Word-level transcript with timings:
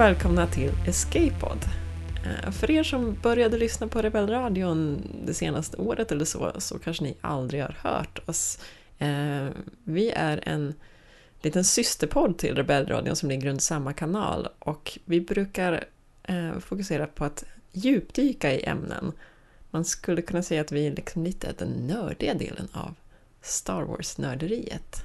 Och 0.00 0.06
välkomna 0.06 0.46
till 0.46 0.72
Escapepod. 0.86 1.64
Eh, 2.24 2.50
för 2.50 2.70
er 2.70 2.82
som 2.82 3.16
började 3.22 3.58
lyssna 3.58 3.88
på 3.88 4.02
Rebellradion 4.02 5.02
det 5.26 5.34
senaste 5.34 5.76
året 5.76 6.12
eller 6.12 6.24
så, 6.24 6.52
så 6.58 6.78
kanske 6.78 7.04
ni 7.04 7.16
aldrig 7.20 7.62
har 7.62 7.76
hört 7.82 8.28
oss. 8.28 8.58
Eh, 8.98 9.46
vi 9.84 10.10
är 10.10 10.48
en 10.48 10.74
liten 11.42 11.64
systerpodd 11.64 12.38
till 12.38 12.54
Rebellradion 12.56 13.16
som 13.16 13.28
ligger 13.28 13.48
under 13.48 13.60
samma 13.60 13.92
kanal 13.92 14.48
och 14.58 14.98
vi 15.04 15.20
brukar 15.20 15.84
eh, 16.22 16.58
fokusera 16.58 17.06
på 17.06 17.24
att 17.24 17.44
djupdyka 17.72 18.52
i 18.52 18.64
ämnen. 18.64 19.12
Man 19.70 19.84
skulle 19.84 20.22
kunna 20.22 20.42
säga 20.42 20.60
att 20.60 20.72
vi 20.72 20.86
är 20.86 20.90
liksom 20.90 21.24
lite 21.24 21.52
den 21.58 21.68
nördiga 21.68 22.34
delen 22.34 22.68
av 22.72 22.94
Star 23.42 23.82
Wars-nörderiet. 23.82 25.02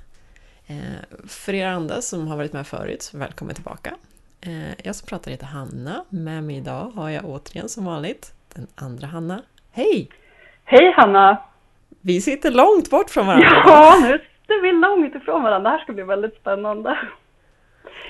För 1.28 1.54
er 1.54 1.68
andra 1.68 2.02
som 2.02 2.28
har 2.28 2.38
varit 2.38 2.54
med 2.54 2.68
förut, 2.68 3.12
välkommen 3.14 3.56
tillbaka. 3.56 3.98
Eh, 4.46 4.74
Jag 4.84 4.96
som 4.96 5.08
pratar 5.08 5.32
heter 5.32 5.46
Hanna. 5.46 6.06
Med 6.10 6.44
mig 6.44 6.58
idag 6.58 6.92
har 6.96 7.10
jag 7.10 7.26
återigen 7.26 7.70
som 7.70 7.86
vanligt 7.86 8.34
den 8.56 8.68
andra 8.76 9.08
Hanna. 9.08 9.42
Hej! 9.72 10.10
Hej 10.66 10.94
Hanna! 10.98 11.38
Vi 12.02 12.22
sitter 12.22 12.52
långt 12.52 12.90
bort 12.90 13.10
från 13.10 13.28
varandra. 13.28 13.48
Ja, 13.66 13.96
nu 14.02 14.12
sitter 14.12 14.62
vi 14.62 14.72
långt 14.72 15.16
ifrån 15.16 15.44
varandra. 15.44 15.70
Det 15.70 15.78
här 15.78 15.84
ska 15.84 15.94
bli 15.94 16.04
väldigt 16.04 16.36
spännande. 16.36 16.98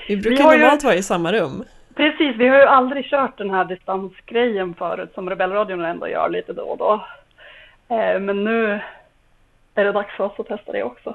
Vi 0.08 0.14
vi 0.14 0.22
brukar 0.22 0.52
ju- 0.52 0.58
normalt 0.58 0.84
vara 0.84 0.94
i 0.94 1.02
samma 1.02 1.32
rum. 1.32 1.64
Precis, 1.94 2.36
vi 2.36 2.48
har 2.48 2.56
ju 2.56 2.62
aldrig 2.66 3.04
kört 3.10 3.38
den 3.38 3.50
här 3.50 3.64
distansgrejen 3.64 4.74
förut 4.74 5.10
som 5.14 5.30
Rebellradion 5.30 5.84
ändå 5.84 6.08
gör 6.08 6.28
lite 6.28 6.52
då 6.52 6.62
och 6.62 6.78
då. 6.78 7.06
Eh, 7.94 8.20
Men 8.20 8.44
nu 8.44 8.80
är 9.74 9.84
det 9.84 9.92
dags 9.92 10.16
för 10.16 10.24
oss 10.24 10.32
att 10.40 10.46
testa 10.46 10.72
det 10.72 10.82
också. 10.82 11.14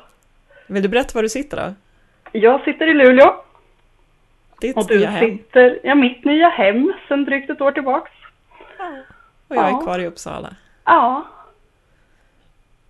Vill 0.67 0.83
du 0.83 0.89
berätta 0.89 1.11
var 1.15 1.23
du 1.23 1.29
sitter 1.29 1.57
då? 1.57 1.73
Jag 2.39 2.63
sitter 2.63 2.87
i 2.87 2.93
Luleå 2.93 3.35
Ditt 4.61 4.77
och 4.77 4.87
du 4.87 4.97
nya 4.99 5.09
hem. 5.09 5.25
sitter, 5.37 5.79
ja 5.83 5.95
mitt 5.95 6.25
nya 6.25 6.49
hem 6.49 6.93
sedan 7.07 7.25
drygt 7.25 7.49
ett 7.49 7.61
år 7.61 7.71
tillbaks. 7.71 8.11
Och 9.47 9.55
jag 9.55 9.65
är 9.65 9.69
Ja. 9.71 9.81
kvar 9.81 9.99
i 9.99 10.07
Uppsala. 10.07 10.55
Ja, 10.85 11.25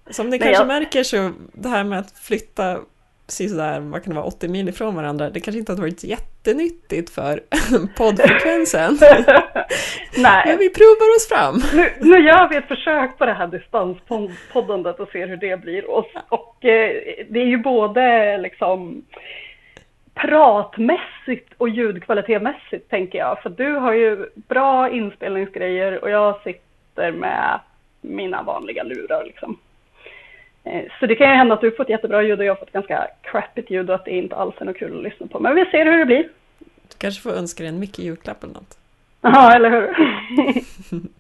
Som 0.10 0.26
ni 0.26 0.30
Nej, 0.30 0.40
kanske 0.40 0.62
jag- 0.62 0.68
märker 0.68 1.04
så 1.04 1.32
det 1.54 1.70
här 1.70 1.84
med 1.84 2.00
att 2.00 2.12
flytta 2.20 2.78
sådär, 3.28 3.80
vad 3.80 4.04
kan 4.04 4.14
det 4.14 4.20
vara, 4.20 4.28
80 4.28 4.48
mil 4.48 4.70
ifrån 4.70 4.96
varandra, 4.96 5.30
det 5.30 5.40
kanske 5.40 5.60
inte 5.60 5.72
har 5.72 5.78
varit 5.80 6.04
jättenyttigt 6.04 7.10
för 7.10 7.40
poddfrekvensen. 7.98 8.98
Men 10.16 10.24
nej. 10.24 10.58
vi 10.60 10.70
provar 10.70 11.16
oss 11.16 11.28
fram. 11.30 11.56
Nu, 11.74 11.90
nu 12.10 12.20
gör 12.26 12.50
vi 12.50 12.56
ett 12.56 12.68
försök 12.68 13.18
på 13.18 13.26
det 13.26 13.34
här 13.34 13.48
distanspoddandet 13.48 15.00
och 15.00 15.10
ser 15.10 15.28
hur 15.28 15.38
det 15.38 15.62
blir. 15.62 15.90
Och, 15.92 16.06
och 16.30 16.66
eh, 16.66 16.92
det 17.30 17.40
är 17.40 17.46
ju 17.48 17.58
både 17.58 18.38
liksom 18.38 19.06
pratmässigt 20.22 21.54
och 21.58 21.70
ljudkvalitetmässigt 21.70 22.90
tänker 22.90 23.20
jag. 23.20 23.42
För 23.42 23.50
du 23.50 23.74
har 23.74 23.94
ju 23.94 24.30
bra 24.36 24.90
inspelningsgrejer 24.90 26.04
och 26.04 26.10
jag 26.10 26.42
sitter 26.44 27.12
med 27.12 27.60
mina 28.02 28.44
vanliga 28.44 28.84
lurar 28.84 29.24
liksom. 29.26 29.58
Eh, 30.64 30.84
Så 31.00 31.06
det 31.06 31.16
kan 31.16 31.30
ju 31.30 31.36
hända 31.36 31.54
att 31.56 31.62
du 31.62 31.72
får 31.72 31.84
ett 31.84 31.90
jättebra 31.90 32.24
ljud 32.24 32.40
och 32.40 32.46
jag 32.46 32.60
får 32.60 32.66
ett 32.66 32.74
ganska 32.74 33.08
crappigt 33.22 33.70
ljud 33.70 33.90
och 33.90 33.96
att 33.96 34.06
det 34.06 34.12
inte 34.12 34.36
alls 34.36 34.56
är 34.58 34.66
något 34.66 34.78
kul 34.78 34.98
att 34.98 35.04
lyssna 35.04 35.28
på. 35.28 35.40
Men 35.40 35.56
vi 35.56 35.66
ser 35.66 35.86
hur 35.86 35.98
det 35.98 36.06
blir. 36.06 36.30
Du 36.60 36.96
kanske 36.98 37.22
får 37.22 37.32
önska 37.38 37.64
dig 37.64 37.70
en 37.74 37.80
mycket 37.80 38.00
julklapp 38.00 38.44
eller 38.44 38.54
något. 38.54 38.78
Ja, 39.22 39.56
eller 39.56 39.70
hur? 39.70 39.96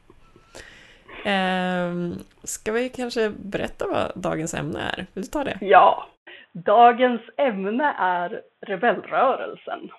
Ehm, 1.25 2.13
ska 2.43 2.71
vi 2.71 2.89
kanske 2.89 3.29
berätta 3.29 3.87
vad 3.87 4.11
dagens 4.15 4.53
ämne 4.53 4.79
är? 4.79 5.05
Vill 5.13 5.23
du 5.23 5.29
ta 5.29 5.43
det? 5.43 5.57
Ja, 5.61 6.07
dagens 6.51 7.21
ämne 7.37 7.95
är 7.97 8.41
rebellrörelsen. 8.61 9.91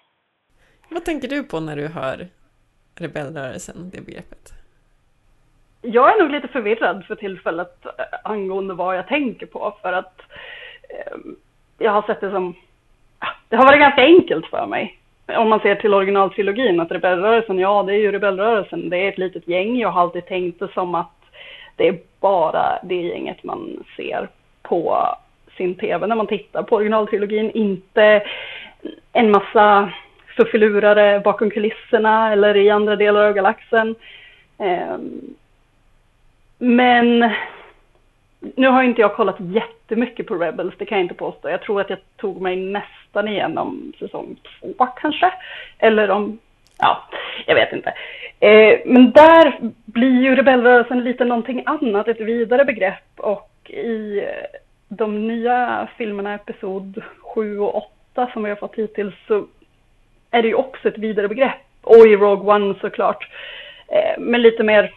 Vad 0.89 1.05
tänker 1.05 1.29
du 1.29 1.43
på 1.43 1.61
när 1.61 1.77
du 1.77 1.89
hör 1.89 2.29
rebellrörelsen, 2.95 3.91
det 3.91 4.01
begreppet? 4.01 4.53
Jag 5.83 6.15
är 6.15 6.23
nog 6.23 6.31
lite 6.31 6.49
förvirrad 6.49 7.05
för 7.05 7.15
tillfället 7.15 7.87
eh, 7.87 7.91
angående 8.25 8.75
vad 8.75 8.97
jag 8.97 9.07
tänker 9.07 9.47
på 9.47 9.77
för 9.83 9.93
att 9.93 10.21
eh, 10.89 11.17
jag 11.79 11.93
har 11.93 12.03
sett 12.03 12.21
det 12.21 12.31
som, 12.31 12.55
det 13.49 13.57
har 13.57 13.65
varit 13.65 13.81
ganska 13.81 14.03
enkelt 14.03 14.47
för 14.47 14.67
mig. 14.67 14.99
Om 15.27 15.49
man 15.49 15.61
ser 15.61 15.75
till 15.75 15.95
originaltrilogin, 15.95 16.81
att 16.81 16.91
rebellrörelsen, 16.91 17.59
ja 17.59 17.83
det 17.83 17.93
är 17.93 17.99
ju 17.99 18.13
rebellrörelsen, 18.13 18.89
det 18.89 18.97
är 18.97 19.09
ett 19.09 19.19
litet 19.19 19.49
gäng. 19.49 19.79
Jag 19.79 19.89
har 19.89 20.03
alltid 20.03 20.27
tänkt 20.27 20.59
det 20.59 20.73
som 20.73 20.95
att 20.95 21.11
det 21.77 21.89
är 21.89 21.99
bara 22.21 22.79
det 22.83 23.03
gänget 23.03 23.43
man 23.43 23.84
ser 23.97 24.29
på 24.63 24.99
sin 25.57 25.75
tv 25.75 26.07
när 26.07 26.17
man 26.17 26.27
tittar 26.27 26.63
på 26.63 26.77
originaltrilogin, 26.77 27.51
inte 27.51 28.23
en 29.13 29.31
massa 29.31 29.93
fuffilurare 30.37 31.21
bakom 31.21 31.51
kulisserna 31.51 32.33
eller 32.33 32.57
i 32.57 32.71
andra 32.71 32.97
delar 32.97 33.27
av 33.27 33.33
galaxen. 33.33 33.95
Ehm, 34.59 35.35
men 36.59 37.31
nu 38.57 38.69
har 38.69 38.83
inte 38.83 39.01
jag 39.01 39.15
kollat 39.15 39.37
jättemycket 39.39 40.27
på 40.27 40.35
Rebels, 40.35 40.75
det 40.79 40.85
kan 40.85 40.99
jag 40.99 41.05
inte 41.05 41.15
påstå. 41.15 41.51
Jag 41.51 41.63
tror 41.63 41.81
att 41.81 41.91
jag 41.91 41.99
tog 42.17 42.41
mig 42.41 42.57
nästan 42.57 43.29
igenom 43.29 43.93
säsong 43.99 44.37
två 44.61 44.87
kanske. 44.87 45.33
Eller 45.79 46.11
om, 46.11 46.39
ja, 46.79 47.03
jag 47.47 47.55
vet 47.55 47.73
inte. 47.73 47.95
Eh, 48.41 48.81
men 48.87 49.11
där 49.11 49.55
blir 49.84 50.23
ju 50.23 50.37
rebellrörelsen 50.37 51.05
lite 51.05 51.25
någonting 51.25 51.63
annat, 51.67 52.09
ett 52.09 52.21
vidare 52.21 52.65
begrepp. 52.65 53.11
Och 53.17 53.71
i 53.71 54.23
de 54.97 55.26
nya 55.28 55.88
filmerna, 55.97 56.34
episod 56.34 57.03
7 57.34 57.58
och 57.58 57.76
8 57.76 58.30
som 58.32 58.42
vi 58.42 58.50
har 58.50 58.56
fått 58.56 58.75
hittills, 58.75 59.14
så 59.26 59.47
är 60.30 60.42
det 60.42 60.48
ju 60.48 60.54
också 60.54 60.88
ett 60.88 60.98
vidare 60.98 61.28
begrepp. 61.28 61.60
Och 61.82 62.06
i 62.06 62.16
Rogue 62.16 62.54
One 62.54 62.75
såklart. 62.80 63.28
med 63.88 64.16
men 64.19 64.42
lite 64.42 64.62
mer 64.62 64.94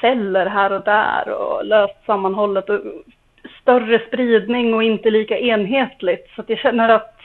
celler 0.00 0.46
här 0.46 0.72
och 0.72 0.84
där 0.84 1.28
och 1.28 1.64
löst 1.64 2.04
sammanhållet 2.06 2.70
och 2.70 2.80
större 3.62 4.06
spridning 4.06 4.74
och 4.74 4.82
inte 4.82 5.10
lika 5.10 5.38
enhetligt. 5.38 6.30
Så 6.34 6.40
att 6.40 6.48
jag 6.48 6.58
känner 6.58 6.88
att 6.88 7.20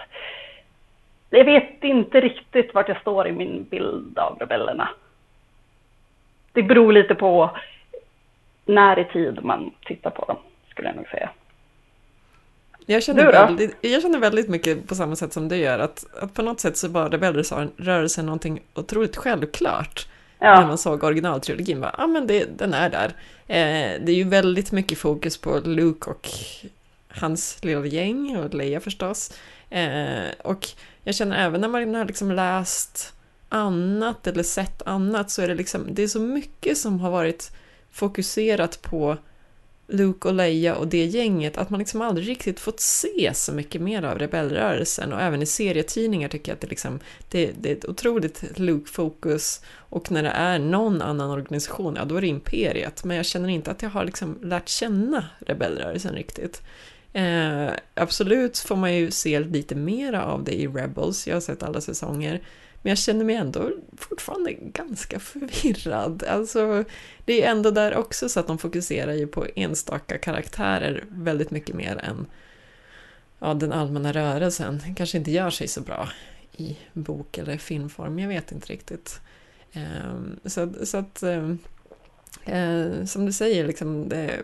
jag 1.30 1.46
vet 1.46 1.84
inte 1.84 2.22
riktigt 2.22 2.74
vart 2.74 2.88
jag 2.88 3.02
står 3.02 3.28
i 3.28 3.32
min 3.32 3.64
bild 3.70 4.20
av 4.20 4.38
rebellerna. 4.40 4.90
Det 6.54 6.64
beror 6.64 6.94
lite 6.94 7.16
på 7.16 7.50
när 8.66 9.00
i 9.00 9.06
tid 9.06 9.44
man 9.44 9.72
tittar 9.86 10.10
på 10.10 10.26
dem, 10.26 10.38
skulle 10.80 10.90
jag 10.90 10.96
nog 10.96 11.08
säga. 11.08 11.30
Jag 12.86 13.04
känner, 13.04 13.32
väldigt, 13.32 13.76
jag 13.82 14.02
känner 14.02 14.20
väldigt 14.20 14.50
mycket 14.50 14.88
på 14.88 14.96
samma 14.96 15.16
sätt 15.16 15.34
som 15.34 15.48
du 15.48 15.56
gör, 15.56 15.80
att, 15.80 16.06
att 16.22 16.34
på 16.34 16.42
något 16.42 16.60
sätt 16.60 16.78
så 16.78 16.88
var 16.88 17.10
rebellrörelsen 17.10 18.26
någonting 18.26 18.62
otroligt 18.74 19.18
självklart. 19.18 20.08
När 20.40 20.48
Ja, 20.48 20.68
man 20.68 20.78
såg 20.78 21.04
originaltrilogin, 21.04 21.82
bara, 21.82 21.96
ja 21.98 22.04
ah, 22.04 22.08
men 22.08 22.28
det, 22.28 22.58
den 22.58 22.74
är 22.74 22.90
där. 22.90 23.06
Eh, 23.48 24.02
det 24.06 24.12
är 24.12 24.16
ju 24.16 24.24
väldigt 24.24 24.72
mycket 24.72 24.98
fokus 24.98 25.38
på 25.38 25.60
Luke 25.60 26.10
och 26.10 26.28
hans 27.08 27.64
lilla 27.64 27.86
gäng, 27.86 28.38
och 28.38 28.54
Leia 28.54 28.80
förstås. 28.80 29.34
Eh, 29.70 30.30
och 30.44 30.68
jag 31.04 31.16
känner 31.16 31.46
även 31.46 31.62
när 31.62 31.68
man 31.68 31.96
har 31.96 32.06
liksom 32.06 32.32
läst 32.32 33.14
annat 33.50 34.28
eller 34.28 34.44
sett 34.44 34.82
annat 34.82 35.32
så 35.32 35.42
är 35.42 35.48
det 35.48 35.56
liksom, 35.56 35.88
det 35.92 36.04
är 36.04 36.08
så 36.08 36.20
mycket 36.20 36.78
som 36.78 37.00
har 37.00 37.12
varit 37.12 37.52
fokuserat 37.92 38.82
på 38.82 39.18
Luke 39.90 40.28
och 40.28 40.34
Leia 40.34 40.76
och 40.76 40.88
det 40.88 41.06
gänget, 41.06 41.58
att 41.58 41.70
man 41.70 41.80
liksom 41.80 42.02
aldrig 42.02 42.30
riktigt 42.30 42.60
fått 42.60 42.80
se 42.80 43.32
så 43.34 43.54
mycket 43.54 43.82
mer 43.82 44.04
av 44.04 44.20
rebellrörelsen. 44.20 45.14
Och 45.14 45.22
även 45.22 45.42
i 45.42 45.46
serietidningar 45.46 46.30
tycker 46.30 46.52
jag 46.52 46.56
att 46.56 46.62
det, 46.62 46.68
liksom, 46.68 47.00
det, 47.30 47.52
det 47.60 47.72
är 47.72 47.76
ett 47.76 47.86
otroligt 47.86 48.60
Luke-fokus. 48.60 49.62
Och 49.76 50.12
när 50.12 50.24
det 50.24 50.30
är 50.30 50.60
någon 50.60 51.02
annan 51.02 51.30
organisation, 51.30 51.96
ja 51.96 52.06
då 52.06 52.16
är 52.16 52.22
det 52.22 52.28
Imperiet, 52.28 53.04
men 53.04 53.18
jag 53.18 53.26
känner 53.26 53.50
inte 53.50 53.72
att 53.72 53.82
jag 53.82 53.90
har 53.90 54.06
liksom 54.06 54.40
lärt 54.44 54.70
känna 54.70 55.26
rebellrörelsen 55.40 56.16
riktigt. 56.16 56.62
Eh, 57.14 57.70
absolut 57.94 58.58
får 58.58 58.76
man 58.76 58.96
ju 58.96 59.12
se 59.12 59.40
lite 59.40 59.76
mera 59.76 60.26
av 60.26 60.44
det 60.44 60.62
i 60.62 60.68
Rebels, 60.68 61.28
jag 61.28 61.36
har 61.36 61.42
sett 61.42 61.64
alla 61.64 61.82
säsonger, 61.82 62.42
men 62.82 62.90
jag 62.90 62.98
känner 62.98 63.26
mig 63.26 63.36
ändå 63.36 63.72
fortfarande 63.98 64.54
ganska 64.54 65.20
förvirrad. 65.20 66.24
Alltså, 66.24 66.84
det 67.26 67.44
är 67.44 67.52
ändå 67.52 67.72
där 67.72 67.96
också 67.96 68.30
så 68.30 68.40
att 68.40 68.48
de 68.48 68.58
fokuserar 68.58 69.14
ju 69.14 69.28
på 69.28 69.48
enstaka 69.56 70.18
karaktärer 70.18 71.04
väldigt 71.10 71.52
mycket 71.52 71.76
mer 71.76 71.98
än 71.98 72.26
ja, 73.40 73.54
den 73.54 73.72
allmänna 73.72 74.12
rörelsen. 74.12 74.82
Kanske 74.96 75.18
inte 75.18 75.32
gör 75.32 75.50
sig 75.50 75.68
så 75.68 75.82
bra 75.82 76.10
i 76.58 76.78
bok 76.94 77.38
eller 77.38 77.58
filmform, 77.58 78.20
jag 78.20 78.28
vet 78.28 78.52
inte 78.52 78.74
riktigt. 78.74 79.20
Så, 80.46 80.74
så 80.84 80.98
att, 80.98 81.24
ehm, 81.24 81.58
eh, 82.46 83.06
som 83.06 83.26
du 83.26 83.34
säger, 83.34 83.68
liksom, 83.68 84.10
det, 84.10 84.42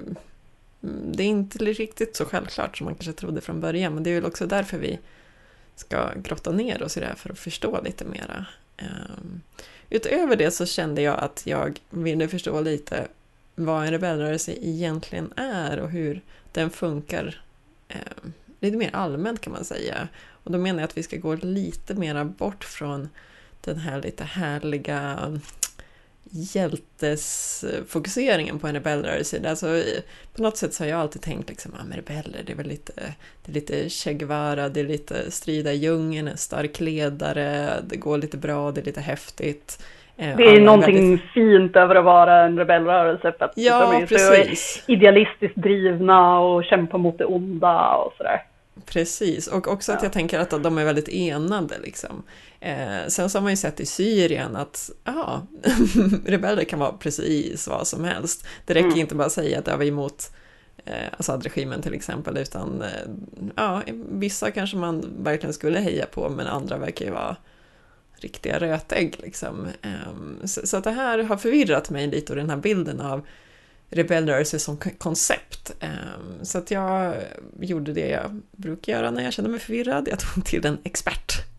mm, 0.83 1.11
det 1.11 1.23
är 1.23 1.27
inte 1.27 1.57
riktigt 1.57 2.15
så 2.15 2.25
självklart 2.25 2.77
som 2.77 2.85
man 2.85 2.95
kanske 2.95 3.13
trodde 3.13 3.41
från 3.41 3.61
början, 3.61 3.93
men 3.93 4.03
det 4.03 4.09
är 4.09 4.15
väl 4.15 4.25
också 4.25 4.45
därför 4.45 4.77
vi 4.77 4.99
ska 5.75 6.13
grotta 6.15 6.51
ner 6.51 6.83
oss 6.83 6.97
i 6.97 6.99
det 6.99 7.05
här 7.05 7.15
för 7.15 7.31
att 7.31 7.39
förstå 7.39 7.81
lite 7.81 8.05
mera. 8.05 8.45
Ehm, 8.77 9.41
utöver 9.89 10.35
det 10.35 10.51
så 10.51 10.65
kände 10.65 11.01
jag 11.01 11.19
att 11.19 11.43
jag 11.45 11.79
ville 11.89 12.27
förstå 12.27 12.61
lite 12.61 13.07
vad 13.55 13.83
en 13.83 13.91
rebellrörelse 13.91 14.53
egentligen 14.61 15.33
är 15.35 15.79
och 15.79 15.89
hur 15.89 16.21
den 16.51 16.69
funkar 16.69 17.41
ehm, 17.87 18.33
lite 18.59 18.77
mer 18.77 18.95
allmänt 18.95 19.41
kan 19.41 19.53
man 19.53 19.65
säga. 19.65 20.07
Och 20.43 20.51
då 20.51 20.57
menar 20.57 20.79
jag 20.79 20.87
att 20.87 20.97
vi 20.97 21.03
ska 21.03 21.17
gå 21.17 21.35
lite 21.35 21.93
mera 21.93 22.25
bort 22.25 22.63
från 22.63 23.09
den 23.61 23.77
här 23.77 24.01
lite 24.01 24.23
härliga 24.23 25.17
hjältesfokuseringen 26.29 28.59
på 28.59 28.67
en 28.67 28.73
rebellrörelse. 28.73 29.49
Alltså, 29.49 29.67
på 30.35 30.41
något 30.41 30.57
sätt 30.57 30.73
så 30.73 30.83
har 30.83 30.89
jag 30.89 30.99
alltid 30.99 31.21
tänkt 31.21 31.49
liksom, 31.49 31.71
ja, 31.77 31.83
men 31.87 31.97
rebeller, 31.97 32.39
det 32.45 32.51
är 32.51 32.57
väl 32.57 32.67
lite, 32.67 32.93
det 33.45 33.51
är 33.51 33.53
lite 33.53 33.89
Che 33.89 34.13
Guevara, 34.13 34.69
det 34.69 34.79
är 34.79 34.83
lite 34.83 35.31
strida 35.31 35.73
i 35.73 35.75
djungeln, 35.75 36.27
en 36.27 36.37
stark 36.37 36.79
ledare, 36.79 37.69
det 37.83 37.97
går 37.97 38.17
lite 38.17 38.37
bra, 38.37 38.71
det 38.71 38.81
är 38.81 38.85
lite 38.85 39.01
häftigt. 39.01 39.85
Eh, 40.17 40.37
det 40.37 40.43
är 40.43 40.61
någonting 40.61 40.95
väldigt... 40.95 41.21
fint 41.33 41.75
över 41.75 41.95
att 41.95 42.05
vara 42.05 42.45
en 42.45 42.57
rebellrörelse 42.57 43.33
för 43.37 43.45
att 43.45 43.53
ja, 43.55 43.79
de 43.79 43.95
är 44.03 44.05
precis. 44.05 44.83
så 44.85 44.91
idealistiskt 44.91 45.57
drivna 45.57 46.39
och 46.39 46.63
kämpar 46.63 46.97
mot 46.97 47.17
det 47.17 47.25
onda 47.25 47.95
och 47.95 48.13
sådär. 48.17 48.43
Precis, 48.85 49.47
och 49.47 49.67
också 49.67 49.91
ja. 49.91 49.97
att 49.97 50.03
jag 50.03 50.13
tänker 50.13 50.39
att 50.39 50.63
de 50.63 50.77
är 50.77 50.85
väldigt 50.85 51.09
enade 51.09 51.75
liksom. 51.83 52.23
Eh, 52.65 53.07
sen 53.07 53.29
så 53.29 53.37
har 53.37 53.43
man 53.43 53.51
ju 53.51 53.57
sett 53.57 53.79
i 53.79 53.85
Syrien 53.85 54.55
att 54.55 54.91
ja, 55.03 55.47
rebeller 56.25 56.63
kan 56.63 56.79
vara 56.79 56.91
precis 56.91 57.67
vad 57.67 57.87
som 57.87 58.03
helst. 58.03 58.47
Det 58.65 58.73
räcker 58.73 58.87
mm. 58.87 58.99
inte 58.99 59.15
bara 59.15 59.25
att 59.25 59.31
säga 59.31 59.59
att 59.59 59.65
det 59.65 59.77
var 59.77 59.85
emot 59.85 60.31
eh, 60.85 61.07
Assad-regimen 61.17 61.81
till 61.81 61.93
exempel, 61.93 62.37
utan 62.37 62.81
eh, 62.81 62.89
ja, 63.55 63.81
vissa 64.09 64.51
kanske 64.51 64.77
man 64.77 65.23
verkligen 65.23 65.53
skulle 65.53 65.79
heja 65.79 66.05
på, 66.05 66.29
men 66.29 66.47
andra 66.47 66.77
verkar 66.77 67.05
ju 67.05 67.11
vara 67.11 67.35
riktiga 68.15 68.59
rötägg. 68.59 69.15
Liksom. 69.19 69.67
Eh, 69.81 70.45
så, 70.45 70.67
så, 70.67 70.77
att 70.77 70.83
det 70.83 70.91
här 70.91 71.19
har 71.19 71.37
förvirrat 71.37 71.89
mig 71.89 72.07
lite 72.07 72.33
och 72.33 72.37
den 72.37 72.49
här 72.49 72.57
bilden 72.57 73.01
av 73.01 73.27
rebellrörelse 73.89 74.59
som 74.59 74.77
koncept. 74.77 75.75
Eh, 75.79 75.89
så 76.41 76.57
att 76.57 76.71
jag 76.71 77.15
gjorde 77.59 77.93
det 77.93 78.09
jag 78.09 78.41
brukar 78.51 78.93
göra 78.93 79.11
när 79.11 79.23
jag 79.23 79.33
känner 79.33 79.49
mig 79.49 79.59
förvirrad, 79.59 80.07
jag 80.11 80.19
tog 80.19 80.45
till 80.45 80.65
en 80.65 80.77
expert. 80.83 81.54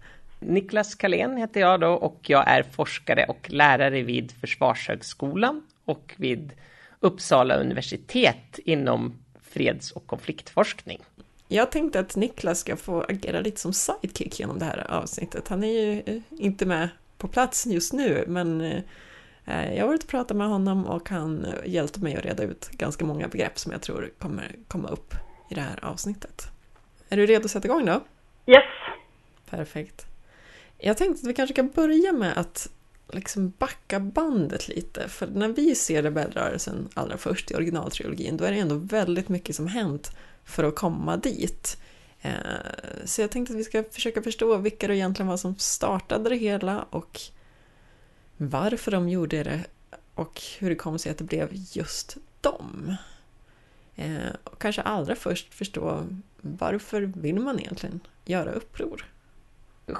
Niklas 0.46 0.94
Kalén 0.94 1.36
heter 1.36 1.60
jag 1.60 1.80
då 1.80 1.88
och 1.88 2.20
jag 2.26 2.48
är 2.48 2.62
forskare 2.62 3.24
och 3.28 3.50
lärare 3.50 4.02
vid 4.02 4.32
Försvarshögskolan 4.32 5.62
och 5.84 6.14
vid 6.16 6.52
Uppsala 7.00 7.54
universitet 7.54 8.58
inom 8.64 9.14
freds 9.42 9.90
och 9.90 10.06
konfliktforskning. 10.06 11.00
Jag 11.48 11.70
tänkte 11.70 12.00
att 12.00 12.16
Niklas 12.16 12.60
ska 12.60 12.76
få 12.76 13.02
agera 13.08 13.40
lite 13.40 13.60
som 13.60 13.72
sidekick 13.72 14.40
genom 14.40 14.58
det 14.58 14.64
här 14.64 14.86
avsnittet. 14.90 15.48
Han 15.48 15.64
är 15.64 15.68
ju 15.68 16.02
eh, 16.06 16.22
inte 16.30 16.66
med 16.66 16.88
på 17.18 17.28
plats 17.28 17.66
just 17.66 17.92
nu, 17.92 18.24
men 18.28 18.60
eh, 18.60 19.74
jag 19.74 19.82
har 19.82 19.88
varit 19.88 20.02
och 20.02 20.08
pratat 20.08 20.36
med 20.36 20.48
honom 20.48 20.86
och 20.86 21.08
han 21.08 21.46
hjälpte 21.64 22.00
mig 22.00 22.16
att 22.16 22.24
reda 22.24 22.42
ut 22.42 22.70
ganska 22.70 23.04
många 23.04 23.28
begrepp 23.28 23.58
som 23.58 23.72
jag 23.72 23.82
tror 23.82 24.10
kommer 24.18 24.56
komma 24.68 24.88
upp 24.88 25.14
i 25.50 25.54
det 25.54 25.60
här 25.60 25.84
avsnittet. 25.84 26.42
Är 27.08 27.16
du 27.16 27.26
redo 27.26 27.44
att 27.44 27.50
sätta 27.50 27.68
igång 27.68 27.84
då? 27.84 28.00
Yes! 28.46 28.64
Perfekt. 29.50 30.06
Jag 30.78 30.96
tänkte 30.96 31.20
att 31.20 31.30
vi 31.30 31.34
kanske 31.34 31.54
kan 31.54 31.68
börja 31.68 32.12
med 32.12 32.38
att 32.38 32.68
liksom 33.12 33.52
backa 33.58 34.00
bandet 34.00 34.68
lite. 34.68 35.08
För 35.08 35.26
när 35.26 35.48
vi 35.48 35.74
ser 35.74 36.02
rebellrörelsen 36.02 36.88
allra 36.94 37.16
först 37.16 37.50
i 37.50 37.54
originaltrilogin, 37.54 38.36
då 38.36 38.44
är 38.44 38.52
det 38.52 38.58
ändå 38.58 38.74
väldigt 38.74 39.28
mycket 39.28 39.56
som 39.56 39.66
hänt 39.66 40.10
för 40.44 40.64
att 40.64 40.74
komma 40.74 41.16
dit. 41.16 41.76
Eh, 42.20 42.32
så 43.04 43.20
jag 43.20 43.30
tänkte 43.30 43.52
att 43.52 43.58
vi 43.58 43.64
ska 43.64 43.84
försöka 43.84 44.22
förstå 44.22 44.56
vilka 44.56 44.88
det 44.88 44.96
egentligen 44.96 45.28
var 45.28 45.36
som 45.36 45.56
startade 45.58 46.30
det 46.30 46.36
hela 46.36 46.82
och 46.82 47.20
varför 48.36 48.90
de 48.90 49.08
gjorde 49.08 49.42
det 49.42 49.64
och 50.14 50.42
hur 50.58 50.70
det 50.70 50.76
kom 50.76 50.98
sig 50.98 51.12
att 51.12 51.18
det 51.18 51.24
blev 51.24 51.48
just 51.52 52.16
dem. 52.40 52.96
Eh, 53.96 54.34
och 54.44 54.60
kanske 54.60 54.82
allra 54.82 55.14
först 55.14 55.54
förstå 55.54 56.06
varför 56.40 57.00
vill 57.00 57.40
man 57.40 57.60
egentligen 57.60 58.00
göra 58.24 58.52
uppror? 58.52 59.15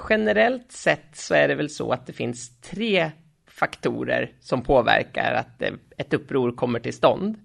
Generellt 0.09 0.71
sett 0.71 1.07
så 1.13 1.33
är 1.33 1.47
det 1.47 1.55
väl 1.55 1.69
så 1.69 1.91
att 1.91 2.05
det 2.05 2.13
finns 2.13 2.59
tre 2.61 3.11
faktorer 3.47 4.31
som 4.39 4.61
påverkar 4.61 5.33
att 5.33 5.61
eh, 5.61 5.73
ett 5.97 6.13
uppror 6.13 6.51
kommer 6.51 6.79
till 6.79 6.93
stånd. 6.93 7.35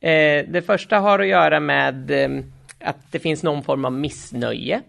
Eh, 0.00 0.46
det 0.48 0.66
första 0.66 0.98
har 0.98 1.18
att 1.18 1.26
göra 1.26 1.60
med 1.60 2.10
eh, 2.10 2.44
att 2.80 3.12
det 3.12 3.18
finns 3.18 3.42
någon 3.42 3.62
form 3.62 3.84
av 3.84 3.92
missnöje. 3.92 4.82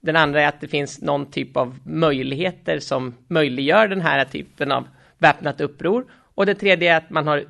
Den 0.00 0.16
andra 0.16 0.42
är 0.42 0.48
att 0.48 0.60
det 0.60 0.68
finns 0.68 1.00
någon 1.00 1.30
typ 1.30 1.56
av 1.56 1.78
möjligheter 1.84 2.78
som 2.78 3.14
möjliggör 3.28 3.88
den 3.88 4.00
här 4.00 4.24
typen 4.24 4.72
av 4.72 4.88
väpnat 5.18 5.60
uppror. 5.60 6.06
Och 6.12 6.46
det 6.46 6.54
tredje 6.54 6.92
är 6.92 6.96
att 6.96 7.10
man 7.10 7.26
har 7.26 7.44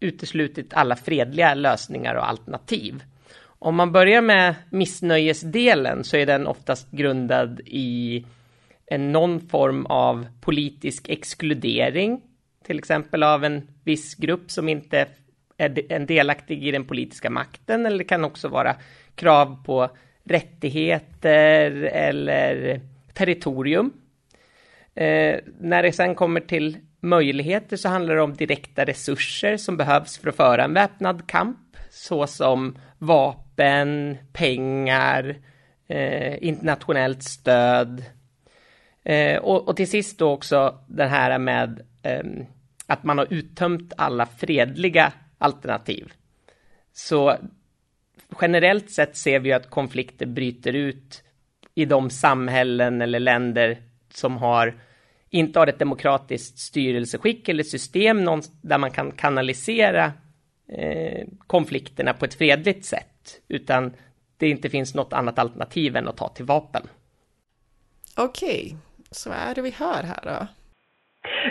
uteslutit 0.00 0.74
alla 0.74 0.96
fredliga 0.96 1.54
lösningar 1.54 2.14
och 2.14 2.28
alternativ. 2.28 3.02
Om 3.64 3.74
man 3.74 3.92
börjar 3.92 4.22
med 4.22 4.54
missnöjesdelen 4.70 6.04
så 6.04 6.16
är 6.16 6.26
den 6.26 6.46
oftast 6.46 6.90
grundad 6.90 7.60
i 7.66 8.26
en 8.86 9.12
någon 9.12 9.40
form 9.40 9.86
av 9.86 10.26
politisk 10.40 11.08
exkludering, 11.08 12.20
till 12.66 12.78
exempel 12.78 13.22
av 13.22 13.44
en 13.44 13.68
viss 13.84 14.14
grupp 14.14 14.50
som 14.50 14.68
inte 14.68 15.06
är 15.56 15.92
en 15.92 16.06
delaktig 16.06 16.64
i 16.64 16.70
den 16.70 16.84
politiska 16.84 17.30
makten, 17.30 17.86
eller 17.86 17.98
det 17.98 18.04
kan 18.04 18.24
också 18.24 18.48
vara 18.48 18.76
krav 19.14 19.64
på 19.64 19.88
rättigheter 20.24 21.70
eller 21.82 22.80
territorium. 23.14 23.92
Eh, 24.94 25.36
när 25.60 25.82
det 25.82 25.92
sen 25.92 26.14
kommer 26.14 26.40
till 26.40 26.76
möjligheter 27.00 27.76
så 27.76 27.88
handlar 27.88 28.14
det 28.14 28.22
om 28.22 28.34
direkta 28.34 28.84
resurser 28.84 29.56
som 29.56 29.76
behövs 29.76 30.18
för 30.18 30.28
att 30.28 30.36
föra 30.36 30.64
en 30.64 30.74
väpnad 30.74 31.26
kamp, 31.26 31.58
såsom 31.90 32.78
vapen, 32.98 33.41
pengar, 34.32 35.36
eh, 35.88 36.44
internationellt 36.44 37.22
stöd. 37.22 38.04
Eh, 39.04 39.38
och, 39.38 39.68
och, 39.68 39.76
till 39.76 39.90
sist 39.90 40.18
då 40.18 40.30
också 40.30 40.78
det 40.86 41.06
här 41.06 41.38
med 41.38 41.82
eh, 42.02 42.24
att 42.86 43.04
man 43.04 43.18
har 43.18 43.26
uttömt 43.30 43.92
alla 43.96 44.26
fredliga 44.26 45.12
alternativ. 45.38 46.12
Så 46.92 47.36
generellt 48.40 48.90
sett 48.90 49.16
ser 49.16 49.38
vi 49.38 49.52
att 49.52 49.70
konflikter 49.70 50.26
bryter 50.26 50.72
ut 50.72 51.22
i 51.74 51.84
de 51.84 52.10
samhällen 52.10 53.02
eller 53.02 53.20
länder 53.20 53.78
som 54.14 54.36
har 54.36 54.74
inte 55.30 55.58
har 55.58 55.66
ett 55.66 55.78
demokratiskt 55.78 56.58
styrelseskick 56.58 57.48
eller 57.48 57.64
system 57.64 58.42
där 58.62 58.78
man 58.78 58.90
kan 58.90 59.12
kanalisera 59.12 60.12
Eh, 60.74 61.26
konflikterna 61.46 62.12
på 62.12 62.24
ett 62.24 62.34
fredligt 62.34 62.84
sätt, 62.84 63.11
utan 63.48 63.92
det 64.38 64.48
inte 64.48 64.68
finns 64.68 64.94
något 64.94 65.12
annat 65.12 65.38
alternativ 65.38 65.96
än 65.96 66.08
att 66.08 66.16
ta 66.16 66.28
till 66.28 66.44
vapen. 66.44 66.82
Okej, 68.16 68.62
okay. 68.64 68.78
så 69.10 69.30
vad 69.30 69.38
är 69.38 69.54
det 69.54 69.62
vi 69.62 69.74
hör 69.78 70.02
här 70.02 70.20
då? 70.22 70.46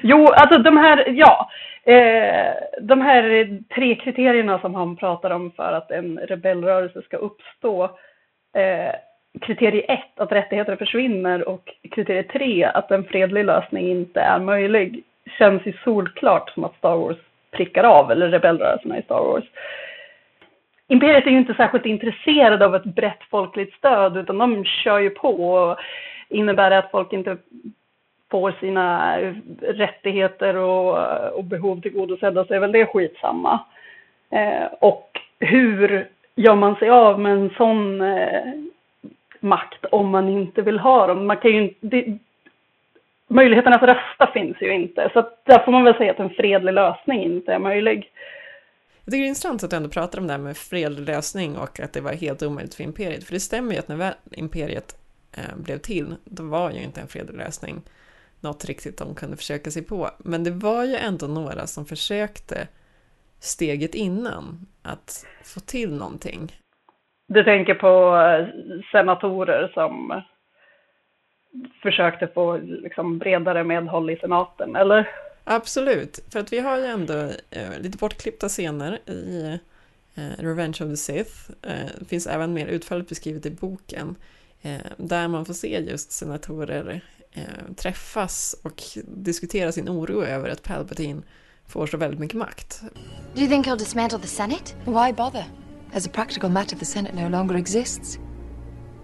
Jo, 0.04 0.28
alltså 0.28 0.60
de 0.60 0.78
här, 0.78 1.06
ja, 1.10 1.50
eh, 1.84 2.54
de 2.82 3.02
här 3.02 3.60
tre 3.76 3.96
kriterierna 3.96 4.60
som 4.60 4.76
han 4.76 4.96
pratar 4.96 5.32
om 5.32 5.52
för 5.52 5.74
att 5.74 5.92
en 5.92 6.18
rebellrörelse 6.18 7.02
ska 7.02 7.18
uppstå. 7.18 7.84
Eh, 8.56 8.96
kriterie 9.42 9.82
ett, 9.82 10.20
att 10.20 10.32
rättigheter 10.32 10.76
försvinner 10.76 11.48
och 11.48 11.70
kriterie 11.92 12.24
tre, 12.24 12.64
att 12.64 12.92
en 12.92 13.04
fredlig 13.04 13.46
lösning 13.46 13.92
inte 13.92 14.20
är 14.20 14.40
möjlig, 14.40 15.04
känns 15.38 15.66
ju 15.66 15.74
solklart 15.84 16.50
som 16.50 16.64
att 16.64 16.76
Star 16.78 16.96
Wars 16.96 17.18
prickar 17.52 17.84
av, 17.84 18.12
eller 18.12 18.30
rebellrörelserna 18.30 18.98
i 18.98 19.02
Star 19.02 19.24
Wars. 19.24 19.44
Imperiet 20.92 21.28
är 21.28 21.32
ju 21.32 21.38
inte 21.38 21.54
särskilt 21.54 21.86
intresserade 21.86 22.66
av 22.66 22.76
ett 22.76 22.84
brett 22.84 23.24
folkligt 23.30 23.74
stöd, 23.74 24.18
utan 24.18 24.38
de 24.38 24.66
kör 24.66 25.00
ju 25.00 25.10
på. 25.10 25.54
Och 25.54 25.78
innebär 26.30 26.70
det 26.70 26.78
att 26.78 26.92
folk 26.92 27.14
inte 27.14 27.38
får 28.32 28.52
sina 28.60 29.18
rättigheter 29.62 30.56
och, 30.56 30.98
och 31.38 31.44
behov 31.44 31.82
tillgodosedda 31.82 32.46
så 32.46 32.54
är 32.54 32.60
väl 32.60 32.72
det 32.72 32.86
skitsamma. 32.86 33.60
Eh, 34.30 34.66
och 34.80 35.20
hur 35.40 36.08
gör 36.36 36.56
man 36.56 36.76
sig 36.76 36.90
av 36.90 37.20
med 37.20 37.32
en 37.32 37.50
sån 37.58 38.02
eh, 38.02 38.54
makt 39.40 39.86
om 39.86 40.10
man 40.10 40.30
inte 40.30 40.62
vill 40.62 40.80
ha 40.80 41.08
dem? 41.08 41.28
Man 41.28 41.38
kan 41.38 41.52
ju, 41.52 41.74
det, 41.80 42.18
möjligheten 43.28 43.74
att 43.74 43.84
rösta 43.84 44.28
finns 44.34 44.62
ju 44.62 44.74
inte. 44.74 45.10
Så 45.14 45.30
där 45.44 45.60
får 45.60 45.72
man 45.72 45.84
väl 45.84 45.96
säga 45.96 46.12
att 46.12 46.20
en 46.20 46.30
fredlig 46.30 46.74
lösning 46.74 47.24
inte 47.24 47.54
är 47.54 47.60
möjlig. 47.60 48.12
Jag 49.06 49.12
tycker 49.12 49.22
det 49.22 49.26
är 49.26 49.28
intressant 49.28 49.64
att 49.64 49.70
du 49.70 49.76
ändå 49.76 49.90
pratar 49.90 50.20
om 50.20 50.28
det 50.28 50.34
här 50.34 50.40
med 50.40 50.58
fredlig 50.58 51.08
lösning 51.08 51.58
och 51.58 51.80
att 51.80 51.94
det 51.94 52.02
var 52.02 52.14
helt 52.14 52.44
omöjligt 52.44 52.76
för 52.76 52.84
imperiet. 52.84 53.24
För 53.24 53.34
det 53.34 53.40
stämmer 53.40 53.74
ju 53.74 53.80
att 53.80 53.88
när 53.88 54.14
imperiet 54.32 54.96
eh, 55.38 55.56
blev 55.58 55.78
till, 55.78 56.16
då 56.24 56.44
var 56.44 56.72
ju 56.72 56.84
inte 56.84 57.02
en 57.02 57.08
fredlig 57.08 57.38
lösning 57.38 57.82
något 58.42 58.66
riktigt 58.66 58.98
de 58.98 59.16
kunde 59.16 59.38
försöka 59.38 59.72
sig 59.72 59.84
på. 59.84 60.10
Men 60.18 60.44
det 60.44 60.52
var 60.52 60.84
ju 60.84 60.96
ändå 60.96 61.28
några 61.28 61.68
som 61.68 61.86
försökte 61.86 62.68
steget 63.40 63.96
innan 63.96 64.68
att 64.84 65.26
få 65.44 65.60
till 65.60 65.94
någonting. 65.96 66.52
Du 67.28 67.44
tänker 67.44 67.74
på 67.74 68.18
eh, 68.18 68.48
senatorer 68.92 69.72
som 69.74 70.22
försökte 71.82 72.28
få 72.28 72.58
liksom, 72.58 73.18
bredare 73.18 73.64
medhåll 73.64 74.10
i 74.10 74.16
senaten, 74.16 74.76
eller? 74.76 75.10
Absolut, 75.44 76.20
för 76.30 76.40
att 76.40 76.54
vi 76.54 76.60
har 76.60 76.78
ju 76.78 76.86
ändå 76.86 77.32
eh, 77.50 77.80
lite 77.80 77.98
bortklippta 77.98 78.50
scener 78.50 79.10
i 79.10 79.60
eh, 80.16 80.24
Revenge 80.38 80.78
of 80.82 80.90
the 80.90 80.98
Sith. 80.98 81.32
Eh, 81.62 81.86
det 82.00 82.06
finns 82.06 82.28
även 82.28 82.54
mer 82.54 82.68
utförligt 82.68 83.10
beskrivet 83.10 83.46
i 83.46 83.52
boken. 83.52 84.16
Där 84.98 85.28
man 85.28 85.46
får 85.46 85.54
se 85.54 85.80
just 85.80 86.12
senatorer 86.12 87.04
träffas 87.76 88.56
och 88.62 88.84
diskutera 89.08 89.72
sin 89.72 89.90
oro 89.90 90.24
över 90.24 90.50
att 90.50 90.64
Palpatine 90.64 91.22
får 91.68 91.88
så 91.88 91.98
väldigt 91.98 92.20
mycket 92.20 92.38
makt. 92.38 92.82
Do 93.36 93.42
you 93.42 93.50
think 93.50 93.68
he'll 93.68 93.78
dismantle 93.78 94.20
the 94.20 94.28
Senate? 94.28 94.76
Why 94.86 95.14
bother? 95.14 95.46
As 95.94 96.08
a 96.08 96.10
practical 96.14 96.50
matter, 96.50 96.78
the 96.78 96.86
Senate 96.86 97.16
no 97.16 97.30
longer 97.30 97.56
exists. 97.56 98.20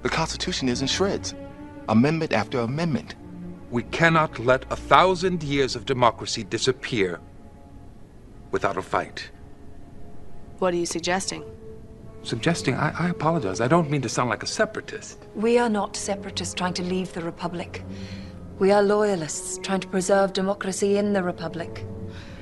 The 0.04 0.10
Constitution 0.10 0.70
is 0.70 0.82
in 0.82 0.88
shreds, 0.88 1.36
amendment 1.88 2.34
after 2.34 2.60
amendment. 2.60 3.16
We 3.70 3.84
cannot 3.84 4.40
let 4.40 4.64
a 4.72 4.76
thousand 4.76 5.44
years 5.44 5.76
of 5.76 5.86
democracy 5.86 6.44
disappear 6.44 7.20
without 8.52 8.78
a 8.78 8.82
fight. 8.82 9.30
What 10.60 10.74
are 10.74 10.78
you 10.78 10.86
suggesting? 10.86 11.44
Suggesting, 12.24 12.76
I, 12.76 12.92
I 12.98 13.10
apologize. 13.10 13.62
I 13.62 13.68
don't 13.68 13.90
mean 13.90 14.02
to 14.02 14.10
sound 14.10 14.30
like 14.30 14.44
a 14.44 14.48
separatist. 14.48 15.20
We 15.36 15.58
are 15.58 15.70
not 15.70 15.96
separatists 15.96 16.54
trying 16.54 16.74
to 16.76 16.84
leave 16.84 17.14
the 17.14 17.22
Republic. 17.22 17.84
We 18.60 18.72
are 18.72 18.82
loyalists 18.82 19.60
trying 19.62 19.82
to 19.82 19.88
preserve 19.88 20.34
democracy 20.34 20.98
in 20.98 21.14
the 21.14 21.22
Republic. 21.22 21.86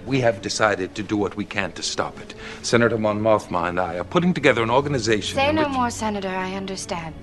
We 0.06 0.22
have 0.22 0.42
decided 0.42 0.94
to 0.96 1.04
do 1.04 1.18
what 1.18 1.36
we 1.36 1.46
can 1.46 1.72
to 1.74 1.84
stop 1.84 2.20
it. 2.20 2.36
Senator 2.62 2.98
Mon 2.98 3.20
Mothma 3.20 3.68
and 3.70 3.80
I 3.80 3.98
are 3.98 4.04
putting 4.04 4.34
together 4.34 4.62
an 4.62 4.70
organization. 4.70 5.36
Say 5.36 5.52
no 5.52 5.64
which- 5.64 5.72
more, 5.72 5.90
Senator. 5.90 6.30
I 6.30 6.54
understand. 6.54 7.16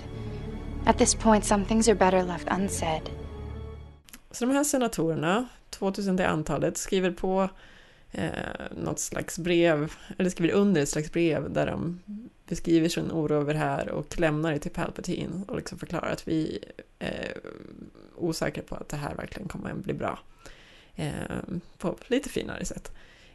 At 0.84 0.98
this 0.98 1.14
point, 1.14 1.44
some 1.44 1.64
things 1.64 1.88
are 1.88 1.94
better 1.94 2.24
left 2.24 2.48
unsaid. 2.50 3.08
Så 4.32 4.44
de 4.44 4.54
här 4.54 4.64
senatorerna, 4.64 5.48
2000 5.70 6.16
till 6.16 6.26
antalet, 6.26 6.76
skriver 6.76 7.10
på 7.10 7.48
eh, 8.10 8.30
något 8.76 8.98
slags 8.98 9.38
brev, 9.38 9.92
eller 10.18 10.30
skriver 10.30 10.54
under 10.54 10.82
ett 10.82 10.88
slags 10.88 11.12
brev 11.12 11.52
där 11.52 11.66
de 11.66 12.00
beskriver 12.48 12.88
sin 12.88 13.12
oro 13.12 13.34
över 13.34 13.54
det 13.54 13.60
här 13.60 13.88
och 13.88 14.20
lämnar 14.20 14.52
det 14.52 14.58
till 14.58 14.70
Palpatine 14.70 15.42
och 15.48 15.56
liksom 15.56 15.78
förklarar 15.78 16.10
att 16.10 16.28
vi 16.28 16.64
är 16.98 17.38
osäkra 18.16 18.62
på 18.62 18.74
att 18.74 18.88
det 18.88 18.96
här 18.96 19.14
verkligen 19.14 19.48
kommer 19.48 19.70
att 19.70 19.76
bli 19.76 19.94
bra. 19.94 20.18
Eh, 20.94 21.12
på 21.78 21.96
lite 22.06 22.28
finare 22.28 22.64
sätt. 22.64 22.92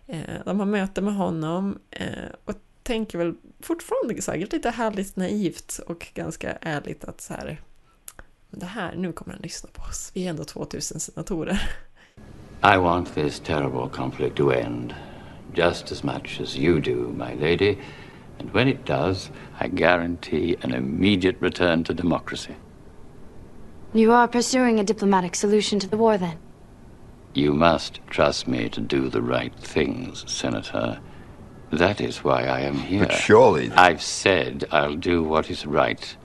Eh, 0.07 0.19
de 0.45 0.59
har 0.59 0.65
möte 0.65 1.01
med 1.01 1.15
honom 1.15 1.79
eh, 1.91 2.29
och 2.45 2.55
tänker 2.83 3.17
väl 3.17 3.33
fortfarande 3.59 4.21
säkert 4.21 4.53
lite 4.53 4.69
härligt 4.69 5.15
naivt 5.15 5.79
och 5.87 6.07
ganska 6.13 6.57
ärligt 6.61 7.05
att 7.05 7.21
så 7.21 7.33
här, 7.33 7.61
men 8.49 8.59
det 8.59 8.65
här, 8.65 8.95
nu 8.95 9.11
kommer 9.11 9.33
han 9.33 9.41
lyssna 9.43 9.69
på 9.73 9.81
oss. 9.81 10.11
Vi 10.13 10.25
är 10.25 10.29
ändå 10.29 10.43
2000 10.43 10.99
senatorer. 10.99 11.69
I 12.63 12.77
want 12.77 13.13
this 13.15 13.39
terrible 13.39 13.89
conflict 13.89 14.35
to 14.37 14.51
end, 14.51 14.93
just 15.53 15.91
as 15.91 16.03
much 16.03 16.41
as 16.41 16.55
you 16.57 16.79
do, 16.79 17.13
my 17.17 17.35
lady. 17.35 17.77
And 18.39 18.51
when 18.53 18.67
it 18.67 18.85
does, 18.85 19.31
I 19.61 19.67
guarantee 19.67 20.55
an 20.63 20.73
immediate 20.73 21.37
return 21.41 21.83
to 21.83 21.93
democracy. 21.93 22.55
You 23.93 24.11
are 24.13 24.27
pursuing 24.27 24.79
a 24.79 24.83
diplomatic 24.83 25.35
solution 25.35 25.79
to 25.79 25.87
the 25.87 25.97
war, 25.97 26.17
then? 26.17 26.37
You 27.33 27.53
must 27.53 27.99
trust 28.09 28.47
me 28.47 28.69
to 28.69 28.81
do 28.81 29.09
the 29.09 29.21
right 29.21 29.53
things, 29.59 30.23
Senator. 30.27 30.99
That 31.71 32.01
is 32.01 32.23
why 32.23 32.43
I 32.45 32.61
am 32.61 32.75
here. 32.75 33.05
But 33.05 33.13
surely- 33.13 33.71
I've 33.71 34.01
said 34.01 34.65
I'll 34.71 34.95
do 34.95 35.23
what 35.23 35.49
is 35.49 35.65
right. 35.65 36.17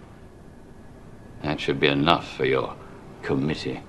That 1.43 1.61
should 1.61 1.81
be 1.81 1.87
enough 1.87 2.23
for 2.23 2.47
your 2.47 2.71
committee. 3.27 3.81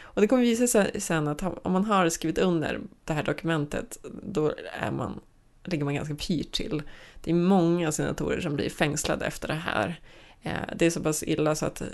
Och 0.00 0.20
det 0.20 0.28
kommer 0.28 0.42
visa 0.42 0.66
sig 0.66 1.00
sen 1.00 1.28
att 1.28 1.42
om 1.42 1.72
man 1.72 1.84
har 1.84 2.08
skrivit 2.08 2.38
under 2.38 2.80
det 3.04 3.12
här 3.12 3.22
dokumentet, 3.22 3.98
då 4.22 4.52
är 4.80 4.90
man, 4.90 5.20
ligger 5.64 5.84
man 5.84 5.94
ganska 5.94 6.14
pyrt 6.14 6.52
till. 6.52 6.82
Det 7.22 7.30
är 7.30 7.34
många 7.34 7.92
senatorer 7.92 8.40
som 8.40 8.56
blir 8.56 8.70
fängslade 8.70 9.26
efter 9.26 9.48
det 9.48 9.54
här. 9.54 10.00
Eh, 10.42 10.74
det 10.76 10.86
är 10.86 10.90
så 10.90 11.02
pass 11.02 11.22
illa 11.22 11.54
så 11.54 11.66
att 11.66 11.80
eh, 11.80 11.86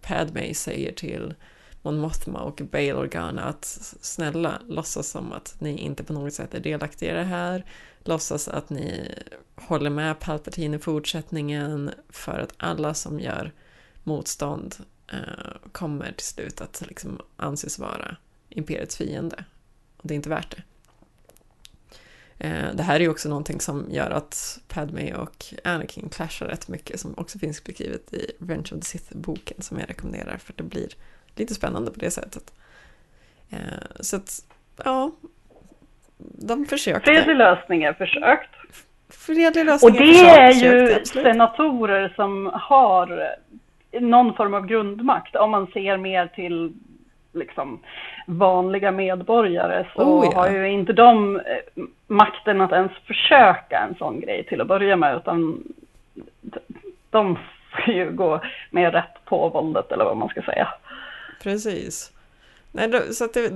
Padme 0.00 0.54
säger 0.54 0.92
till 0.92 1.34
Mon 1.82 1.98
Mothma 1.98 2.40
och 2.40 2.60
Bail 2.70 2.94
Organa 2.94 3.42
att 3.42 3.64
snälla, 4.00 4.58
låtsas 4.68 5.08
som 5.08 5.32
att 5.32 5.56
ni 5.58 5.78
inte 5.78 6.04
på 6.04 6.12
något 6.12 6.32
sätt 6.32 6.54
är 6.54 6.60
delaktiga 6.60 7.12
i 7.12 7.14
det 7.14 7.24
här. 7.24 7.64
Låtsas 8.04 8.48
att 8.48 8.70
ni 8.70 9.14
håller 9.54 9.90
med 9.90 10.20
Palpatine 10.20 10.76
i 10.76 10.78
fortsättningen 10.78 11.90
för 12.08 12.38
att 12.38 12.54
alla 12.56 12.94
som 12.94 13.20
gör 13.20 13.52
motstånd 14.04 14.74
eh, 15.12 15.70
kommer 15.72 16.12
till 16.12 16.26
slut 16.26 16.60
att 16.60 16.82
liksom 16.88 17.20
anses 17.36 17.78
vara 17.78 18.16
imperiets 18.48 18.96
fiende. 18.96 19.44
Och 19.96 20.08
det 20.08 20.14
är 20.14 20.16
inte 20.16 20.28
värt 20.28 20.56
det. 20.56 20.62
Eh, 22.38 22.74
det 22.74 22.82
här 22.82 22.96
är 22.96 23.00
ju 23.00 23.08
också 23.08 23.28
någonting 23.28 23.60
som 23.60 23.86
gör 23.90 24.10
att 24.10 24.60
Padme 24.68 25.14
och 25.14 25.44
Anakin 25.64 26.08
clashar 26.08 26.46
rätt 26.46 26.68
mycket, 26.68 27.00
som 27.00 27.14
också 27.16 27.38
finns 27.38 27.64
beskrivet 27.64 28.14
i 28.14 28.30
Revenge 28.40 28.70
of 28.72 28.80
the 28.80 28.82
Sith-boken 28.82 29.62
som 29.62 29.78
jag 29.78 29.90
rekommenderar, 29.90 30.36
för 30.36 30.54
det 30.56 30.62
blir 30.62 30.88
lite 31.36 31.54
spännande 31.54 31.90
på 31.90 32.00
det 32.00 32.10
sättet. 32.10 32.52
Eh, 33.50 33.58
så 34.00 34.16
att, 34.16 34.46
ja, 34.84 35.10
de 36.18 36.66
försökte. 36.66 37.10
Fredlig 37.10 37.36
lösning 37.36 37.82
är 37.82 37.92
försökt. 37.92 38.50
Fredlig 39.08 39.62
Och 39.62 39.66
lösning 39.66 39.92
det 39.92 39.98
försökt, 39.98 40.38
är 40.38 40.52
ju 40.52 41.04
senatorer 41.04 42.12
som 42.16 42.50
har 42.54 43.36
någon 44.00 44.34
form 44.34 44.54
av 44.54 44.66
grundmakt. 44.66 45.36
Om 45.36 45.50
man 45.50 45.66
ser 45.66 45.96
mer 45.96 46.26
till 46.26 46.72
liksom 47.32 47.78
vanliga 48.26 48.90
medborgare 48.90 49.86
så 49.96 50.02
Oh, 50.02 50.28
ja. 50.32 50.38
har 50.40 50.50
ju 50.50 50.68
inte 50.70 50.92
de 50.92 51.36
eh, 51.36 51.82
makten 52.06 52.60
att 52.60 52.72
ens 52.72 52.92
försöka 53.06 53.78
en 53.78 53.94
sån 53.94 54.20
grej 54.20 54.44
till 54.44 54.60
att 54.60 54.66
börja 54.68 54.96
med 54.96 55.16
utan 55.16 55.62
de 57.10 57.38
får 57.70 57.94
ju 57.94 58.10
gå 58.10 58.40
mer 58.70 58.90
rätt 58.90 59.24
på 59.24 59.48
våldet 59.48 59.92
eller 59.92 60.04
vad 60.04 60.16
man 60.16 60.28
ska 60.28 60.42
säga. 60.42 60.68
Precis. 61.42 62.12
Nej, 62.72 62.92
så 63.14 63.26
det, 63.26 63.48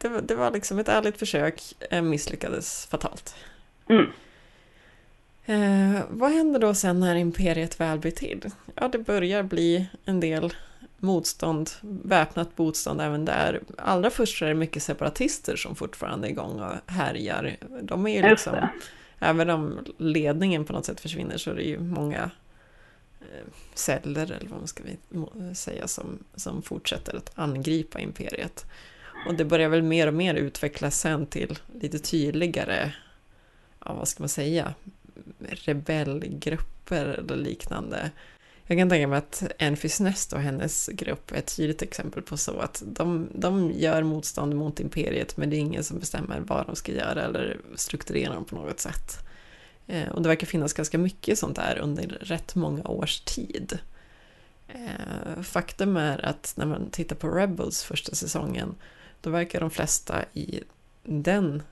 det, 0.00 0.08
var- 0.08 0.20
det 0.20 0.34
var 0.34 0.50
liksom 0.50 0.78
ett 0.78 0.88
ärligt 0.88 1.18
försök, 1.18 1.54
eh, 1.90 2.02
misslyckades 2.02 2.86
fatalt. 2.90 3.36
Mm. 3.88 4.06
Eh, 5.48 6.00
vad 6.08 6.32
händer 6.32 6.60
då 6.60 6.74
sen 6.74 7.00
när 7.00 7.14
imperiet 7.16 7.80
väl 7.80 7.98
blir 7.98 8.10
till? 8.10 8.50
Ja, 8.74 8.88
det 8.88 8.98
börjar 8.98 9.42
bli 9.42 9.88
en 10.04 10.20
del 10.20 10.52
motstånd, 10.98 11.70
väpnat 11.80 12.58
motstånd 12.58 13.00
även 13.00 13.24
där. 13.24 13.60
Allra 13.78 14.10
först 14.10 14.42
är 14.42 14.46
det 14.46 14.54
mycket 14.54 14.82
separatister 14.82 15.56
som 15.56 15.76
fortfarande 15.76 16.28
är 16.28 16.30
igång 16.30 16.60
och 16.60 16.92
härjar. 16.92 17.56
De 17.82 18.06
är 18.06 18.22
ju 18.22 18.30
liksom, 18.30 18.68
även 19.18 19.50
om 19.50 19.78
ledningen 19.98 20.64
på 20.64 20.72
något 20.72 20.84
sätt 20.84 21.00
försvinner 21.00 21.36
så 21.36 21.50
är 21.50 21.54
det 21.54 21.62
ju 21.62 21.80
många 21.80 22.30
eh, 23.20 23.46
celler, 23.74 24.32
eller 24.32 24.48
vad 24.48 24.58
man 24.58 24.68
ska 24.68 24.82
säga, 25.54 25.88
som, 25.88 26.18
som 26.34 26.62
fortsätter 26.62 27.16
att 27.16 27.30
angripa 27.34 28.00
imperiet. 28.00 28.66
Och 29.26 29.34
det 29.34 29.44
börjar 29.44 29.68
väl 29.68 29.82
mer 29.82 30.06
och 30.06 30.14
mer 30.14 30.34
utvecklas 30.34 31.00
sen 31.00 31.26
till 31.26 31.58
lite 31.80 31.98
tydligare, 31.98 32.92
ja 33.84 33.94
vad 33.94 34.08
ska 34.08 34.22
man 34.22 34.28
säga, 34.28 34.74
rebellgrupper 35.38 37.04
eller 37.04 37.36
liknande. 37.36 38.10
Jag 38.66 38.78
kan 38.78 38.88
tänka 38.88 39.08
mig 39.08 39.18
att 39.18 39.42
Enfys 39.58 40.00
Nest 40.00 40.32
och 40.32 40.40
hennes 40.40 40.90
grupp 40.92 41.32
är 41.32 41.36
ett 41.36 41.56
tydligt 41.56 41.82
exempel 41.82 42.22
på 42.22 42.36
så 42.36 42.58
att 42.58 42.82
de, 42.86 43.28
de 43.34 43.72
gör 43.72 44.02
motstånd 44.02 44.54
mot 44.54 44.80
imperiet 44.80 45.36
men 45.36 45.50
det 45.50 45.56
är 45.56 45.60
ingen 45.60 45.84
som 45.84 45.98
bestämmer 45.98 46.40
vad 46.40 46.66
de 46.66 46.76
ska 46.76 46.92
göra 46.92 47.22
eller 47.22 47.60
strukturera 47.74 48.34
dem 48.34 48.44
på 48.44 48.56
något 48.56 48.80
sätt. 48.80 49.26
Eh, 49.86 50.08
och 50.08 50.22
det 50.22 50.28
verkar 50.28 50.46
finnas 50.46 50.72
ganska 50.72 50.98
mycket 50.98 51.38
sånt 51.38 51.56
där 51.56 51.78
under 51.82 52.06
rätt 52.06 52.54
många 52.54 52.88
års 52.88 53.20
tid. 53.20 53.78
Eh, 54.68 55.42
faktum 55.42 55.96
är 55.96 56.24
att 56.24 56.54
när 56.56 56.66
man 56.66 56.90
tittar 56.90 57.16
på 57.16 57.28
Rebels 57.28 57.84
första 57.84 58.14
säsongen 58.14 58.74
då 59.20 59.30
verkar 59.30 59.60
de 59.60 59.70
flesta 59.70 60.24
i 60.32 60.60
den 61.02 61.62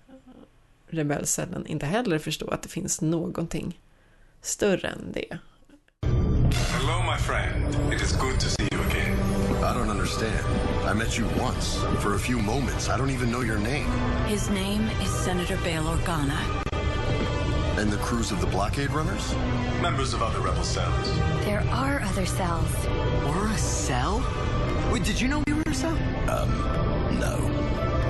rebellcellen 0.87 1.67
inte 1.67 1.87
heller 1.87 2.19
förstå 2.19 2.49
att 2.49 2.63
det 2.63 2.69
finns 2.69 3.01
någonting 3.01 3.81
större 4.43 4.89
än 4.89 5.13
det. 5.13 5.39
Hello, 6.73 7.03
my 7.13 7.19
friend. 7.19 7.93
It 7.95 8.03
is 8.03 8.13
good 8.17 8.41
to 8.41 8.47
see 8.49 8.69
you 8.73 8.81
again. 8.91 9.19
I 9.63 9.73
don't 9.75 9.91
understand. 9.91 10.45
I 10.91 10.95
met 10.95 11.19
you 11.19 11.27
once, 11.41 11.79
for 12.01 12.15
a 12.15 12.19
few 12.19 12.39
moments. 12.39 12.89
I 12.89 12.99
don't 12.99 13.11
even 13.11 13.31
know 13.31 13.43
your 13.45 13.59
name. 13.59 13.87
His 14.29 14.51
name 14.51 14.91
is 15.03 15.09
Senator 15.25 15.57
Bail 15.65 15.83
Organa. 15.85 16.39
And 17.79 17.91
the 17.91 17.97
crews 17.99 18.33
of 18.33 18.41
the 18.41 18.47
blockade 18.47 18.91
runners? 18.91 19.35
Members 19.83 20.15
of 20.15 20.23
other 20.23 20.41
rebel 20.41 20.65
cells. 20.65 21.11
There 21.45 21.65
are 21.71 22.01
other 22.03 22.27
cells. 22.27 22.71
We're 23.27 23.51
a 23.53 23.59
cell? 23.59 24.23
Wait, 24.93 25.05
did 25.05 25.21
you 25.21 25.29
know 25.29 25.43
we 25.47 25.53
were 25.55 25.63
a 25.67 25.75
cell? 25.75 25.97
Um, 26.29 26.51
No. 27.19 27.39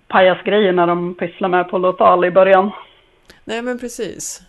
pajasgrejerna 0.08 0.86
de 0.86 1.14
pysslar 1.14 1.48
med 1.48 1.68
på 1.68 1.78
Lotal 1.78 2.24
i 2.24 2.30
början. 2.30 2.70
Nej, 3.44 3.62
men 3.62 3.78
precis. 3.78 4.42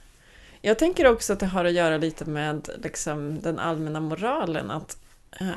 Jag 0.61 0.79
tänker 0.79 1.11
också 1.11 1.33
att 1.33 1.39
det 1.39 1.45
har 1.45 1.65
att 1.65 1.73
göra 1.73 1.97
lite 1.97 2.29
med 2.29 2.69
liksom, 2.83 3.39
den 3.39 3.59
allmänna 3.59 3.99
moralen. 3.99 4.71
Att 4.71 4.95
eh, 5.41 5.47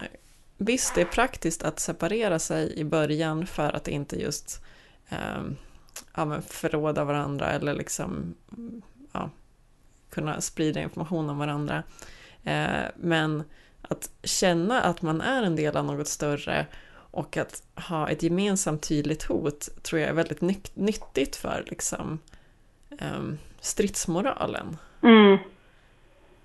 Visst, 0.62 0.94
det 0.94 1.00
är 1.00 1.04
praktiskt 1.04 1.62
att 1.62 1.80
separera 1.80 2.38
sig 2.38 2.78
i 2.78 2.84
början 2.84 3.46
för 3.46 3.76
att 3.76 3.88
inte 3.88 4.16
just 4.16 4.64
eh, 5.10 5.42
ja, 6.14 6.40
förråda 6.40 7.04
varandra 7.04 7.50
eller 7.50 7.74
liksom 7.74 8.34
ja, 9.12 9.30
kunna 10.10 10.40
sprida 10.40 10.80
information 10.80 11.30
om 11.30 11.38
varandra. 11.38 11.82
Eh, 12.44 12.84
men 12.96 13.44
att 13.82 14.10
känna 14.22 14.82
att 14.82 15.02
man 15.02 15.20
är 15.20 15.42
en 15.42 15.56
del 15.56 15.76
av 15.76 15.84
något 15.84 16.08
större 16.08 16.66
och 17.10 17.36
att 17.36 17.62
ha 17.74 18.08
ett 18.08 18.22
gemensamt 18.22 18.82
tydligt 18.82 19.22
hot 19.22 19.68
tror 19.82 20.00
jag 20.00 20.10
är 20.10 20.14
väldigt 20.14 20.40
ny 20.40 20.56
nyttigt 20.74 21.36
för 21.36 21.64
liksom, 21.66 22.18
um, 22.88 23.38
stridsmoralen. 23.60 24.76
Mm. 25.02 25.38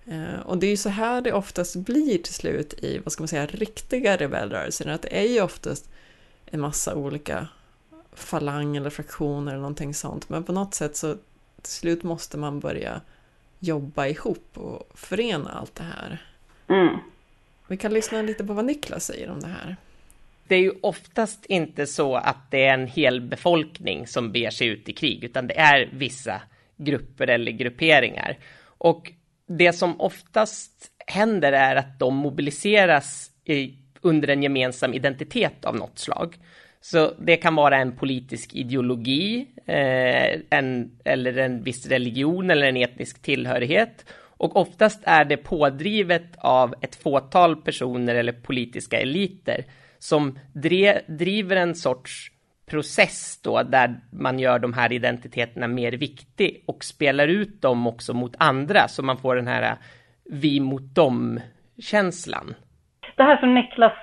Uh, 0.07 0.39
och 0.39 0.57
det 0.57 0.67
är 0.67 0.71
ju 0.71 0.77
så 0.77 0.89
här 0.89 1.21
det 1.21 1.33
oftast 1.33 1.75
blir 1.75 2.17
till 2.17 2.33
slut 2.33 2.73
i, 2.73 2.99
vad 2.99 3.11
ska 3.11 3.21
man 3.21 3.27
säga, 3.27 3.45
riktiga 3.45 4.17
rebellrörelser. 4.17 4.87
Att 4.87 5.01
det 5.01 5.19
är 5.19 5.27
ju 5.27 5.41
oftast 5.41 5.89
en 6.45 6.61
massa 6.61 6.95
olika 6.95 7.47
falang 8.19 8.77
eller 8.77 8.89
fraktioner 8.89 9.51
eller 9.51 9.61
någonting 9.61 9.93
sånt. 9.93 10.29
Men 10.29 10.43
på 10.43 10.51
något 10.51 10.73
sätt 10.73 10.97
så 10.97 11.15
till 11.61 11.71
slut 11.71 12.03
måste 12.03 12.37
man 12.37 12.59
börja 12.59 13.01
jobba 13.59 14.07
ihop 14.07 14.47
och 14.53 14.89
förena 14.93 15.51
allt 15.51 15.75
det 15.75 15.83
här. 15.83 16.25
Mm. 16.67 16.97
Vi 17.67 17.77
kan 17.77 17.93
lyssna 17.93 18.21
lite 18.21 18.43
på 18.43 18.53
vad 18.53 18.65
Niklas 18.65 19.05
säger 19.05 19.29
om 19.29 19.39
det 19.39 19.47
här 19.47 19.77
det 20.47 20.55
är 20.55 20.59
ju 20.59 20.73
oftast 20.81 21.45
inte 21.45 21.87
så 21.87 22.15
att 22.15 22.51
det 22.51 22.65
är 22.65 22.73
en 22.73 22.87
hel 22.87 23.21
befolkning 23.21 24.07
som 24.07 24.31
ber 24.31 24.49
sig 24.49 24.67
ut 24.67 24.89
i 24.89 24.93
krig, 24.93 25.23
utan 25.23 25.47
det 25.47 25.59
är 25.59 25.89
vissa 25.93 26.41
grupper 26.77 27.27
eller 27.27 27.51
grupperingar. 27.51 28.37
Och 28.65 29.11
det 29.47 29.73
som 29.73 30.01
oftast 30.01 30.91
händer 31.07 31.51
är 31.51 31.75
att 31.75 31.99
de 31.99 32.15
mobiliseras 32.15 33.31
i, 33.45 33.73
under 34.01 34.27
en 34.27 34.43
gemensam 34.43 34.93
identitet 34.93 35.65
av 35.65 35.75
något 35.75 35.99
slag. 35.99 36.37
Så 36.91 37.13
det 37.17 37.37
kan 37.37 37.55
vara 37.55 37.77
en 37.77 37.95
politisk 37.95 38.53
ideologi, 38.53 39.47
eh, 39.65 40.39
en, 40.49 40.91
eller 41.05 41.37
en 41.37 41.63
viss 41.63 41.87
religion 41.87 42.51
eller 42.51 42.67
en 42.67 42.77
etnisk 42.77 43.21
tillhörighet. 43.21 44.05
Och 44.37 44.55
oftast 44.55 45.03
är 45.05 45.25
det 45.25 45.37
pådrivet 45.37 46.35
av 46.37 46.75
ett 46.81 46.95
fåtal 46.95 47.55
personer 47.55 48.15
eller 48.15 48.33
politiska 48.33 48.99
eliter 48.99 49.63
som 49.99 50.39
dre, 50.53 51.01
driver 51.07 51.55
en 51.55 51.75
sorts 51.75 52.31
process 52.65 53.39
då 53.43 53.63
där 53.63 53.95
man 54.11 54.39
gör 54.39 54.59
de 54.59 54.73
här 54.73 54.93
identiteterna 54.93 55.67
mer 55.67 55.91
viktig 55.91 56.63
och 56.67 56.83
spelar 56.83 57.27
ut 57.27 57.61
dem 57.61 57.87
också 57.87 58.13
mot 58.13 58.35
andra 58.39 58.87
så 58.87 59.03
man 59.03 59.17
får 59.17 59.35
den 59.35 59.47
här 59.47 59.63
eh, 59.63 59.77
vi 60.25 60.59
mot 60.59 60.95
dem 60.95 61.39
känslan. 61.79 62.55
Det 63.17 63.23
här 63.23 63.37
som 63.37 63.53
Niklas 63.53 63.93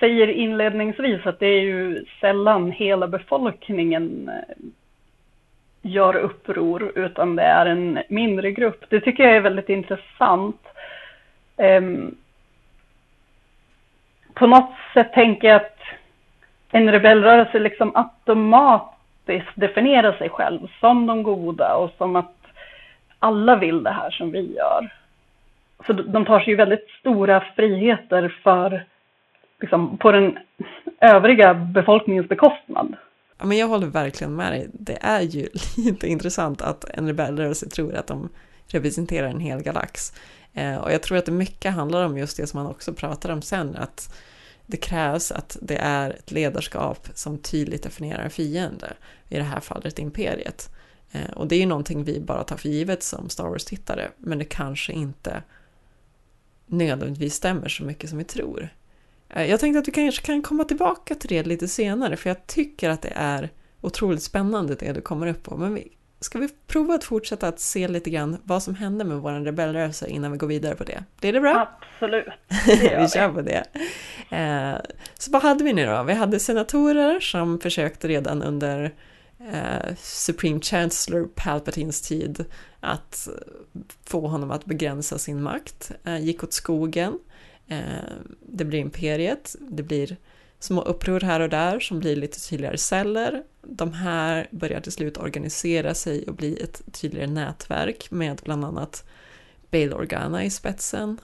säger 0.00 0.28
inledningsvis 0.28 1.26
att 1.26 1.38
det 1.38 1.46
är 1.46 1.60
ju 1.60 2.04
sällan 2.20 2.72
hela 2.72 3.08
befolkningen 3.08 4.28
eh, 4.28 4.56
gör 5.82 6.16
uppror 6.16 6.92
utan 6.94 7.36
det 7.36 7.42
är 7.42 7.66
en 7.66 7.98
mindre 8.08 8.50
grupp. 8.52 8.84
Det 8.88 9.00
tycker 9.00 9.24
jag 9.24 9.36
är 9.36 9.40
väldigt 9.40 9.68
intressant. 9.68 10.60
Um, 11.56 12.16
på 14.34 14.46
något 14.46 14.74
sätt 14.94 15.12
tänker 15.12 15.48
jag 15.48 15.56
att 15.56 15.78
en 16.70 16.92
rebellrörelse 16.92 17.58
liksom 17.58 17.92
automatiskt 17.94 19.52
definierar 19.54 20.12
sig 20.12 20.28
själv 20.28 20.68
som 20.80 21.06
de 21.06 21.22
goda 21.22 21.74
och 21.74 21.90
som 21.98 22.16
att 22.16 22.36
alla 23.18 23.56
vill 23.56 23.82
det 23.82 23.90
här 23.90 24.10
som 24.10 24.30
vi 24.30 24.54
gör. 24.56 24.92
Så 25.86 25.92
de 25.92 26.24
tar 26.24 26.40
sig 26.40 26.48
ju 26.48 26.56
väldigt 26.56 26.90
stora 27.00 27.40
friheter 27.56 28.28
för, 28.42 28.84
liksom, 29.60 29.98
på 29.98 30.12
den 30.12 30.38
övriga 31.00 31.54
befolkningens 31.54 32.28
bekostnad. 32.28 32.96
Ja, 33.38 33.46
men 33.46 33.58
jag 33.58 33.68
håller 33.68 33.86
verkligen 33.86 34.36
med 34.36 34.52
dig. 34.52 34.68
Det 34.72 34.98
är 35.00 35.20
ju 35.20 35.48
lite 35.76 36.08
intressant 36.08 36.62
att 36.62 36.84
en 36.84 37.06
rebellrörelse 37.06 37.68
tror 37.68 37.94
att 37.94 38.06
de 38.06 38.28
representerar 38.66 39.28
en 39.28 39.40
hel 39.40 39.62
galax. 39.62 40.12
Eh, 40.54 40.76
och 40.76 40.92
jag 40.92 41.02
tror 41.02 41.18
att 41.18 41.26
det 41.26 41.32
mycket 41.32 41.72
handlar 41.72 42.04
om 42.04 42.18
just 42.18 42.36
det 42.36 42.46
som 42.46 42.62
man 42.62 42.70
också 42.70 42.92
pratar 42.92 43.30
om 43.30 43.42
sen, 43.42 43.76
att 43.76 44.22
det 44.66 44.76
krävs 44.76 45.32
att 45.32 45.56
det 45.62 45.76
är 45.76 46.10
ett 46.10 46.30
ledarskap 46.30 47.08
som 47.14 47.38
tydligt 47.38 47.82
definierar 47.82 48.22
en 48.22 48.30
fiende, 48.30 48.92
i 49.28 49.36
det 49.36 49.42
här 49.42 49.60
fallet 49.60 49.98
imperiet. 49.98 50.70
Eh, 51.12 51.30
och 51.30 51.46
det 51.46 51.56
är 51.56 51.60
ju 51.60 51.66
någonting 51.66 52.04
vi 52.04 52.20
bara 52.20 52.44
tar 52.44 52.56
för 52.56 52.68
givet 52.68 53.02
som 53.02 53.28
Star 53.28 53.48
Wars-tittare, 53.48 54.08
men 54.16 54.38
det 54.38 54.44
kanske 54.44 54.92
inte 54.92 55.42
nödvändigtvis 56.66 57.34
stämmer 57.34 57.68
så 57.68 57.84
mycket 57.84 58.10
som 58.10 58.18
vi 58.18 58.24
tror. 58.24 58.68
Eh, 59.28 59.50
jag 59.50 59.60
tänkte 59.60 59.78
att 59.78 59.88
vi 59.88 59.92
kanske 59.92 60.26
kan 60.26 60.42
komma 60.42 60.64
tillbaka 60.64 61.14
till 61.14 61.28
det 61.28 61.42
lite 61.42 61.68
senare, 61.68 62.16
för 62.16 62.30
jag 62.30 62.46
tycker 62.46 62.90
att 62.90 63.02
det 63.02 63.12
är 63.14 63.50
otroligt 63.80 64.22
spännande 64.22 64.74
det 64.74 64.92
du 64.92 65.00
kommer 65.00 65.26
upp 65.26 65.42
på, 65.42 65.56
men 65.56 65.74
vi 65.74 65.92
Ska 66.20 66.38
vi 66.38 66.48
prova 66.66 66.94
att 66.94 67.04
fortsätta 67.04 67.48
att 67.48 67.60
se 67.60 67.88
lite 67.88 68.10
grann 68.10 68.36
vad 68.44 68.62
som 68.62 68.74
hände 68.74 69.04
med 69.04 69.18
vår 69.18 69.32
rebellrörelse 69.32 70.08
innan 70.08 70.32
vi 70.32 70.38
går 70.38 70.46
vidare 70.46 70.74
på 70.74 70.84
det? 70.84 71.04
Blir 71.20 71.32
det 71.32 71.40
bra? 71.40 71.68
Absolut, 71.82 72.24
det 72.66 72.98
vi 73.00 73.08
kör 73.08 73.32
på 73.32 73.42
det. 73.42 73.64
Eh, 74.30 74.76
så 75.14 75.30
vad 75.30 75.42
hade 75.42 75.64
vi 75.64 75.72
nu 75.72 75.86
då? 75.86 76.02
Vi 76.02 76.12
hade 76.12 76.40
senatorer 76.40 77.20
som 77.20 77.60
försökte 77.60 78.08
redan 78.08 78.42
under 78.42 78.94
eh, 79.52 79.94
Supreme 79.98 80.60
Chancellor 80.60 81.28
Palpatines 81.34 82.02
tid 82.02 82.44
att 82.80 83.28
få 84.04 84.26
honom 84.26 84.50
att 84.50 84.64
begränsa 84.64 85.18
sin 85.18 85.42
makt. 85.42 85.90
Gick 86.20 86.44
åt 86.44 86.52
skogen. 86.52 87.18
Eh, 87.68 88.12
det 88.40 88.64
blir 88.64 88.78
imperiet, 88.78 89.56
det 89.60 89.82
blir 89.82 90.16
små 90.58 90.82
uppror 90.82 91.20
här 91.20 91.40
och 91.40 91.48
där 91.48 91.80
som 91.80 92.00
blir 92.00 92.16
lite 92.16 92.48
tydligare 92.48 92.78
celler. 92.78 93.42
De 93.62 93.92
här 93.92 94.48
börjar 94.50 94.80
till 94.80 94.92
slut 94.92 95.18
organisera 95.18 95.94
sig 95.94 96.26
och 96.26 96.34
bli 96.34 96.56
ett 96.62 96.82
tydligare 96.92 97.30
nätverk 97.30 98.10
med 98.10 98.40
bland 98.44 98.64
annat 98.64 99.04
Bail 99.70 99.92
Organa 99.92 100.44
i 100.44 100.50
spetsen. 100.50 101.20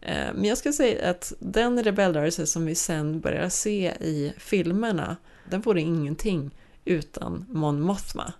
Eh, 0.00 0.34
men 0.34 0.44
jag 0.44 0.58
ska 0.58 0.72
säga 0.72 1.10
att 1.10 1.32
den 1.38 1.84
rebellrörelse 1.84 2.46
som 2.46 2.66
vi 2.66 2.74
sen 2.74 3.20
börjar 3.20 3.48
se 3.48 3.92
i 4.00 4.32
filmerna, 4.38 5.16
den 5.50 5.60
vore 5.60 5.80
ingenting 5.80 6.50
utan 6.84 7.44
Mon 7.48 7.80
Mothma. 7.80 8.32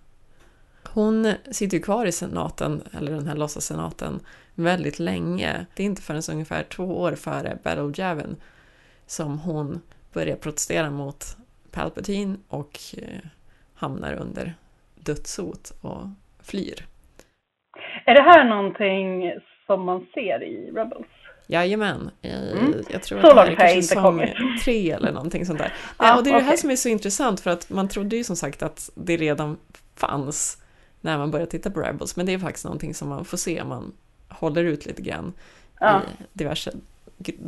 Hon 0.95 1.33
sitter 1.51 1.77
ju 1.77 1.83
kvar 1.83 2.05
i 2.05 2.11
senaten, 2.11 2.83
eller 2.97 3.11
den 3.11 3.27
här 3.27 3.35
låtsassenaten, 3.35 4.19
väldigt 4.53 4.99
länge. 4.99 5.65
Det 5.73 5.83
är 5.83 5.85
inte 5.85 6.01
förrän 6.01 6.21
ungefär 6.31 6.63
två 6.63 6.83
år 6.83 7.11
före 7.11 7.57
Battle 7.63 7.81
of 7.81 7.97
Javin 7.97 8.35
som 9.05 9.39
hon 9.39 9.81
börjar 10.13 10.35
protestera 10.35 10.89
mot 10.89 11.37
Palpatine 11.71 12.37
och 12.47 12.79
eh, 12.97 13.29
hamnar 13.75 14.13
under 14.13 14.53
dödshot 14.95 15.73
och 15.81 16.01
flyr. 16.43 16.85
Är 18.05 18.13
det 18.13 18.21
här 18.21 18.43
någonting 18.43 19.33
som 19.65 19.85
man 19.85 20.07
ser 20.13 20.43
i 20.43 20.71
Rebels? 20.71 21.07
Jajamän, 21.47 22.11
mm. 22.21 22.73
jag 22.89 23.03
tror 23.03 23.21
så 23.21 23.27
att 23.27 23.35
det 23.35 23.41
här 23.41 23.51
är 23.51 23.55
kanske 23.55 23.81
säsong 23.81 24.33
tre 24.63 24.91
eller 24.91 25.11
någonting 25.11 25.45
sånt 25.45 25.59
där. 25.59 25.73
Ja, 25.99 26.17
och 26.17 26.23
det 26.23 26.29
är 26.29 26.33
okay. 26.33 26.43
det 26.43 26.49
här 26.49 26.57
som 26.57 26.71
är 26.71 26.75
så 26.75 26.89
intressant 26.89 27.39
för 27.39 27.51
att 27.51 27.69
man 27.69 27.87
trodde 27.87 28.15
ju 28.15 28.23
som 28.23 28.35
sagt 28.35 28.63
att 28.63 28.89
det 28.95 29.17
redan 29.17 29.57
fanns 29.95 30.64
när 31.05 31.17
man 31.17 31.31
började 31.31 31.51
titta 31.51 31.71
på 31.71 31.79
Rebels, 31.79 32.15
men 32.15 32.25
det 32.25 32.33
är 32.33 32.39
faktiskt 32.39 32.65
någonting 32.65 32.93
som 32.93 33.09
man 33.09 33.25
får 33.25 33.37
se 33.37 33.61
om 33.61 33.67
man 33.67 33.93
håller 34.29 34.63
ut 34.63 34.85
lite 34.85 35.01
grann 35.01 35.33
ja. 35.79 36.01
i 36.01 36.23
diverse 36.33 36.71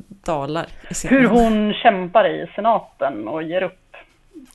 dalar 0.07 0.67
i. 0.89 1.07
Hur 1.07 1.27
hon 1.27 1.73
kämpar 1.73 2.29
i 2.29 2.47
senaten 2.55 3.27
och 3.27 3.43
ger 3.43 3.61
upp. 3.61 3.79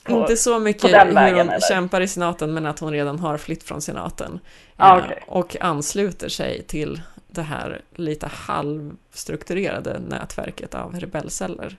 På, 0.03 0.13
inte 0.13 0.35
så 0.35 0.59
mycket 0.59 0.83
hur 0.83 1.13
vägen, 1.13 1.37
hon 1.37 1.49
eller? 1.49 1.59
kämpar 1.59 2.01
i 2.01 2.07
senaten, 2.07 2.53
men 2.53 2.65
att 2.65 2.79
hon 2.79 2.91
redan 2.91 3.19
har 3.19 3.37
flytt 3.37 3.63
från 3.63 3.81
senaten. 3.81 4.39
Ah, 4.75 4.97
okay. 4.97 5.17
och 5.27 5.57
ansluter 5.61 6.29
sig 6.29 6.63
till 6.63 7.01
det 7.27 7.41
här 7.41 7.81
lite 7.95 8.27
halvstrukturerade 8.27 9.99
nätverket 9.99 10.75
av 10.75 10.99
rebellceller. 10.99 11.77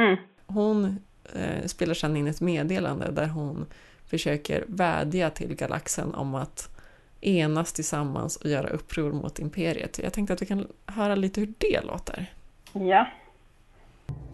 Mm. 0.00 0.16
Hon 0.46 0.98
eh, 1.34 1.66
spelar 1.66 1.94
sedan 1.94 2.16
in 2.16 2.26
ett 2.26 2.40
meddelande 2.40 3.10
där 3.10 3.26
hon 3.26 3.66
försöker 4.06 4.64
vädja 4.68 5.30
till 5.30 5.54
galaxen 5.54 6.14
om 6.14 6.34
att 6.34 6.70
enas 7.20 7.72
tillsammans 7.72 8.36
och 8.36 8.50
göra 8.50 8.68
uppror 8.68 9.12
mot 9.12 9.38
imperiet. 9.38 9.98
Jag 9.98 10.12
tänkte 10.12 10.32
att 10.32 10.42
vi 10.42 10.46
kan 10.46 10.66
höra 10.86 11.14
lite 11.14 11.40
hur 11.40 11.52
det 11.58 11.80
låter. 11.80 12.32
Ja. 12.72 13.06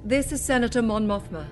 This 0.09 0.33
is 0.33 0.47
Senator 0.47 0.83
Mon 0.83 1.07
Mothma. 1.07 1.45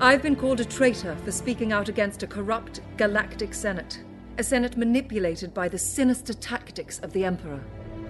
I've 0.00 0.22
been 0.22 0.36
called 0.36 0.60
a 0.60 0.64
traitor 0.64 1.16
for 1.24 1.30
speaking 1.30 1.74
out 1.74 1.88
against 1.88 2.22
a 2.22 2.26
corrupt 2.26 2.82
galactic 2.96 3.54
senate. 3.54 3.98
A 4.38 4.42
senate 4.42 4.76
manipulated 4.76 5.52
by 5.54 5.68
the 5.68 5.78
sinister 5.78 6.34
tactics 6.34 7.00
of 7.00 7.12
the 7.12 7.24
Emperor. 7.24 7.60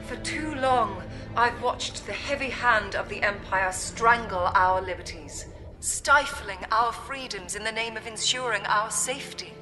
For 0.06 0.16
too 0.16 0.54
long, 0.54 1.02
I've 1.36 1.62
watched 1.62 2.06
the 2.06 2.12
heavy 2.12 2.50
hand 2.50 2.94
of 2.94 3.08
the 3.08 3.22
Empire 3.22 3.72
strangle 3.72 4.50
our 4.54 4.82
liberties, 4.82 5.46
stifling 5.80 6.58
our 6.72 6.92
freedoms 6.92 7.54
in 7.54 7.64
the 7.64 7.72
name 7.72 7.96
of 7.96 8.06
ensuring 8.06 8.62
our 8.66 8.90
safety. 8.90 9.52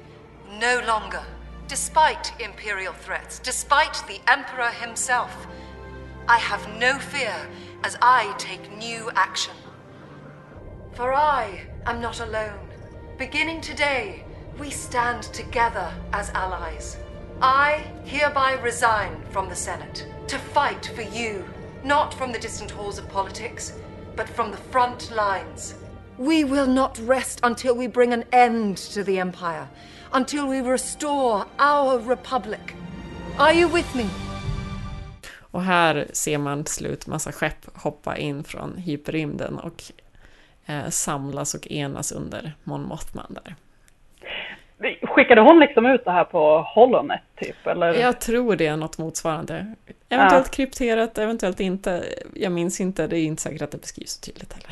No 0.59 0.81
longer. 0.87 1.23
Despite 1.67 2.33
Imperial 2.39 2.93
threats, 2.93 3.39
despite 3.39 4.01
the 4.07 4.19
Emperor 4.27 4.69
himself, 4.69 5.47
I 6.27 6.37
have 6.37 6.67
no 6.79 6.97
fear 6.97 7.35
as 7.83 7.97
I 8.01 8.33
take 8.37 8.75
new 8.77 9.11
action. 9.15 9.53
For 10.93 11.13
I 11.13 11.67
am 11.85 12.01
not 12.01 12.19
alone. 12.21 12.67
Beginning 13.17 13.61
today, 13.61 14.23
we 14.57 14.69
stand 14.71 15.23
together 15.23 15.93
as 16.13 16.31
allies. 16.31 16.97
I 17.41 17.85
hereby 18.05 18.53
resign 18.53 19.21
from 19.29 19.49
the 19.49 19.55
Senate 19.55 20.07
to 20.27 20.39
fight 20.39 20.87
for 20.95 21.03
you, 21.03 21.45
not 21.83 22.13
from 22.13 22.31
the 22.31 22.39
distant 22.39 22.71
halls 22.71 22.97
of 22.97 23.07
politics, 23.09 23.73
but 24.15 24.27
from 24.27 24.49
the 24.49 24.57
front 24.57 25.11
lines. 25.11 25.75
We 26.19 26.43
will 26.43 26.67
not 26.67 26.99
rest 26.99 27.45
until 27.45 27.77
we 27.77 27.87
bring 27.87 28.13
an 28.13 28.23
end 28.31 28.77
to 28.93 29.03
the 29.03 29.19
Empire 29.19 29.67
until 30.13 30.47
we 30.47 30.61
restore 30.61 31.43
our 31.59 31.99
republic. 31.99 32.75
Are 33.37 33.53
you 33.53 33.75
with 33.75 33.97
me? 33.97 34.05
Och 35.51 35.61
här 35.61 36.07
ser 36.13 36.37
man 36.37 36.63
till 36.63 36.73
slut 36.73 37.07
massa 37.07 37.31
skepp 37.31 37.77
hoppa 37.77 38.17
in 38.17 38.43
från 38.43 38.77
hyperrymden 38.77 39.59
och 39.59 39.83
eh, 40.65 40.89
samlas 40.89 41.53
och 41.53 41.67
enas 41.67 42.11
under 42.11 42.51
Mon 42.63 42.83
Mothman 42.83 43.37
där. 43.43 43.55
Skickade 45.01 45.41
hon 45.41 45.59
liksom 45.59 45.85
ut 45.85 46.05
det 46.05 46.11
här 46.11 46.23
på 46.23 46.61
Holonet 46.75 47.21
typ? 47.39 47.67
Eller? 47.67 47.93
Jag 47.93 48.21
tror 48.21 48.55
det 48.55 48.67
är 48.67 48.77
något 48.77 48.97
motsvarande. 48.97 49.75
Eventuellt 50.09 50.47
ja. 50.47 50.55
krypterat, 50.55 51.17
eventuellt 51.17 51.59
inte. 51.59 52.03
Jag 52.33 52.51
minns 52.51 52.81
inte, 52.81 53.07
det 53.07 53.19
är 53.19 53.23
inte 53.23 53.41
säkert 53.41 53.61
att 53.61 53.71
det 53.71 53.77
beskrivs 53.77 54.11
så 54.11 54.21
tydligt 54.21 54.53
heller. 54.53 54.71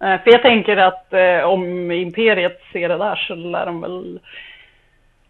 För 0.00 0.22
jag 0.30 0.42
tänker 0.42 0.76
att 0.76 1.12
eh, 1.12 1.40
om 1.48 1.90
Imperiet 1.90 2.60
ser 2.72 2.88
det 2.88 2.98
där 2.98 3.16
så 3.16 3.34
lär 3.34 3.66
de 3.66 3.80
väl 3.80 4.20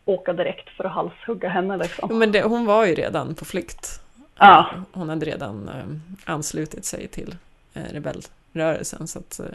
åka 0.05 0.33
direkt 0.33 0.69
för 0.69 0.85
att 0.85 0.93
halshugga 0.93 1.49
henne. 1.49 1.77
Liksom. 1.77 2.19
Men 2.19 2.33
det, 2.33 2.43
hon 2.43 2.67
var 2.67 2.87
ju 2.87 2.95
redan 2.95 3.35
på 3.35 3.45
flykt. 3.45 4.01
Ja. 4.39 4.67
Hon 4.93 5.09
hade 5.09 5.27
redan 5.27 5.69
eh, 5.69 6.33
anslutit 6.33 6.85
sig 6.85 7.09
till 7.09 7.35
eh, 7.75 7.83
rebellrörelsen. 7.93 9.07
Så 9.07 9.19
att, 9.19 9.41
eh, 9.41 9.47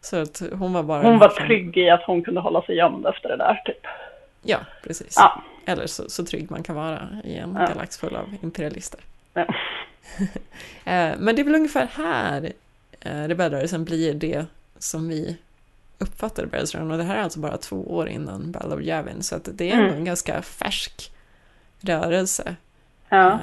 så 0.00 0.22
att 0.22 0.42
hon 0.58 0.72
var 0.72 0.82
bara... 0.82 1.02
Hon 1.02 1.18
var 1.18 1.28
trygg 1.28 1.76
i 1.76 1.90
att 1.90 2.02
hon 2.02 2.22
kunde 2.22 2.40
hålla 2.40 2.62
sig 2.62 2.76
gömd 2.76 3.06
efter 3.06 3.28
det 3.28 3.36
där, 3.36 3.62
typ. 3.64 3.86
Ja, 4.42 4.58
precis. 4.82 5.14
Ja. 5.18 5.42
Eller 5.66 5.86
så, 5.86 6.10
så 6.10 6.24
trygg 6.24 6.50
man 6.50 6.62
kan 6.62 6.76
vara 6.76 6.98
i 7.24 7.36
en 7.36 7.56
Ja. 7.60 7.66
galax 7.66 7.98
full 7.98 8.16
av 8.16 8.34
imperialister. 8.42 9.00
Ja. 9.34 9.44
Eh, 10.84 11.12
Men 11.18 11.36
det 11.36 11.42
är 11.42 11.44
väl 11.44 11.54
ungefär 11.54 11.86
här 11.86 12.42
eh, 12.44 12.50
rebellrörelsen 13.28 13.84
blir 13.84 14.14
det 14.14 14.46
som 14.78 15.08
vi 15.08 15.36
uppfattar 15.98 16.42
rebellrörelsen. 16.42 16.90
Och 16.90 16.98
det 16.98 17.04
här 17.04 17.16
är 17.16 17.22
alltså 17.22 17.38
bara 17.40 17.56
två 17.56 17.76
år 17.76 18.08
innan 18.08 18.52
Battle 18.52 18.74
of 18.74 18.82
Yavin. 18.82 19.22
Så 19.22 19.36
att 19.36 19.48
det 19.52 19.70
är 19.70 19.74
Mm. 19.80 19.94
en 19.94 20.04
ganska 20.04 20.42
färsk 20.42 21.10
rörelse. 21.80 22.56
Ja. 23.08 23.32
Eh, 23.32 23.38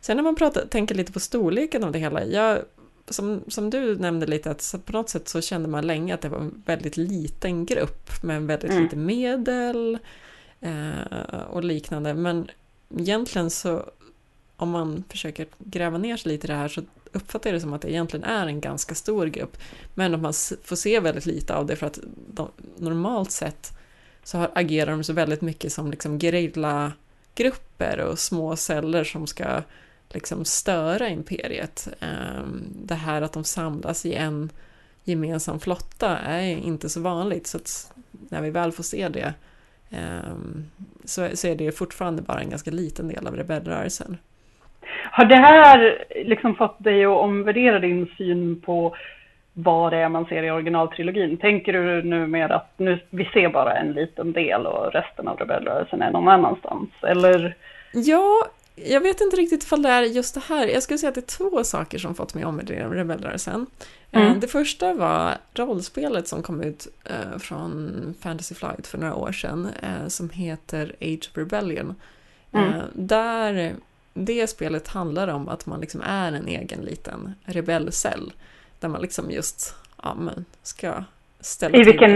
Sen 0.00 0.16
när 0.16 0.24
man 0.24 0.34
pratar, 0.34 0.66
tänker 0.66 0.94
lite 0.94 1.12
på 1.12 1.20
storleken 1.20 1.84
av 1.84 1.92
det 1.92 1.98
hela. 1.98 2.24
Jag, 2.24 2.58
som, 3.08 3.40
som 3.48 3.70
du 3.70 3.98
nämnde 3.98 4.26
lite, 4.26 4.50
att 4.50 4.74
på 4.84 4.92
något 4.92 5.08
sätt 5.10 5.28
så 5.28 5.40
kände 5.40 5.68
man 5.68 5.86
länge 5.86 6.14
att 6.14 6.20
det 6.20 6.28
var 6.28 6.38
en 6.38 6.62
väldigt 6.66 6.96
liten 6.96 7.66
grupp 7.66 8.22
med 8.22 8.42
väldigt 8.42 8.70
Mm. 8.70 8.82
lite 8.82 8.96
medel 8.96 9.98
eh, 10.60 11.40
och 11.50 11.64
liknande. 11.64 12.14
Men 12.14 12.50
egentligen 12.98 13.50
så, 13.50 13.84
om 14.56 14.70
man 14.70 15.04
försöker 15.08 15.46
gräva 15.58 15.98
ner 15.98 16.16
sig 16.16 16.32
lite 16.32 16.46
i 16.46 16.48
det 16.48 16.54
här 16.56 16.68
så 16.68 16.82
uppfattar 17.12 17.52
det 17.52 17.60
som 17.60 17.72
att 17.72 17.82
det 17.82 17.90
egentligen 17.90 18.24
är 18.24 18.46
en 18.46 18.60
ganska 18.60 18.94
stor 18.94 19.26
grupp. 19.26 19.56
Men 19.94 20.14
att 20.14 20.20
man 20.20 20.32
får 20.64 20.76
se 20.76 21.00
väldigt 21.00 21.26
lite 21.26 21.54
av 21.54 21.66
det 21.66 21.76
för 21.76 21.86
att 21.86 21.98
de, 22.26 22.48
normalt 22.76 23.30
sett 23.30 23.72
så 24.22 24.38
har, 24.38 24.50
agerar 24.54 24.90
de 24.90 25.04
så 25.04 25.12
väldigt 25.12 25.40
mycket 25.40 25.72
som 25.72 25.90
liksom 25.90 26.18
gerillagrupper 26.18 28.00
och 28.00 28.18
små 28.18 28.56
celler 28.56 29.04
som 29.04 29.26
ska 29.26 29.62
liksom 30.08 30.44
störa 30.44 31.08
imperiet. 31.08 31.88
Ehm, 32.00 32.64
det 32.84 32.94
här 32.94 33.22
att 33.22 33.32
de 33.32 33.44
samlas 33.44 34.06
i 34.06 34.14
en 34.14 34.50
gemensam 35.04 35.60
flotta 35.60 36.18
är 36.18 36.56
inte 36.56 36.88
så 36.88 37.00
vanligt 37.00 37.46
så 37.46 37.56
att 37.56 37.92
när 38.10 38.42
vi 38.42 38.50
väl 38.50 38.72
får 38.72 38.82
se 38.82 39.08
det 39.08 39.34
ehm, 39.90 40.64
så 41.04 41.22
är 41.22 41.54
det 41.54 41.72
fortfarande 41.72 42.22
bara 42.22 42.40
en 42.40 42.50
ganska 42.50 42.70
liten 42.70 43.08
del 43.08 43.26
av 43.26 43.36
rebellrörelsen. 43.36 44.16
Har 45.12 45.24
det 45.24 45.36
här 45.36 46.04
liksom 46.24 46.54
fått 46.54 46.84
dig 46.84 47.04
att 47.04 47.18
omvärdera 47.18 47.78
din 47.78 48.06
syn 48.18 48.60
på 48.60 48.96
vad 49.52 49.92
det 49.92 49.98
är 49.98 50.08
man 50.08 50.26
ser 50.26 50.42
i 50.42 50.50
originaltrilogin? 50.50 51.36
Tänker 51.36 51.72
du 51.72 52.02
nu 52.02 52.26
mer 52.26 52.48
att 52.52 52.72
nu, 52.76 52.98
vi 53.10 53.24
ser 53.24 53.48
bara 53.48 53.76
en 53.76 53.92
liten 53.92 54.32
del 54.32 54.66
och 54.66 54.92
resten 54.92 55.28
av 55.28 55.36
rebellrörelsen 55.36 56.02
är 56.02 56.10
någon 56.10 56.28
annanstans? 56.28 56.90
Eller? 57.02 57.56
Ja, 57.92 58.46
jag 58.74 59.00
vet 59.00 59.20
inte 59.20 59.36
riktigt 59.36 59.62
ifall 59.64 59.82
det 59.82 59.88
är 59.88 60.02
just 60.02 60.34
det 60.34 60.42
här. 60.48 60.66
Jag 60.66 60.82
skulle 60.82 60.98
säga 60.98 61.08
att 61.08 61.14
det 61.14 61.32
är 61.32 61.50
två 61.50 61.64
saker 61.64 61.98
som 61.98 62.14
fått 62.14 62.34
mig 62.34 62.42
att 62.42 62.48
omvärdera 62.48 62.94
rebellrörelsen. 62.94 63.66
Eh, 64.12 64.22
Mm. 64.22 64.40
Det 64.40 64.46
första 64.48 64.94
var 64.94 65.34
rollspelet 65.54 66.28
som 66.28 66.42
kom 66.42 66.62
ut 66.62 66.86
eh, 67.04 67.38
från 67.38 67.90
Fantasy 68.20 68.54
Flight 68.54 68.86
för 68.86 68.98
några 68.98 69.14
år 69.14 69.32
sedan 69.32 69.68
eh, 69.82 70.08
som 70.08 70.30
heter 70.30 70.92
Age 71.00 71.30
of 71.30 71.38
Rebellion. 71.38 71.94
Mm. 72.52 72.72
Där 72.92 73.74
det 74.14 74.46
spelet 74.46 74.88
handlar 74.88 75.28
om 75.28 75.48
att 75.48 75.66
man 75.66 75.80
liksom 75.80 76.00
är 76.04 76.32
en 76.32 76.48
egen 76.48 76.80
liten 76.80 77.34
rebellcell. 77.44 78.32
Där 78.80 78.88
man 78.88 79.02
liksom 79.02 79.30
just 79.30 79.74
ja, 80.02 80.14
men 80.14 80.44
ska 80.62 81.04
ställa 81.40 81.78
I 81.78 81.84
till 81.84 81.92
vilken 81.92 82.10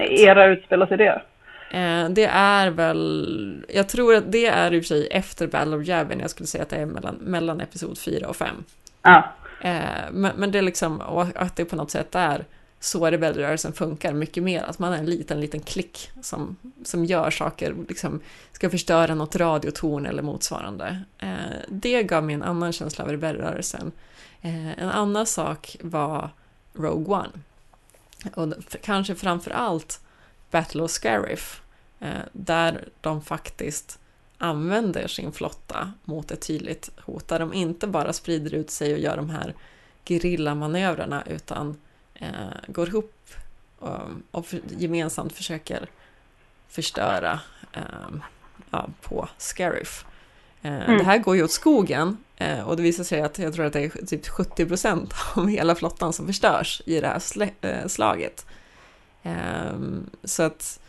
era 0.00 0.46
utspelar 0.46 0.86
sig 0.86 0.96
det? 0.96 1.22
Eh, 1.70 2.08
Det 2.08 2.24
är 2.32 2.70
väl, 2.70 3.64
jag 3.68 3.88
tror 3.88 4.14
att 4.14 4.32
det 4.32 4.46
är 4.46 4.74
i 4.74 4.80
och 4.80 4.82
för 4.84 4.88
sig 4.88 5.08
efter 5.10 5.46
Battle 5.46 5.76
of 5.76 5.86
Yavin, 5.86 6.20
jag 6.20 6.30
skulle 6.30 6.46
säga 6.46 6.62
att 6.62 6.70
det 6.70 6.76
är 6.76 6.86
mellan, 6.86 7.14
mellan 7.14 7.60
episod 7.60 7.98
4 7.98 8.28
och 8.28 8.36
5. 8.36 8.48
Ja. 9.02 9.32
Eh, 9.62 9.80
Men, 10.12 10.32
men 10.36 10.52
det 10.52 10.58
är 10.58 10.62
liksom, 10.62 11.00
och 11.00 11.26
att 11.34 11.56
det 11.56 11.64
på 11.64 11.76
något 11.76 11.90
sätt 11.90 12.14
är 12.14 12.44
så 12.80 13.10
rebellrörelsen 13.10 13.72
funkar 13.72 14.12
mycket 14.12 14.42
mer, 14.42 14.62
att 14.62 14.78
man 14.78 14.92
är 14.92 14.98
en 14.98 15.06
liten, 15.06 15.40
liten 15.40 15.60
klick 15.60 16.10
som, 16.22 16.56
som 16.84 17.04
gör 17.04 17.30
saker, 17.30 17.74
liksom 17.88 18.20
ska 18.52 18.70
förstöra 18.70 19.14
något 19.14 19.36
radiotorn 19.36 20.06
eller 20.06 20.22
motsvarande. 20.22 21.02
Eh, 21.18 21.34
Det 21.68 22.02
gav 22.02 22.24
mig 22.24 22.34
en 22.34 22.42
annan 22.42 22.72
känsla 22.72 23.04
av 23.04 23.10
rebellrörelsen. 23.10 23.92
Eh, 24.40 24.78
En 24.78 24.88
annan 24.88 25.26
sak 25.26 25.76
var 25.80 26.30
Rogue 26.74 27.14
One. 27.14 27.30
Och 28.34 28.54
kanske 28.82 29.14
framför 29.14 29.50
allt 29.50 30.00
Battle 30.50 30.82
of 30.82 30.90
Scarif, 30.90 31.62
eh, 32.00 32.08
där 32.32 32.88
de 33.00 33.22
faktiskt 33.22 33.98
använder 34.38 35.08
sin 35.08 35.32
flotta 35.32 35.92
mot 36.04 36.30
ett 36.30 36.46
tydligt 36.46 36.90
hot, 37.04 37.28
där 37.28 37.38
de 37.38 37.54
inte 37.54 37.86
bara 37.86 38.12
sprider 38.12 38.54
ut 38.54 38.70
sig 38.70 38.92
och 38.92 38.98
gör 38.98 39.16
de 39.16 39.30
här 39.30 39.54
gerillamanövrarna 40.04 41.22
utan 41.26 41.76
eh, 42.20 42.28
går 42.66 42.88
ihop 42.88 43.14
och, 43.78 44.00
och 44.30 44.46
för, 44.46 44.60
gemensamt 44.68 45.32
försöker 45.32 45.88
förstöra 46.68 47.40
eh, 47.72 47.82
ja, 48.70 48.88
på 49.02 49.28
Scarif. 49.38 50.04
Eh, 50.04 50.10
Mm. 50.62 50.98
Det 50.98 51.04
här 51.04 51.18
går 51.18 51.36
ju 51.36 51.44
åt 51.44 51.50
skogen 51.50 52.16
eh, 52.36 52.68
och 52.68 52.76
det 52.76 52.82
visar 52.82 53.04
sig 53.04 53.20
att 53.20 53.38
jag 53.38 53.54
tror 53.54 53.64
att 53.66 53.72
det 53.72 53.80
är 53.80 54.06
typ 54.06 54.28
70% 54.28 55.12
av 55.34 55.48
hela 55.48 55.74
flottan 55.74 56.12
som 56.12 56.26
förstörs 56.26 56.82
i 56.86 57.00
det 57.00 57.06
här 57.06 57.50
eh, 57.60 57.86
slaget. 57.86 58.46
Ehm, 59.22 60.10
Så 60.24 60.42
att 60.42 60.80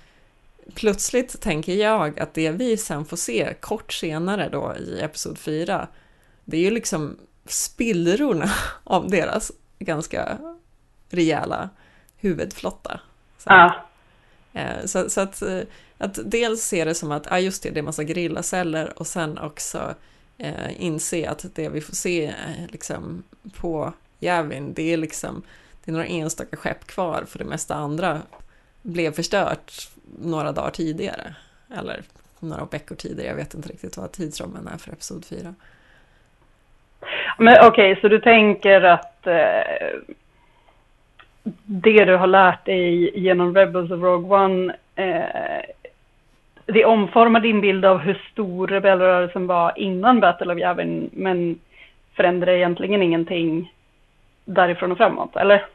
plötsligt 0.73 1.41
tänker 1.41 1.75
jag 1.75 2.19
att 2.19 2.33
det 2.33 2.51
vi 2.51 2.77
sen 2.77 3.05
får 3.05 3.17
se 3.17 3.53
kort 3.59 3.93
senare 3.93 4.49
då 4.49 4.75
i 4.79 5.01
Episod 5.01 5.37
4, 5.37 5.87
det 6.45 6.57
är 6.57 6.61
ju 6.61 6.71
liksom 6.71 7.17
spillrorna 7.45 8.51
av 8.83 9.09
deras 9.09 9.51
ganska 9.79 10.37
rejäla 11.13 11.69
huvudflotta. 12.17 12.99
Så, 13.37 13.49
Ja. 13.49 13.75
eh, 14.53 14.85
så, 14.85 15.09
så 15.09 15.21
att, 15.21 15.41
eh, 15.41 15.59
att 15.97 16.19
dels 16.31 16.61
se 16.61 16.85
det 16.85 16.95
som 16.95 17.11
att, 17.11 17.27
ja 17.29 17.39
just 17.39 17.63
det, 17.63 17.69
det 17.69 17.79
är 17.79 17.83
massa 17.83 18.03
grillaceller 18.03 18.99
och 18.99 19.07
sen 19.07 19.37
också 19.37 19.95
eh, 20.37 20.81
inse 20.83 21.29
att 21.29 21.45
det 21.55 21.69
vi 21.69 21.81
får 21.81 21.93
se 21.95 22.25
eh, 22.25 22.67
liksom, 22.69 23.23
på 23.57 23.93
Yavin, 24.19 24.73
det 24.73 24.93
är 24.93 24.97
liksom 24.97 25.43
det 25.85 25.91
är 25.91 25.93
några 25.93 26.05
enstaka 26.05 26.57
skepp 26.57 26.87
kvar 26.87 27.23
för 27.27 27.39
det 27.39 27.45
mesta 27.45 27.75
andra 27.75 28.21
blev 28.81 29.11
förstört 29.11 29.89
några 30.21 30.51
dagar 30.51 30.71
tidigare. 30.71 31.35
Eller 31.77 32.03
några 32.39 32.65
veckor 32.65 32.95
tidigare, 32.95 33.27
jag 33.29 33.35
vet 33.35 33.53
inte 33.53 33.69
riktigt 33.69 33.97
vad 33.97 34.11
tidsramen 34.11 34.67
är 34.67 34.77
för 34.77 34.91
Episod 34.91 35.25
4. 35.25 35.55
Men 37.37 37.55
okej, 37.67 37.99
så 38.01 38.07
du 38.07 38.19
tänker 38.19 38.81
att 38.81 39.27
eh, 39.27 40.15
det 41.65 42.05
du 42.05 42.15
har 42.17 42.27
lärt 42.27 42.65
dig 42.65 43.19
genom 43.19 43.55
Rebels 43.55 43.91
of 43.91 44.01
Rogue 44.01 44.39
One, 44.39 44.75
eh, 44.95 45.61
det 46.65 46.85
omformar 46.85 47.39
din 47.39 47.61
bild 47.61 47.85
av 47.85 47.97
hur 47.97 48.27
stor 48.31 48.67
rebellrörelsen 48.67 49.47
var 49.47 49.73
innan 49.79 50.19
Battle 50.19 50.53
of 50.53 50.59
Yavin, 50.59 51.09
men 51.13 51.59
förändrar 52.15 52.51
egentligen 52.51 53.01
ingenting 53.01 53.73
därifrån 54.45 54.91
och 54.91 54.97
framåt, 54.97 55.35
eller? 55.35 55.65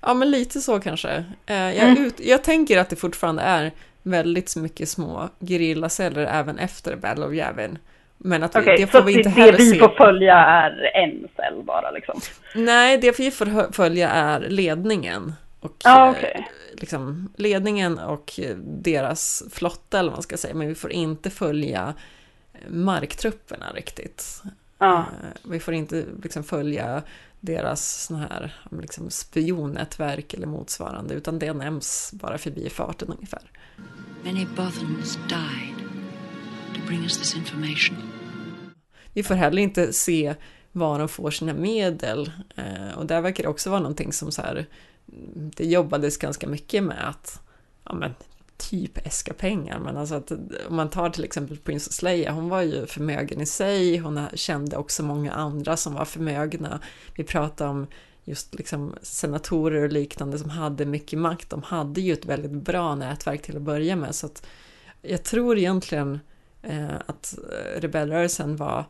Ja, 0.00 0.14
men 0.14 0.30
lite 0.30 0.60
så 0.60 0.80
kanske. 0.80 1.24
Eh, 1.46 1.56
jag, 1.76 1.88
Mm. 1.90 2.04
ut, 2.04 2.20
jag 2.20 2.44
tänker 2.44 2.78
att 2.78 2.90
det 2.90 2.96
fortfarande 2.96 3.42
är 3.42 3.70
väldigt 4.02 4.56
mycket 4.56 4.88
små 4.88 5.28
gerillaceller 5.40 6.26
även 6.26 6.58
efter 6.58 6.96
Battle 6.96 7.24
of 7.26 7.32
Yavin. 7.34 7.78
Men 8.18 8.42
att 8.42 8.56
vi, 8.56 8.60
Okej, 8.60 8.76
det 8.78 8.86
får 8.86 9.02
vi 9.02 9.12
inte 9.12 9.28
det 9.28 9.34
heller 9.34 9.58
vi 9.58 9.70
se. 9.70 9.78
får 9.78 9.88
följa 9.88 10.34
är 10.34 10.90
en 10.94 11.28
cell 11.36 11.62
bara 11.64 11.90
liksom? 11.90 12.20
Nej, 12.54 12.98
det 12.98 13.18
vi 13.18 13.30
får 13.30 13.72
följa 13.72 14.10
är 14.10 14.40
ledningen. 14.40 15.32
Och, 15.60 15.76
Ja, 15.84 16.06
eh, 16.06 16.10
okej. 16.10 16.48
liksom, 16.72 17.32
ledningen 17.36 17.98
och 17.98 18.40
eh, 18.42 18.56
deras 18.56 19.42
flotta 19.52 19.98
eller 19.98 20.10
vad 20.10 20.16
man 20.16 20.22
ska 20.22 20.36
säga. 20.36 20.54
Men 20.54 20.68
vi 20.68 20.74
får 20.74 20.92
inte 20.92 21.30
följa 21.30 21.94
eh, 22.54 22.60
marktrupperna 22.70 23.66
riktigt. 23.74 24.42
Ja. 24.78 24.96
Eh, 24.98 25.28
Vi 25.50 25.60
får 25.60 25.74
inte 25.74 26.04
liksom 26.22 26.44
följa 26.44 27.02
deras 27.40 28.04
såna 28.04 28.20
här 28.20 28.54
liksom 28.82 29.10
spionnätverk 29.10 30.34
eller 30.34 30.46
motsvarande, 30.46 31.14
utan 31.14 31.38
det 31.38 31.52
nämns 31.52 32.10
bara 32.12 32.38
förbi 32.38 32.70
farten 32.70 33.08
ungefär. 33.08 33.42
Many 34.24 34.46
Bothans 34.56 35.16
died 35.28 35.87
bring 36.88 37.02
us 37.02 37.18
this 37.18 37.36
information. 37.36 37.96
Vi 39.12 39.22
får 39.22 39.34
heller 39.34 39.62
inte 39.62 39.92
se 39.92 40.34
var 40.72 40.98
de 40.98 41.08
får 41.08 41.30
sina 41.30 41.54
medel. 41.54 42.32
Eh, 42.56 42.98
och 42.98 43.06
där 43.06 43.20
verkar 43.20 43.42
det 43.42 43.48
också 43.48 43.70
vara 43.70 43.80
någonting 43.80 44.12
som 44.12 44.32
så 44.32 44.42
här, 44.42 44.66
det 45.34 45.64
jobbades 45.64 46.16
ganska 46.16 46.48
mycket 46.48 46.82
med 46.82 47.08
att, 47.08 47.42
ja 47.84 47.94
men 47.94 48.14
typ 48.56 49.06
äska 49.06 49.32
pengar, 49.34 49.78
men 49.78 49.96
alltså 49.96 50.14
att 50.14 50.32
om 50.68 50.76
man 50.76 50.90
tar 50.90 51.10
till 51.10 51.24
exempel 51.24 51.56
Princess 51.56 52.02
Leia, 52.02 52.32
hon 52.32 52.48
var 52.48 52.62
ju 52.62 52.86
förmögen 52.86 53.40
i 53.40 53.46
sig, 53.46 53.96
hon 53.96 54.26
kände 54.34 54.76
också 54.76 55.02
många 55.02 55.32
andra 55.32 55.76
som 55.76 55.94
var 55.94 56.04
förmögna. 56.04 56.80
Vi 57.14 57.24
pratar 57.24 57.66
om 57.66 57.86
just 58.24 58.54
liksom 58.54 58.94
senatorer 59.02 59.82
och 59.82 59.92
liknande 59.92 60.38
som 60.38 60.50
hade 60.50 60.84
mycket 60.86 61.18
makt, 61.18 61.50
de 61.50 61.62
hade 61.62 62.00
ju 62.00 62.12
ett 62.12 62.26
väldigt 62.26 62.50
bra 62.50 62.94
nätverk 62.94 63.42
till 63.42 63.56
att 63.56 63.62
börja 63.62 63.96
med, 63.96 64.14
så 64.14 64.26
att 64.26 64.46
jag 65.02 65.22
tror 65.22 65.58
egentligen 65.58 66.20
att 67.06 67.34
eh, 67.52 67.80
rebellrörelsen 67.80 68.56
var 68.56 68.84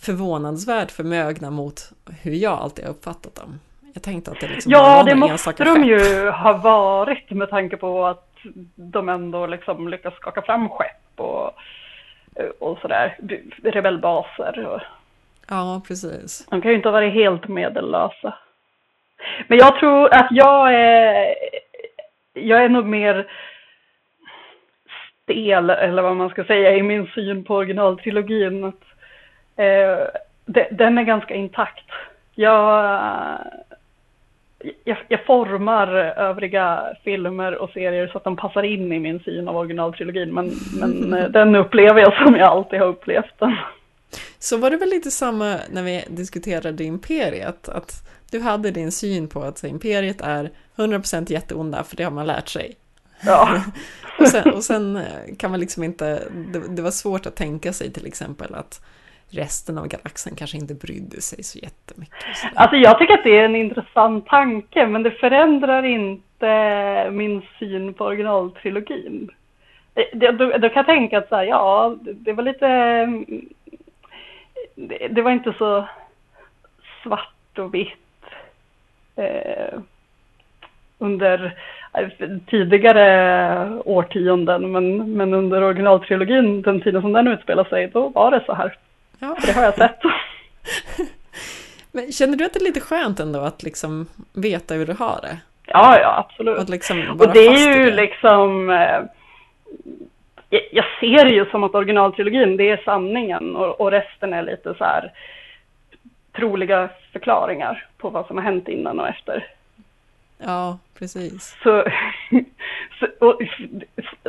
förvånansvärt 0.00 0.90
förmögna 0.90 1.50
mot 1.50 1.92
hur 2.22 2.32
jag 2.34 2.52
alltid 2.58 2.84
har 2.84 2.92
uppfattat 2.92 3.34
dem. 3.34 3.60
Jag 3.94 4.02
tänkte 4.02 4.30
att 4.30 4.40
det 4.40 4.48
liksom 4.48 4.72
Ja, 4.72 5.02
det 5.02 5.14
måste 5.14 5.64
de 5.64 5.84
ju 5.84 6.30
ha 6.30 6.52
varit 6.52 7.30
med 7.30 7.50
tanke 7.50 7.76
på 7.76 8.06
att 8.06 8.28
de 8.74 9.08
ändå 9.08 9.46
liksom 9.46 9.88
lyckas 9.88 10.14
skaka 10.14 10.42
fram 10.42 10.68
skepp 10.68 11.20
och, 11.20 11.50
och 12.58 12.78
sådär, 12.78 13.18
rebellbaser. 13.62 14.66
Och, 14.66 14.80
Ja, 15.48 15.82
precis. 15.88 16.46
de 16.50 16.62
kan 16.62 16.70
ju 16.70 16.76
inte 16.76 16.88
ha 16.88 16.92
varit 16.92 17.14
helt 17.14 17.48
medellösa. 17.48 18.34
Men 19.48 19.58
jag 19.58 19.78
tror 19.78 20.14
att 20.14 20.28
jag 20.30 20.74
är, 20.74 21.34
jag 22.32 22.64
är 22.64 22.68
nog 22.68 22.86
mer 22.86 23.26
del, 25.26 25.70
eller 25.70 26.02
vad 26.02 26.16
man 26.16 26.30
ska 26.30 26.44
säga, 26.44 26.76
i 26.76 26.82
min 26.82 27.06
syn 27.06 27.44
på 27.44 27.54
originaltrilogin. 27.54 28.64
Att, 28.64 28.82
eh, 29.56 30.06
de, 30.46 30.66
den 30.70 30.98
är 30.98 31.02
ganska 31.02 31.34
intakt. 31.34 31.90
Jag, 32.34 33.38
jag, 34.84 34.96
jag 35.08 35.24
formar 35.24 35.88
övriga 36.16 36.96
filmer 37.04 37.54
och 37.54 37.70
serier 37.70 38.06
så 38.06 38.18
att 38.18 38.24
de 38.24 38.36
passar 38.36 38.62
in 38.62 38.92
i 38.92 38.98
min 38.98 39.20
syn 39.20 39.48
av 39.48 39.56
originaltrilogin. 39.56 40.34
Men, 40.34 40.50
men 40.80 41.14
eh, 41.14 41.28
den 41.28 41.54
upplever 41.54 42.00
jag 42.00 42.26
som 42.26 42.36
jag 42.36 42.48
alltid 42.48 42.80
har 42.80 42.86
upplevt 42.86 43.38
den. 43.38 43.56
Så 44.38 44.56
var 44.56 44.70
det 44.70 44.76
väl 44.76 44.88
lite 44.88 45.10
samma 45.10 45.56
när 45.70 45.82
vi 45.82 46.04
diskuterade 46.08 46.84
Imperiet, 46.84 47.68
att 47.68 47.92
du 48.30 48.40
hade 48.40 48.70
din 48.70 48.92
syn 48.92 49.28
på 49.28 49.42
att 49.42 49.58
så, 49.58 49.66
Imperiet 49.66 50.20
är 50.20 50.50
100% 50.76 51.32
jätteonda, 51.32 51.84
för 51.84 51.96
det 51.96 52.04
har 52.04 52.10
man 52.10 52.26
lärt 52.26 52.48
sig. 52.48 52.76
Ja. 53.26 53.60
och, 54.18 54.28
sen, 54.28 54.54
och 54.54 54.64
sen 54.64 54.96
eh, 54.96 55.36
kan 55.38 55.50
man 55.50 55.60
liksom 55.60 55.84
inte, 55.84 56.22
det, 56.52 56.76
det 56.76 56.82
var 56.82 56.90
svårt 56.90 57.26
att 57.26 57.36
tänka 57.36 57.72
sig 57.72 57.92
till 57.92 58.06
exempel 58.06 58.54
att 58.54 58.80
resten 59.30 59.78
av 59.78 59.86
galaxen 59.88 60.36
kanske 60.36 60.56
inte 60.56 60.74
brydde 60.74 61.20
sig 61.20 61.42
så 61.42 61.58
jättemycket. 61.58 62.14
Alltså 62.54 62.76
jag 62.76 62.98
tycker 62.98 63.14
att 63.14 63.24
det 63.24 63.38
är 63.38 63.44
en 63.44 63.56
intressant 63.56 64.26
tanke, 64.26 64.86
men 64.86 65.02
det 65.02 65.10
förändrar 65.10 65.82
inte 65.82 67.10
min 67.12 67.42
syn 67.58 67.94
på 67.94 68.04
originaltrilogin. 68.04 69.30
Det, 69.94 70.08
det, 70.14 70.32
då, 70.32 70.58
då 70.58 70.68
kan 70.68 70.76
jag 70.76 70.86
tänka 70.86 71.18
att 71.18 71.28
så 71.28 71.36
här, 71.36 71.44
ja, 71.44 71.96
det, 72.00 72.12
det 72.12 72.32
var 72.32 72.42
lite... 72.42 72.66
Det, 74.74 75.08
det 75.08 75.22
var 75.22 75.30
inte 75.30 75.54
så 75.58 75.88
svart 77.02 77.58
och 77.58 77.74
vitt 77.74 78.24
eh, 79.16 79.78
under 80.98 81.44
eh, 81.44 81.52
tidigare 82.46 83.68
årtionden, 83.84 84.72
men, 84.72 85.12
men 85.12 85.34
under 85.34 85.62
originaltrilogin, 85.62 86.62
den 86.62 86.80
tiden 86.80 87.02
som 87.02 87.12
den 87.12 87.28
utspelar 87.28 87.64
sig, 87.64 87.86
då 87.86 88.08
var 88.08 88.30
det 88.30 88.42
så 88.46 88.54
här. 88.54 88.76
Ja. 89.18 89.36
För 89.40 89.46
det 89.46 89.52
har 89.52 89.62
jag 89.62 89.74
sett. 89.74 90.00
Men 91.92 92.12
känner 92.12 92.36
du 92.36 92.44
att 92.44 92.52
det 92.52 92.60
är 92.60 92.64
lite 92.64 92.80
skönt 92.80 93.20
ändå 93.20 93.40
att 93.40 93.62
liksom 93.62 94.06
veta 94.32 94.74
hur 94.74 94.86
du 94.86 94.92
har 94.92 95.18
det? 95.22 95.38
Ja, 95.66 95.98
ja, 96.00 96.26
absolut. 96.28 96.58
Att 96.58 96.68
liksom 96.68 97.16
Och 97.20 97.32
det 97.32 97.46
är 97.46 97.76
ju 97.76 97.90
det? 97.90 97.96
liksom... 97.96 98.70
Eh, 98.70 99.00
jag, 100.50 100.62
jag 100.72 100.84
ser 101.00 101.24
det 101.24 101.34
ju 101.34 101.44
som 101.50 101.64
att 101.64 101.74
originaltrilogin, 101.74 102.56
det 102.56 102.70
är 102.70 102.82
sanningen 102.84 103.56
och, 103.56 103.80
och 103.80 103.90
resten 103.90 104.32
är 104.32 104.42
lite 104.42 104.74
så 104.74 104.84
här 104.84 105.12
troliga 106.36 106.88
förklaringar 107.12 107.86
på 107.98 108.10
vad 108.10 108.26
som 108.26 108.36
har 108.36 108.44
hänt 108.44 108.68
innan 108.68 109.00
och 109.00 109.08
efter. 109.08 109.46
Ja, 110.38 110.78
precis. 110.98 111.56
Så, 111.62 111.84
så 113.00 113.26
och, 113.26 113.40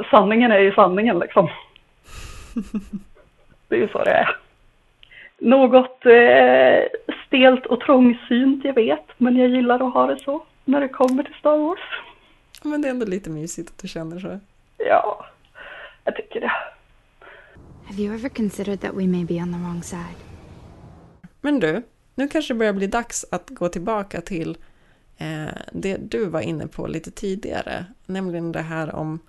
sanningen 0.09 0.51
är 0.51 0.59
ju 0.59 0.71
sanningen 0.71 1.19
liksom. 1.19 1.49
Det 3.67 3.75
är 3.75 3.79
ju 3.79 3.87
så 3.87 4.03
det 4.03 4.11
är. 4.11 4.37
Något 5.37 6.05
eh, 6.05 6.99
stelt 7.27 7.65
och 7.65 7.79
trångsynt, 7.79 8.65
jag 8.65 8.73
vet, 8.73 9.05
men 9.17 9.37
jag 9.37 9.49
gillar 9.49 9.87
att 9.87 9.93
ha 9.93 10.07
det 10.07 10.19
så 10.19 10.43
när 10.65 10.81
det 10.81 10.87
kommer 10.87 11.23
till 11.23 11.33
Star 11.39 11.57
Wars. 11.57 11.79
Men 12.63 12.81
det 12.81 12.87
är 12.87 12.89
ändå 12.89 13.05
lite 13.05 13.29
mysigt 13.29 13.69
att 13.69 13.77
du 13.77 13.87
känner 13.87 14.19
så. 14.19 14.39
Ja, 14.77 15.25
jag 16.03 16.15
tycker 16.15 16.41
det. 16.41 16.51
Have 17.85 18.01
you 18.01 18.15
ever 18.15 18.29
considered 18.29 18.81
that 18.81 18.93
we 18.93 19.07
may 19.07 19.25
be 19.25 19.33
on 19.33 19.53
the 19.53 19.59
wrong 19.59 19.83
side? 19.83 20.17
Men 21.41 21.59
du, 21.59 21.83
nu 22.15 22.27
kanske 22.27 22.53
det 22.53 22.57
börjar 22.57 22.73
bli 22.73 22.87
dags 22.87 23.25
att 23.31 23.49
gå 23.49 23.69
tillbaka 23.69 24.21
till 24.21 24.57
Eh, 25.17 25.53
det 25.71 25.97
du 25.97 26.25
var 26.25 26.41
inne 26.41 26.67
på 26.67 26.87
lite 26.87 27.11
tidigare, 27.11 27.85
nämligen 28.05 28.51
det 28.51 28.61
här 28.61 28.95
om 28.95 29.19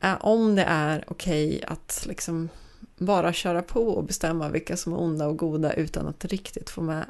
eh, 0.00 0.16
om 0.20 0.54
det 0.54 0.64
är 0.64 1.04
okej 1.06 1.64
att 1.66 2.04
liksom 2.08 2.48
bara 2.96 3.32
köra 3.32 3.62
på 3.62 3.88
och 3.88 4.04
bestämma 4.04 4.48
vilka 4.48 4.76
som 4.76 4.92
är 4.92 5.00
onda 5.00 5.26
och 5.26 5.36
goda 5.36 5.72
utan 5.72 6.06
att 6.06 6.24
riktigt 6.24 6.70
få 6.70 6.82
med 6.82 7.04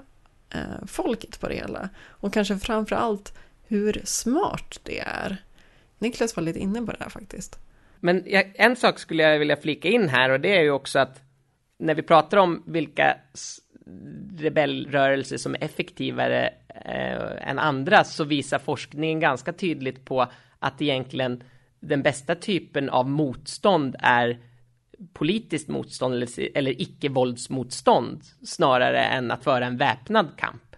eh, 0.50 0.86
folket 0.86 1.40
på 1.40 1.48
det 1.48 1.54
hela. 1.54 1.88
Och 1.96 2.32
kanske 2.32 2.58
framför 2.58 2.96
allt 2.96 3.34
hur 3.66 4.00
smart 4.04 4.80
det 4.82 4.98
är. 4.98 5.44
Niklas 5.98 6.36
var 6.36 6.42
lite 6.42 6.58
inne 6.58 6.82
på 6.82 6.92
det 6.92 6.98
här 7.00 7.10
faktiskt. 7.10 7.58
Men 8.00 8.22
en 8.54 8.76
sak 8.76 8.98
skulle 8.98 9.22
jag 9.22 9.38
vilja 9.38 9.56
flika 9.56 9.88
in 9.88 10.08
här 10.08 10.30
och 10.30 10.40
det 10.40 10.56
är 10.56 10.62
ju 10.62 10.70
också 10.70 10.98
att 10.98 11.22
när 11.78 11.94
vi 11.94 12.02
pratar 12.02 12.36
om 12.36 12.62
vilka 12.66 13.16
rebellrörelser 14.38 15.36
som 15.36 15.54
är 15.54 15.64
effektivare 15.64 16.54
eh, 16.68 17.48
än 17.48 17.58
andra 17.58 18.04
så 18.04 18.24
visar 18.24 18.58
forskningen 18.58 19.20
ganska 19.20 19.52
tydligt 19.52 20.04
på 20.04 20.26
att 20.58 20.82
egentligen 20.82 21.42
den 21.80 22.02
bästa 22.02 22.34
typen 22.34 22.90
av 22.90 23.08
motstånd 23.08 23.96
är 23.98 24.38
politiskt 25.12 25.68
motstånd 25.68 26.14
eller, 26.14 26.56
eller 26.58 26.82
icke-våldsmotstånd 26.82 28.20
snarare 28.44 29.00
än 29.00 29.30
att 29.30 29.44
föra 29.44 29.66
en 29.66 29.76
väpnad 29.76 30.28
kamp. 30.36 30.76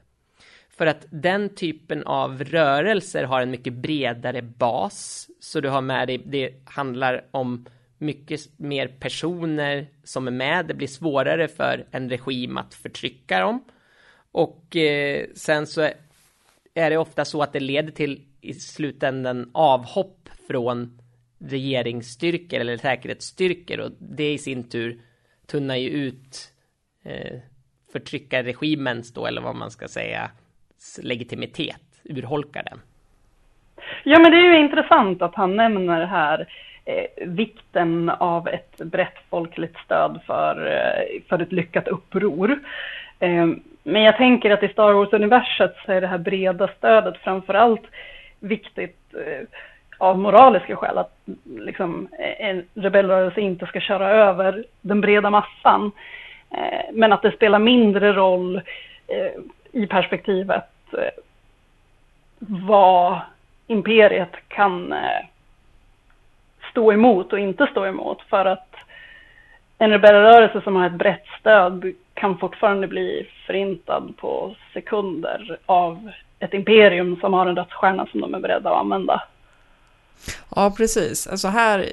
För 0.77 0.87
att 0.87 1.07
den 1.11 1.55
typen 1.55 2.03
av 2.03 2.45
rörelser 2.45 3.25
har 3.25 3.41
en 3.41 3.51
mycket 3.51 3.73
bredare 3.73 4.43
bas. 4.43 5.29
Så 5.41 5.61
du 5.61 5.69
har 5.69 5.81
med 5.81 6.09
dig, 6.09 6.23
det 6.27 6.55
handlar 6.65 7.27
om 7.31 7.67
mycket 7.99 8.41
mer 8.57 8.89
personer 8.89 9.87
som 10.05 10.27
är 10.27 10.33
med. 10.33 10.67
Det 10.67 10.75
blir 10.75 10.87
svårare 10.87 11.49
för 11.49 11.85
en 11.91 12.11
regim 12.11 12.57
att 12.57 12.75
förtrycka 12.75 13.41
dem. 13.41 13.65
Och 14.33 14.77
eh, 14.77 15.27
sen 15.35 15.67
så 15.67 15.91
är 16.75 16.91
det 16.91 16.97
ofta 16.97 17.25
så 17.25 17.43
att 17.43 17.53
det 17.53 17.61
leder 17.61 17.93
till 17.93 18.21
i 18.41 18.55
slutändan 18.55 19.51
avhopp 19.55 20.29
från 20.49 20.99
regeringsstyrkor 21.39 22.61
eller 22.61 22.77
säkerhetsstyrkor 22.77 23.81
och 23.81 23.91
det 23.99 24.33
i 24.33 24.39
sin 24.39 24.69
tur 24.69 25.01
tunnar 25.47 25.77
ju 25.77 25.89
ut 25.89 26.53
eh, 27.05 27.39
förtryckarregimens 27.93 29.13
då, 29.13 29.27
eller 29.27 29.41
vad 29.41 29.57
man 29.57 29.71
ska 29.71 29.89
säga, 29.89 30.31
legitimitet, 31.03 32.01
urholkar 32.05 32.63
den. 32.63 32.81
Ja, 34.05 34.19
men 34.21 34.31
det 34.31 34.39
är 34.39 34.53
ju 34.53 34.65
intressant 34.65 35.23
att 35.23 35.35
han 35.35 35.57
nämner 35.57 36.07
här 36.07 36.49
eh, 36.87 37.27
vikten 37.27 38.11
av 38.11 38.49
ett 38.49 38.77
brett 38.77 39.19
folkligt 39.31 39.77
stöd 39.85 40.21
för, 40.27 40.67
eh, 40.67 41.23
för 41.29 41.43
ett 41.43 41.53
lyckat 41.53 41.89
uppror. 41.89 42.59
Eh, 43.21 43.47
men 43.83 44.03
jag 44.03 44.17
tänker 44.17 44.51
att 44.51 44.63
i 44.63 44.69
Star 44.69 44.93
Wars-universet 44.93 45.77
så 45.87 45.93
är 45.93 46.01
det 46.01 46.07
här 46.07 46.19
breda 46.19 46.69
stödet 46.79 47.17
framförallt 47.17 47.85
viktigt 48.41 49.15
eh, 49.15 49.47
av 49.99 50.19
moraliska 50.19 50.77
skäl, 50.77 50.99
att 50.99 51.19
liksom, 51.45 52.09
en 52.19 52.65
rebellrörelse 52.75 53.41
inte 53.41 53.67
ska 53.67 53.81
köra 53.81 54.11
över 54.11 54.65
den 54.81 55.01
breda 55.01 55.31
massan. 55.31 55.93
Eh, 56.51 56.93
men 56.93 57.13
att 57.13 57.23
det 57.23 57.33
spelar 57.33 57.59
mindre 57.59 58.13
roll 58.13 58.57
eh, 59.07 59.43
i 59.73 59.87
perspektivet 59.87 60.71
eh, 60.93 61.23
vad 62.39 63.21
imperiet 63.67 64.33
kan 64.49 64.93
eh, 64.93 65.25
stå 66.77 66.93
emot 66.93 67.33
och 67.33 67.39
inte 67.39 67.67
stå 67.71 67.87
emot. 67.87 68.23
För 68.31 68.45
att 68.45 68.75
en 69.79 69.91
rebellrörelse 69.91 70.61
som 70.65 70.77
har 70.77 70.87
ett 70.87 70.99
brett 70.99 71.25
stöd 71.41 71.93
kan 72.15 72.39
fortfarande 72.39 72.87
bli 72.87 73.29
förintad 73.47 74.15
på 74.17 74.57
sekunder 74.73 75.59
av 75.67 76.11
ett 76.39 76.55
imperium 76.55 77.17
som 77.21 77.33
har 77.33 77.47
en 77.47 77.55
dödsstjärna 77.55 78.07
som 78.07 78.21
de 78.21 78.35
är 78.35 78.41
beredda 78.41 78.71
att 78.71 78.81
använda. 78.81 79.23
Ja, 80.57 80.75
precis. 80.77 81.27
Alltså 81.27 81.49
här, 81.49 81.87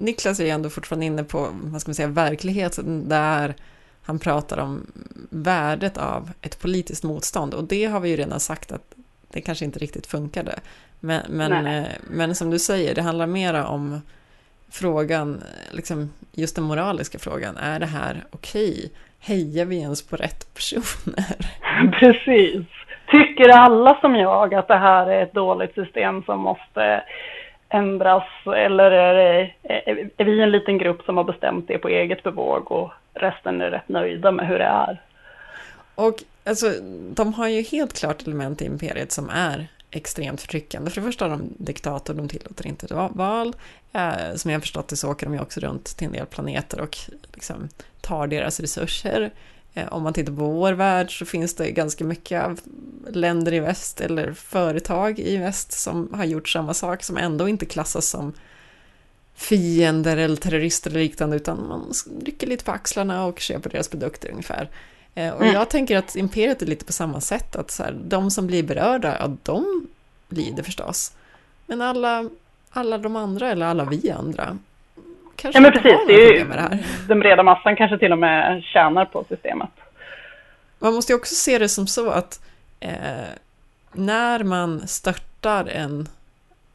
Niklas 0.00 0.40
är 0.40 0.44
ju 0.44 0.50
ändå 0.50 0.70
fortfarande 0.70 1.06
inne 1.06 1.24
på, 1.24 1.48
vad 1.52 1.80
ska 1.80 1.88
man 1.88 1.94
säga, 1.94 2.08
verkligheten 2.08 3.08
där 3.08 3.54
han 4.02 4.18
pratar 4.18 4.58
om 4.58 4.86
värdet 5.30 5.98
av 5.98 6.30
ett 6.42 6.62
politiskt 6.62 7.04
motstånd 7.04 7.54
och 7.54 7.64
det 7.64 7.84
har 7.84 8.00
vi 8.00 8.08
ju 8.08 8.16
redan 8.16 8.40
sagt 8.40 8.72
att 8.72 8.94
det 9.30 9.40
kanske 9.40 9.64
inte 9.64 9.78
riktigt 9.78 10.06
funkade. 10.06 10.54
Men, 11.00 11.22
men, 11.28 11.66
eh, 11.66 11.86
men 12.10 12.34
som 12.34 12.50
du 12.50 12.58
säger, 12.58 12.94
det 12.94 13.02
handlar 13.02 13.26
mera 13.26 13.66
om 13.66 14.00
frågan, 14.80 15.42
liksom 15.72 16.12
just 16.32 16.56
den 16.56 16.64
moraliska 16.64 17.18
frågan, 17.18 17.56
är 17.56 17.80
det 17.80 17.86
här 17.86 18.24
okej? 18.30 18.72
Okay? 18.72 18.88
Hejar 19.20 19.64
vi 19.64 19.80
ens 19.80 20.08
på 20.08 20.16
rätt 20.16 20.54
personer? 20.54 21.36
Precis. 22.00 22.66
Tycker 23.10 23.48
alla 23.48 24.00
som 24.00 24.16
jag 24.16 24.54
att 24.54 24.68
det 24.68 24.78
här 24.78 25.06
är 25.06 25.22
ett 25.22 25.32
dåligt 25.32 25.74
system 25.74 26.22
som 26.22 26.40
måste 26.40 27.02
ändras 27.68 28.28
eller 28.46 28.90
är, 28.90 29.14
det, 29.14 30.10
är 30.16 30.24
vi 30.24 30.40
en 30.40 30.50
liten 30.50 30.78
grupp 30.78 31.02
som 31.02 31.16
har 31.16 31.24
bestämt 31.24 31.68
det 31.68 31.78
på 31.78 31.88
eget 31.88 32.22
bevåg 32.22 32.72
och 32.72 32.92
resten 33.14 33.60
är 33.60 33.70
rätt 33.70 33.88
nöjda 33.88 34.30
med 34.32 34.48
hur 34.48 34.58
det 34.58 34.64
är? 34.64 35.00
Och 35.94 36.14
alltså, 36.46 36.66
de 37.14 37.34
har 37.34 37.48
ju 37.48 37.62
helt 37.62 37.98
klart 37.98 38.26
element 38.26 38.62
i 38.62 38.66
imperiet 38.66 39.12
som 39.12 39.30
är 39.30 39.66
extremt 39.96 40.40
förtryckande. 40.40 40.90
För 40.90 41.00
det 41.00 41.06
första 41.06 41.24
har 41.24 41.30
de 41.30 41.48
diktator, 41.58 42.14
de 42.14 42.28
tillåter 42.28 42.66
inte 42.66 43.08
val. 43.14 43.56
Eh, 43.92 44.34
som 44.36 44.50
jag 44.50 44.56
har 44.58 44.60
förstått 44.60 44.88
det 44.88 44.96
så 44.96 45.10
åker 45.10 45.26
de 45.26 45.34
ju 45.34 45.40
också 45.40 45.60
runt 45.60 45.84
till 45.84 46.06
en 46.06 46.12
del 46.12 46.26
planeter 46.26 46.80
och 46.80 46.98
liksom 47.32 47.68
tar 48.00 48.26
deras 48.26 48.60
resurser. 48.60 49.32
Eh, 49.74 49.92
om 49.92 50.02
man 50.02 50.12
tittar 50.12 50.32
på 50.32 50.50
vår 50.50 50.72
värld 50.72 51.18
så 51.18 51.26
finns 51.26 51.54
det 51.54 51.70
ganska 51.70 52.04
mycket 52.04 52.44
av 52.44 52.60
länder 53.10 53.54
i 53.54 53.60
väst 53.60 54.00
eller 54.00 54.32
företag 54.32 55.18
i 55.18 55.36
väst 55.36 55.72
som 55.72 56.14
har 56.14 56.24
gjort 56.24 56.48
samma 56.48 56.74
sak 56.74 57.02
som 57.02 57.16
ändå 57.16 57.48
inte 57.48 57.66
klassas 57.66 58.06
som 58.06 58.32
fiender 59.34 60.16
eller 60.16 60.36
terrorister 60.36 60.90
eller 60.90 61.00
liknande 61.00 61.36
utan 61.36 61.68
man 61.68 61.92
rycker 62.24 62.46
lite 62.46 62.64
på 62.64 62.72
axlarna 62.72 63.24
och 63.24 63.40
köper 63.40 63.70
deras 63.70 63.88
produkter 63.88 64.30
ungefär. 64.30 64.70
Eh, 65.14 65.34
och 65.34 65.42
mm. 65.42 65.54
jag 65.54 65.70
tänker 65.70 65.96
att 65.96 66.16
imperiet 66.16 66.62
är 66.62 66.66
lite 66.66 66.84
på 66.84 66.92
samma 66.92 67.20
sätt, 67.20 67.56
att 67.56 67.70
så 67.70 67.82
här, 67.82 67.92
de 68.04 68.30
som 68.30 68.46
blir 68.46 68.62
berörda, 68.62 69.16
ja 69.20 69.36
de 69.42 69.86
lider 70.28 70.62
förstås. 70.62 71.12
Men 71.66 71.82
alla, 71.82 72.30
alla 72.70 72.98
de 72.98 73.16
andra, 73.16 73.50
eller 73.50 73.66
alla 73.66 73.84
vi 73.84 74.10
andra, 74.10 74.58
kanske 75.36 75.58
ja, 75.58 75.62
men 75.62 75.72
precis, 75.72 75.98
det 76.06 76.14
är 76.14 76.38
ju, 76.38 76.44
det 76.44 76.60
här. 76.60 76.86
Den 77.08 77.20
breda 77.20 77.42
massan 77.42 77.76
kanske 77.76 77.98
till 77.98 78.12
och 78.12 78.18
med 78.18 78.62
tjänar 78.64 79.04
på 79.04 79.24
systemet. 79.28 79.70
Man 80.78 80.94
måste 80.94 81.12
ju 81.12 81.16
också 81.16 81.34
se 81.34 81.58
det 81.58 81.68
som 81.68 81.86
så 81.86 82.10
att 82.10 82.40
eh, 82.80 82.90
när 83.92 84.44
man 84.44 84.88
störtar 84.88 85.66
en, 85.66 86.08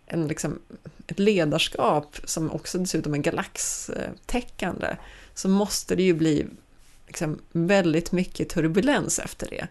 en 0.08 0.28
liksom, 0.28 0.60
ett 1.08 1.20
ledarskap 1.20 2.18
som 2.24 2.52
också 2.52 2.78
dessutom 2.78 3.14
är 3.14 3.18
galaxtäckande 3.18 4.88
så 5.34 5.50
måste 5.50 5.96
det 5.96 6.04
ju 6.04 6.14
bli 6.14 6.48
liksom 7.10 7.40
väldigt 7.52 8.12
mycket 8.12 8.50
turbulens 8.50 9.20
efter 9.20 9.48
det. 9.50 9.68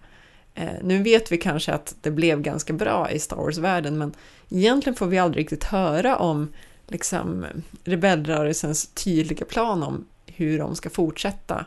Eh, 0.54 0.82
nu 0.82 1.02
vet 1.02 1.32
vi 1.32 1.38
kanske 1.38 1.72
att 1.72 1.94
det 2.00 2.10
blev 2.10 2.42
ganska 2.42 2.72
bra 2.72 3.10
i 3.10 3.18
Star 3.18 3.36
Wars-världen, 3.36 3.98
men 3.98 4.14
egentligen 4.50 4.96
får 4.96 5.06
vi 5.06 5.18
aldrig 5.18 5.42
riktigt 5.42 5.64
höra 5.64 6.16
om 6.16 6.52
liksom, 6.86 7.46
rebellrörelsens 7.84 8.86
tydliga 8.86 9.44
plan 9.44 9.82
om 9.82 10.06
hur 10.26 10.58
de 10.58 10.76
ska 10.76 10.90
fortsätta 10.90 11.64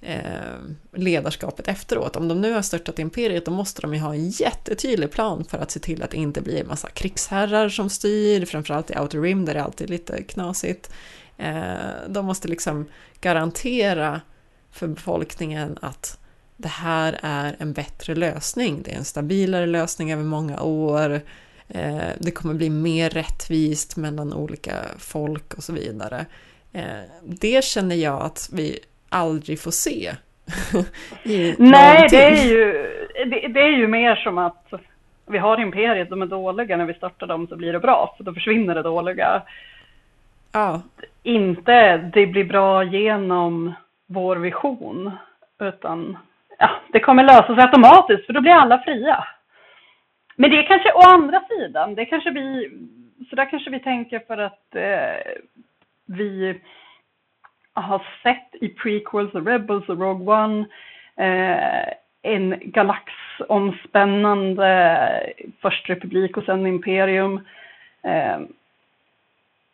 eh, 0.00 0.20
ledarskapet 0.92 1.68
efteråt. 1.68 2.16
Om 2.16 2.28
de 2.28 2.40
nu 2.40 2.52
har 2.52 2.62
störtat 2.62 2.98
imperiet, 2.98 3.44
då 3.44 3.50
måste 3.50 3.82
de 3.82 3.94
ju 3.94 4.00
ha 4.00 4.14
en 4.14 4.28
jättetydlig 4.28 5.10
plan 5.10 5.44
för 5.44 5.58
att 5.58 5.70
se 5.70 5.80
till 5.80 6.02
att 6.02 6.10
det 6.10 6.16
inte 6.16 6.40
blir 6.40 6.60
en 6.60 6.68
massa 6.68 6.88
krigsherrar 6.88 7.68
som 7.68 7.90
styr, 7.90 8.44
framförallt 8.44 8.90
i 8.90 8.98
Outer 8.98 9.20
Rim 9.20 9.44
där 9.44 9.54
det 9.54 9.62
alltid 9.62 9.86
är 9.86 9.92
lite 9.92 10.22
knasigt. 10.22 10.90
Eh, 11.36 11.74
de 12.08 12.26
måste 12.26 12.48
liksom 12.48 12.86
garantera 13.20 14.20
för 14.76 14.86
befolkningen 14.86 15.78
att 15.82 16.18
det 16.56 16.68
här 16.68 17.18
är 17.22 17.56
en 17.58 17.72
bättre 17.72 18.14
lösning. 18.14 18.82
Det 18.82 18.92
är 18.92 18.96
en 18.96 19.04
stabilare 19.04 19.66
lösning 19.66 20.12
över 20.12 20.24
många 20.24 20.62
år. 20.62 21.20
Eh, 21.68 22.08
det 22.18 22.30
kommer 22.30 22.54
bli 22.54 22.70
mer 22.70 23.10
rättvist 23.10 23.96
mellan 23.96 24.32
olika 24.32 24.72
folk 24.98 25.54
och 25.54 25.62
så 25.62 25.72
vidare. 25.72 26.26
Eh, 26.72 27.02
det 27.22 27.64
känner 27.64 27.96
jag 27.96 28.22
att 28.22 28.48
vi 28.52 28.78
aldrig 29.08 29.60
får 29.60 29.70
se. 29.70 30.12
Nej, 31.58 32.08
det 32.10 32.24
är, 32.24 32.44
ju, 32.44 32.72
det, 33.14 33.48
det, 33.48 33.60
är 33.60 33.78
ju 33.78 33.86
mer 33.86 34.16
som 34.16 34.38
att 34.38 34.72
vi 35.26 35.38
har 35.38 35.60
imperiet, 35.60 36.10
de 36.10 36.22
är 36.22 36.26
dåliga, 36.26 36.76
när 36.76 36.84
vi 36.84 36.94
startar 36.94 37.26
dem 37.26 37.46
så 37.46 37.56
blir 37.56 37.72
det 37.72 37.80
bra, 37.80 38.14
för 38.16 38.24
då 38.24 38.34
försvinner 38.34 38.74
det 38.74 38.82
dåliga. 38.82 39.42
Ja. 40.52 40.82
Inte 41.22 41.96
det 41.96 42.26
blir 42.26 42.44
bra 42.44 42.84
genom 42.84 43.74
vår 44.06 44.36
vision, 44.36 45.10
utan 45.60 46.18
ja, 46.58 46.70
det 46.92 47.00
kommer 47.00 47.24
lösa 47.24 47.54
sig 47.54 47.64
automatiskt 47.64 48.26
för 48.26 48.32
då 48.32 48.40
blir 48.40 48.52
alla 48.52 48.78
fria. 48.78 49.24
Men 50.36 50.50
det 50.50 50.58
är 50.58 50.66
kanske 50.66 50.92
å 50.92 51.00
andra 51.00 51.42
sidan, 51.48 51.94
det 51.94 52.04
kanske 52.04 52.30
vi, 52.30 52.70
så 53.30 53.36
där 53.36 53.50
kanske 53.50 53.70
vi 53.70 53.80
tänker 53.80 54.18
för 54.18 54.38
att 54.38 54.74
eh, 54.74 55.16
vi 56.06 56.60
har 57.72 58.02
sett 58.22 58.62
i 58.62 58.68
prequels 58.68 59.34
och 59.34 59.46
Rebels 59.46 59.88
och 59.88 60.00
Rogue 60.00 60.34
One 60.34 60.66
eh, 61.16 61.88
en 62.22 62.60
galaxomspännande 62.60 64.68
eh, 65.36 65.44
först 65.60 65.90
republik 65.90 66.36
och 66.36 66.44
sen 66.44 66.66
imperium. 66.66 67.40
Eh, 68.02 68.38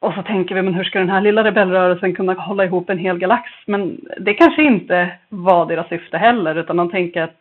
och 0.03 0.15
så 0.15 0.23
tänker 0.23 0.55
vi, 0.55 0.63
men 0.63 0.75
hur 0.75 0.85
ska 0.85 0.99
den 0.99 1.11
här 1.11 1.21
lilla 1.21 1.45
rebellrörelsen 1.45 2.15
kunna 2.15 2.33
hålla 2.33 2.65
ihop 2.65 2.91
en 2.91 2.99
hel 2.99 3.19
galax? 3.19 3.51
Men 3.67 4.01
det 4.21 4.35
kanske 4.35 4.63
inte 4.63 5.19
var 5.29 5.67
deras 5.67 5.89
syfte 5.89 6.19
heller, 6.19 6.55
utan 6.55 6.77
de 6.77 6.91
tänker 6.91 7.23
att 7.23 7.41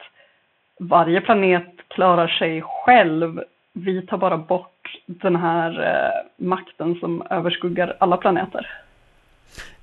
varje 0.80 1.22
planet 1.22 1.76
klarar 1.88 2.28
sig 2.28 2.64
själv. 2.66 3.42
Vi 3.74 4.02
tar 4.02 4.18
bara 4.18 4.38
bort 4.38 4.98
den 5.06 5.36
här 5.36 5.70
eh, 5.88 6.46
makten 6.46 6.96
som 7.00 7.24
överskuggar 7.30 7.96
alla 8.00 8.18
planeter. 8.18 8.68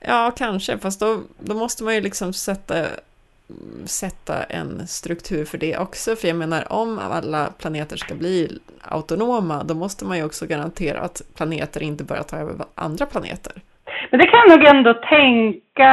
Ja, 0.01 0.33
kanske, 0.37 0.79
fast 0.79 1.01
då, 1.01 1.21
då 1.39 1.55
måste 1.55 1.85
man 1.85 1.95
ju 1.95 2.01
liksom 2.01 2.33
sätta 2.33 2.75
sätta 3.85 4.43
en 4.43 4.87
struktur 4.87 5.45
för 5.45 5.59
det 5.59 5.79
också. 5.79 6.17
För 6.17 6.29
jag 6.29 6.37
menar, 6.37 6.73
om 6.73 6.99
alla 6.99 7.51
planeter 7.61 7.97
ska 7.97 8.15
bli 8.15 8.59
autonoma, 8.83 9.65
då 9.65 9.75
måste 9.75 10.05
man 10.05 10.17
ju 10.17 10.25
också 10.25 10.47
garantera 10.47 11.01
att 11.01 11.23
planeter 11.37 11.83
inte 11.83 12.05
börjar 12.05 12.23
ta 12.23 12.37
över 12.37 12.55
andra 12.75 13.07
planeter. 13.07 13.53
Men 14.11 14.21
det 14.21 14.27
kan 14.27 14.41
jag 14.47 14.59
nog 14.59 14.69
ändå 14.69 14.95
tänka, 14.95 15.91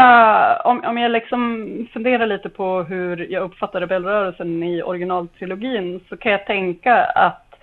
om, 0.65 0.83
om 0.83 0.97
jag 0.97 1.11
liksom 1.11 1.87
funderar 1.93 2.27
lite 2.27 2.49
på 2.49 2.83
hur 2.83 3.31
jag 3.31 3.43
uppfattar 3.43 3.79
rebellrörelsen 3.79 4.63
i 4.63 4.83
originaltrilogin, 4.83 5.99
så 6.09 6.17
kan 6.17 6.31
jag 6.31 6.45
tänka 6.45 6.95
att, 7.03 7.55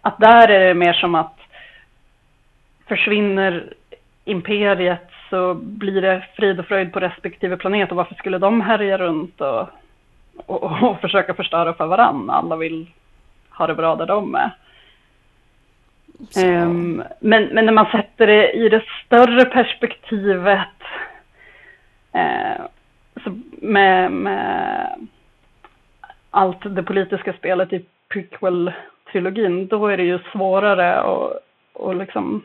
att 0.00 0.18
där 0.18 0.48
är 0.48 0.68
det 0.68 0.74
mer 0.74 0.92
som 0.92 1.14
att 1.14 1.38
försvinner 2.88 3.72
imperiet 4.24 5.07
så 5.30 5.54
blir 5.54 6.02
det 6.02 6.24
frid 6.36 6.60
och 6.60 6.66
fröjd 6.66 6.92
på 6.92 7.00
respektive 7.00 7.56
planet 7.56 7.90
och 7.90 7.96
varför 7.96 8.14
skulle 8.14 8.38
de 8.38 8.60
härja 8.60 8.98
runt 8.98 9.40
och, 9.40 9.68
och, 10.46 10.82
och 10.82 11.00
försöka 11.00 11.34
förstöra 11.34 11.74
för 11.74 11.86
varann? 11.86 12.30
Alla 12.30 12.56
vill 12.56 12.90
ha 13.50 13.66
det 13.66 13.74
bra 13.74 13.96
där 13.96 14.06
de 14.06 14.34
är. 14.34 14.50
Um, 16.36 17.02
men, 17.20 17.44
men 17.44 17.64
när 17.64 17.72
man 17.72 17.86
sätter 17.86 18.26
det 18.26 18.52
i 18.52 18.68
det 18.68 18.82
större 19.04 19.44
perspektivet 19.44 20.68
så 23.24 23.38
med, 23.50 24.12
med 24.12 25.08
allt 26.30 26.74
det 26.74 26.82
politiska 26.82 27.32
spelet 27.32 27.72
i 27.72 27.84
prequel-trilogin, 28.08 29.68
då 29.68 29.86
är 29.86 29.96
det 29.96 30.02
ju 30.02 30.18
svårare 30.32 31.00
att, 31.00 31.32
att 31.80 31.96
liksom 31.96 32.42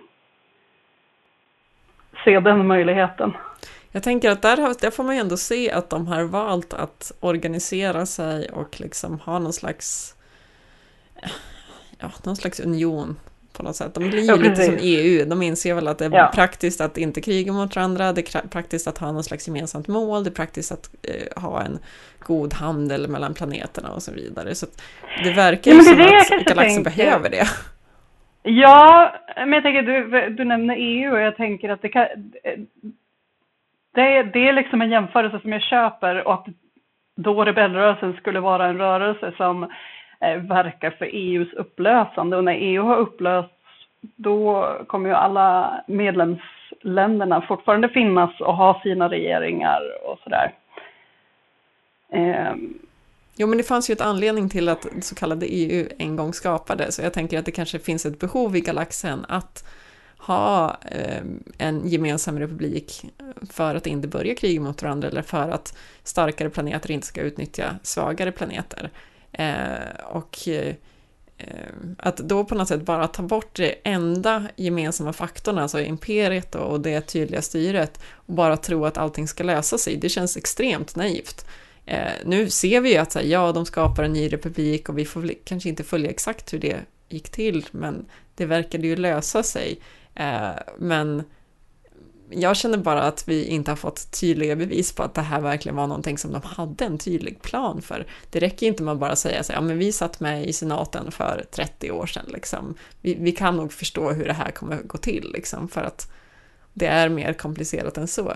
se 2.24 2.40
den 2.40 2.68
möjligheten. 2.68 3.34
Jag 3.92 4.04
tänker 4.04 4.32
att 4.32 4.42
där, 4.42 4.82
där 4.82 4.92
får 4.92 5.04
man 5.04 5.16
ju 5.16 5.22
ändå 5.22 5.38
se 5.38 5.72
att 5.72 5.90
de 5.90 6.08
har 6.08 6.24
valt 6.24 6.74
att 6.74 7.12
organisera 7.20 8.06
sig 8.06 8.50
och 8.50 8.82
liksom 8.82 9.20
ha 9.20 9.40
någon 9.40 9.54
slags 9.54 10.16
ja, 12.00 12.12
någon 12.24 12.36
slags 12.36 12.60
union 12.60 13.16
på 13.54 13.64
något 13.64 13.76
sätt. 13.76 13.94
De 13.94 14.10
blir 14.10 14.20
ju 14.20 14.26
ja, 14.26 14.36
lite 14.36 14.66
som 14.66 14.78
EU, 14.80 15.26
de 15.26 15.42
inser 15.42 15.74
väl 15.74 15.88
att 15.88 15.98
det 15.98 16.06
är 16.06 16.12
ja. 16.12 16.32
praktiskt 16.36 16.82
att 16.82 16.98
inte 16.98 17.22
kriga 17.22 17.54
mot 17.54 17.76
varandra, 17.76 18.14
det 18.14 18.36
är 18.36 18.48
praktiskt 18.48 18.88
att 18.88 18.98
ha 18.98 19.12
någon 19.12 19.24
slags 19.24 19.48
gemensamt 19.48 19.88
mål, 19.88 20.24
det 20.24 20.30
är 20.30 20.32
praktiskt 20.32 20.72
att 20.72 20.90
eh, 21.04 21.42
ha 21.42 21.62
en 21.62 21.80
god 22.20 22.54
handel 22.54 23.08
mellan 23.08 23.34
planeterna 23.34 23.92
och 23.92 24.04
så 24.04 24.12
vidare. 24.12 24.56
Så 24.56 24.66
det 25.24 25.32
verkar 25.32 25.72
ju 25.72 25.78
ja, 25.78 25.84
som 25.84 26.02
att 26.38 26.46
galaxen 26.46 26.84
tänker. 26.84 27.04
behöver 27.04 27.30
det. 27.30 27.48
Ja, 28.44 29.14
men 29.36 29.54
jag 29.54 29.64
tänker, 29.64 29.82
du, 29.82 30.30
du 30.30 30.44
nämner 30.44 30.76
EU 30.78 31.14
och 31.14 31.22
jag 31.22 31.38
tänker 31.38 31.70
att 31.70 31.82
det 31.82 31.90
kan... 31.90 32.08
Det, 33.94 34.24
det 34.24 34.50
är 34.50 34.54
liksom 34.54 34.82
en 34.82 34.92
jämförelse 34.92 35.40
som 35.40 35.52
jag 35.54 35.62
köper 35.62 36.28
och 36.28 36.34
att 36.34 36.46
då 37.16 37.46
rebellrörelsen 37.46 38.14
skulle 38.14 38.40
vara 38.40 38.68
en 38.68 38.78
rörelse 38.78 39.34
som 39.38 39.64
eh, 40.20 40.38
verkar 40.38 40.90
för 40.92 41.06
EUs 41.06 41.54
upplösande 41.54 42.38
och 42.38 42.44
när 42.44 42.54
EU 42.54 42.84
har 42.84 42.98
upplösts 42.98 43.54
då 44.16 44.68
kommer 44.88 45.10
ju 45.10 45.16
alla 45.16 45.84
medlemsländerna 45.88 47.42
fortfarande 47.42 47.90
finnas 47.90 48.42
och 48.42 48.56
ha 48.56 48.82
sina 48.84 49.10
regeringar 49.10 49.82
och 50.06 50.20
sådär. 50.20 50.52
Eh, 52.10 52.54
Jo, 53.36 53.48
men 53.48 53.58
det 53.58 53.64
fanns 53.64 53.90
ju 53.90 53.92
ett 53.94 54.02
anledning 54.02 54.50
till 54.50 54.70
att 54.70 54.88
så 55.02 55.16
kallade 55.16 55.46
EU 55.46 55.88
en 55.98 56.16
gång 56.16 56.34
skapades, 56.34 56.96
så 56.96 57.02
jag 57.02 57.14
tänker 57.14 57.40
att 57.40 57.46
det 57.46 57.52
kanske 57.52 57.80
finns 57.80 58.06
ett 58.06 58.20
behov 58.20 58.56
i 58.56 58.62
galaxen 58.62 59.26
att 59.30 59.64
ha 60.18 60.78
eh, 60.82 61.24
en 61.58 61.88
gemensam 61.88 62.40
republik 62.40 63.06
för 63.50 63.76
att 63.76 63.88
inte 63.88 64.08
börja 64.08 64.36
krig 64.36 64.62
mot 64.62 64.82
varandra 64.82 65.08
eller 65.08 65.22
för 65.22 65.50
att 65.50 65.78
starkare 66.04 66.50
planeter 66.50 66.92
inte 66.92 67.08
ska 67.08 67.22
utnyttja 67.22 67.76
svagare 67.84 68.32
planeter. 68.32 68.92
Eh, 69.32 70.06
och 70.06 70.48
eh, 70.48 70.76
att 71.98 72.18
då 72.18 72.46
på 72.46 72.56
något 72.56 72.68
sätt 72.68 72.82
bara 72.82 73.08
ta 73.08 73.24
bort 73.24 73.56
det 73.56 73.76
enda 73.84 74.44
gemensamma 74.56 75.14
faktorn, 75.14 75.58
alltså 75.58 75.82
imperiet 75.82 76.56
och 76.56 76.80
det 76.80 77.02
tydliga 77.02 77.42
styret, 77.42 78.00
och 78.14 78.34
bara 78.34 78.58
tro 78.58 78.86
att 78.86 78.98
allting 78.98 79.28
ska 79.28 79.44
lösa 79.44 79.78
sig, 79.78 79.98
det 79.98 80.10
känns 80.10 80.38
extremt 80.38 80.96
naivt. 80.96 81.46
Eh, 81.86 82.12
nu 82.26 82.50
ser 82.50 82.82
vi 82.82 82.92
ju 82.92 82.98
att 82.98 83.12
så 83.12 83.20
här, 83.20 83.26
ja, 83.26 83.52
de 83.52 83.66
skapar 83.66 84.04
en 84.04 84.14
ny 84.14 84.34
republik 84.34 84.90
och 84.90 84.98
vi 84.98 85.06
får 85.06 85.34
kanske 85.44 85.70
inte 85.70 85.84
följa 85.84 86.10
exakt 86.10 86.54
hur 86.54 86.60
det 86.60 86.80
gick 87.10 87.30
till, 87.30 87.66
men 87.72 88.06
det 88.36 88.46
verkade 88.46 88.88
ju 88.88 88.96
lösa 88.96 89.44
sig. 89.44 89.80
Eh, 90.16 90.52
men 90.78 91.24
jag 92.30 92.58
känner 92.58 92.78
bara 92.78 93.02
att 93.02 93.28
vi 93.28 93.46
inte 93.46 93.72
har 93.72 93.76
fått 93.76 94.12
tydliga 94.12 94.56
bevis 94.56 94.94
på 94.94 95.04
att 95.04 95.14
det 95.14 95.22
här 95.22 95.42
verkligen 95.42 95.76
var 95.76 95.88
någonting 95.88 96.18
som 96.18 96.32
de 96.32 96.42
hade 96.42 96.86
en 96.86 96.98
tydlig 96.98 97.42
plan 97.42 97.82
för. 97.82 98.08
Det 98.30 98.40
räcker 98.40 98.68
inte 98.68 98.84
med 98.84 98.92
att 98.92 99.00
bara 99.00 99.16
säga 99.16 99.44
så 99.44 99.54
ja 99.54 99.62
men 99.62 99.78
vi 99.78 99.92
satt 99.92 100.20
med 100.20 100.46
i 100.48 100.54
senaten 100.54 101.12
för 101.12 101.46
30 101.52 101.92
år 101.92 102.06
sedan 102.06 102.26
liksom. 102.28 102.76
Vi, 103.02 103.14
vi 103.14 103.32
kan 103.32 103.56
nog 103.56 103.74
förstå 103.74 104.12
hur 104.12 104.26
det 104.26 104.34
här 104.34 104.52
kommer 104.52 104.78
gå 104.78 104.98
till 104.98 105.32
liksom, 105.34 105.68
för 105.68 105.82
att 105.82 106.12
det 106.74 106.88
är 106.88 107.10
mer 107.10 107.34
komplicerat 107.34 107.98
än 107.98 108.08
så. 108.08 108.34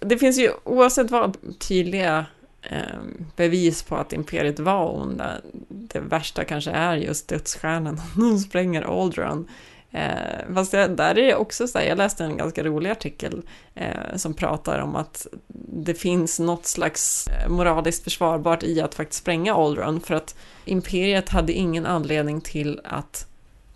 Det 0.00 0.18
finns 0.18 0.38
ju 0.38 0.50
oavsett 0.64 1.10
vad 1.10 1.36
tydliga 1.58 2.26
Ehm, 2.62 3.26
bevis 3.36 3.82
på 3.82 3.96
att 3.96 4.12
imperiet 4.12 4.58
var 4.58 5.00
onda. 5.00 5.40
Det 5.68 6.00
värsta 6.00 6.44
kanske 6.44 6.70
är 6.70 6.96
just 6.96 7.28
dödsstjärnan, 7.28 8.00
de 8.16 8.38
spränger 8.38 8.82
Aldron. 8.82 9.48
Eh, 9.90 10.54
fast 10.54 10.72
jag, 10.72 10.96
där 10.96 11.10
är 11.18 11.26
det 11.26 11.34
också 11.34 11.68
så 11.68 11.78
här, 11.78 11.86
jag 11.86 11.98
läste 11.98 12.24
en 12.24 12.36
ganska 12.36 12.64
rolig 12.64 12.90
artikel 12.90 13.42
eh, 13.74 14.16
som 14.16 14.34
pratar 14.34 14.78
om 14.78 14.96
att 14.96 15.26
det 15.72 15.94
finns 15.94 16.38
något 16.38 16.66
slags 16.66 17.28
eh, 17.28 17.48
moraliskt 17.48 18.04
försvarbart 18.04 18.62
i 18.62 18.80
att 18.80 18.94
faktiskt 18.94 19.22
spränga 19.22 19.54
Aldron 19.54 20.00
för 20.00 20.14
att 20.14 20.36
imperiet 20.64 21.28
hade 21.28 21.52
ingen 21.52 21.86
anledning 21.86 22.40
till 22.40 22.80
att 22.84 23.26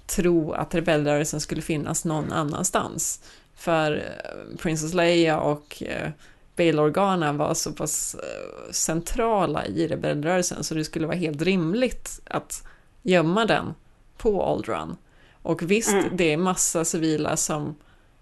tro 0.07 0.53
att 0.53 0.75
rebellrörelsen 0.75 1.41
skulle 1.41 1.63
finnas 1.63 2.05
någon 2.05 2.33
annanstans. 2.33 3.21
För 3.55 3.97
eh, 3.97 4.57
Princess 4.59 4.95
Leia 4.95 5.41
och 5.41 5.83
eh, 5.83 6.11
Bail 6.57 6.81
Organa 6.81 7.33
var 7.33 7.55
så 7.55 7.73
pass 7.73 8.15
eh, 8.15 8.73
centrala 8.73 9.67
i 9.67 9.87
rebellrörelsen 9.87 10.65
så 10.65 10.75
det 10.75 10.85
skulle 10.85 11.07
vara 11.07 11.17
helt 11.17 11.43
rimligt 11.43 12.21
att 12.25 12.67
gömma 13.03 13.45
den 13.45 13.75
på 14.17 14.43
Aldron. 14.43 14.97
Och 15.43 15.63
visst, 15.63 15.93
mm. 15.93 16.17
det 16.17 16.33
är 16.33 16.37
massa 16.37 16.85
civila 16.85 17.37
som 17.37 17.75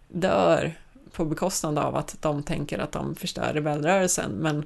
dör 0.08 0.74
på 1.12 1.24
bekostnad 1.24 1.78
av 1.78 1.96
att 1.96 2.16
de 2.20 2.42
tänker 2.42 2.78
att 2.78 2.92
de 2.92 3.14
förstör 3.14 3.52
rebellrörelsen, 3.52 4.32
men 4.32 4.64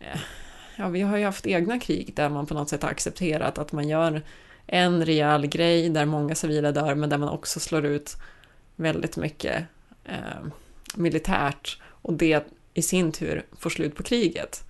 eh, 0.00 0.20
ja, 0.76 0.88
vi 0.88 1.00
har 1.00 1.16
ju 1.16 1.24
haft 1.24 1.46
egna 1.46 1.80
krig 1.80 2.12
där 2.14 2.28
man 2.28 2.46
på 2.46 2.54
något 2.54 2.68
sätt 2.68 2.82
har 2.82 2.90
accepterat 2.90 3.58
att 3.58 3.72
man 3.72 3.88
gör 3.88 4.22
en 4.66 5.04
rejäl 5.04 5.46
grej 5.46 5.88
där 5.88 6.04
många 6.04 6.34
civila 6.34 6.72
dör, 6.72 6.94
men 6.94 7.10
där 7.10 7.18
man 7.18 7.28
också 7.28 7.60
slår 7.60 7.84
ut 7.86 8.16
väldigt 8.76 9.16
mycket 9.16 9.64
eh, 10.04 10.46
militärt 10.94 11.80
och 11.82 12.12
det 12.12 12.46
i 12.74 12.82
sin 12.82 13.12
tur 13.12 13.42
får 13.62 13.70
slut 13.70 13.96
på 13.96 14.02
kriget. 14.02 14.64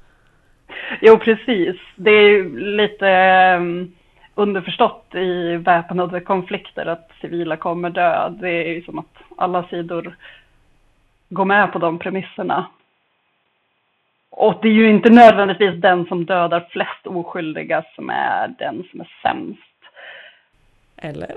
Jo, 1.01 1.18
precis. 1.18 1.76
Det 1.96 2.11
är 2.11 2.28
ju 2.28 2.59
lite 2.76 3.07
um, 3.59 3.94
underförstått 4.34 5.14
i 5.14 5.57
väpnade 5.57 6.20
konflikter 6.20 6.86
att 6.86 7.11
civila 7.20 7.57
kommer 7.57 7.90
dö. 7.90 8.28
Det 8.28 8.51
är 8.51 8.68
ju 8.68 8.82
som 8.82 8.98
att 8.98 9.16
alla 9.36 9.68
sidor 9.68 10.16
går 11.28 11.44
med 11.44 11.72
på 11.72 11.78
de 11.78 11.98
premisserna. 11.98 12.66
Och 14.30 14.59
det 14.62 14.68
är 14.68 14.72
ju 14.72 14.90
inte 14.90 15.11
nödvändigtvis 15.11 15.80
den 15.80 16.07
som 16.07 16.24
dödar 16.24 16.68
flest 16.70 17.07
oskyldiga 17.07 17.84
som 17.94 18.11
är 18.11 18.55
den 18.59 18.84
som 18.90 19.01
är 19.01 19.09
sämst. 19.22 19.61
Eller? 20.96 21.30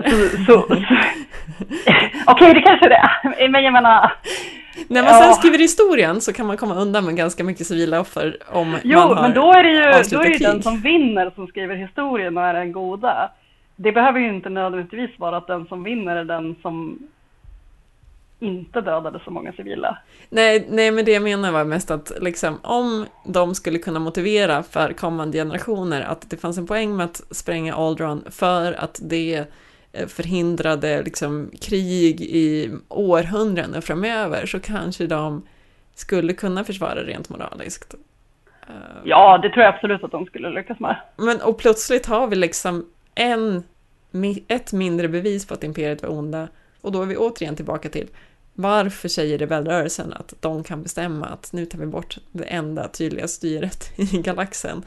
Okej, 2.26 2.32
okay, 2.32 2.52
det 2.52 2.60
kanske 2.60 2.88
det 2.88 2.94
är. 2.94 3.48
Men 3.48 3.64
jag 3.64 3.72
menar, 3.72 4.12
när 4.88 5.02
man 5.02 5.12
ja. 5.12 5.20
sen 5.20 5.34
skriver 5.34 5.58
historien 5.58 6.20
så 6.20 6.32
kan 6.32 6.46
man 6.46 6.56
komma 6.56 6.74
undan 6.74 7.04
med 7.04 7.16
ganska 7.16 7.44
mycket 7.44 7.66
civila 7.66 8.00
offer 8.00 8.36
om 8.46 8.76
jo, 8.84 8.98
man 8.98 9.16
har 9.16 9.22
men 9.22 9.34
då 9.34 9.52
är 9.52 9.62
det 9.62 9.70
ju 9.70 10.16
då 10.16 10.22
är 10.22 10.30
det 10.30 10.38
den 10.38 10.62
som 10.62 10.80
vinner 10.80 11.30
som 11.34 11.46
skriver 11.46 11.76
historien 11.76 12.38
och 12.38 12.44
är 12.44 12.54
den 12.54 12.72
goda. 12.72 13.30
Det 13.76 13.92
behöver 13.92 14.20
ju 14.20 14.34
inte 14.34 14.48
nödvändigtvis 14.48 15.18
vara 15.18 15.36
att 15.36 15.46
den 15.46 15.66
som 15.66 15.84
vinner 15.84 16.16
är 16.16 16.24
den 16.24 16.56
som 16.62 16.98
inte 18.38 18.80
dödade 18.80 19.20
så 19.24 19.30
många 19.30 19.52
civila. 19.52 19.98
Nej, 20.30 20.66
nej, 20.70 20.90
men 20.90 21.04
det 21.04 21.12
jag 21.12 21.22
menar 21.22 21.52
var 21.52 21.64
mest 21.64 21.90
att 21.90 22.12
liksom, 22.20 22.58
om 22.62 23.06
de 23.26 23.54
skulle 23.54 23.78
kunna 23.78 23.98
motivera 24.00 24.62
för 24.62 24.92
kommande 24.92 25.38
generationer 25.38 26.02
att 26.02 26.30
det 26.30 26.36
fanns 26.36 26.58
en 26.58 26.66
poäng 26.66 26.96
med 26.96 27.04
att 27.04 27.22
spränga 27.30 27.74
Aldron 27.74 28.24
för 28.30 28.72
att 28.72 29.00
det 29.02 29.44
förhindrade 30.06 31.02
liksom, 31.02 31.50
krig 31.60 32.20
i 32.20 32.70
århundraden 32.88 33.82
framöver 33.82 34.46
så 34.46 34.60
kanske 34.60 35.06
de 35.06 35.42
skulle 35.94 36.32
kunna 36.32 36.64
försvara 36.64 37.02
rent 37.02 37.28
moraliskt. 37.28 37.94
Eh, 38.68 38.74
ja, 39.04 39.38
det 39.38 39.50
tror 39.50 39.64
jag 39.64 39.74
absolut 39.74 40.04
att 40.04 40.10
de 40.10 40.26
skulle 40.26 40.50
lyckas 40.50 40.80
med. 40.80 40.96
Men 41.16 41.40
och 41.40 41.58
plötsligt 41.58 42.06
har 42.06 42.26
vi 42.26 42.36
liksom 42.36 42.86
en, 43.14 43.62
ett 44.48 44.72
mindre 44.72 45.08
bevis 45.08 45.46
på 45.46 45.54
att 45.54 45.64
imperiet 45.64 46.02
var 46.02 46.10
onda 46.10 46.48
och 46.80 46.92
då 46.92 47.02
är 47.02 47.06
vi 47.06 47.16
återigen 47.16 47.56
tillbaka 47.56 47.88
till 47.88 48.08
varför 48.54 49.08
säger 49.08 49.38
rebellrörelsen 49.38 50.12
att 50.12 50.34
de 50.40 50.64
kan 50.64 50.82
bestämma 50.82 51.26
att 51.26 51.52
nu 51.52 51.66
tar 51.66 51.78
vi 51.78 51.86
bort 51.86 52.18
det 52.32 52.44
enda 52.44 52.88
tydliga 52.88 53.28
styret 53.28 53.92
i 53.96 54.22
galaxen 54.22 54.82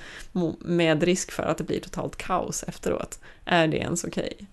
med 0.59 1.03
risk 1.03 1.31
för 1.31 1.43
att 1.43 1.57
det 1.57 1.63
blir 1.63 1.79
totalt 1.79 2.15
kaos 2.15 2.63
efteråt? 2.63 3.19
Är 3.45 3.67
det 3.67 3.77
ens 3.77 4.03
okej? 4.03 4.29
Okay? 4.35 4.47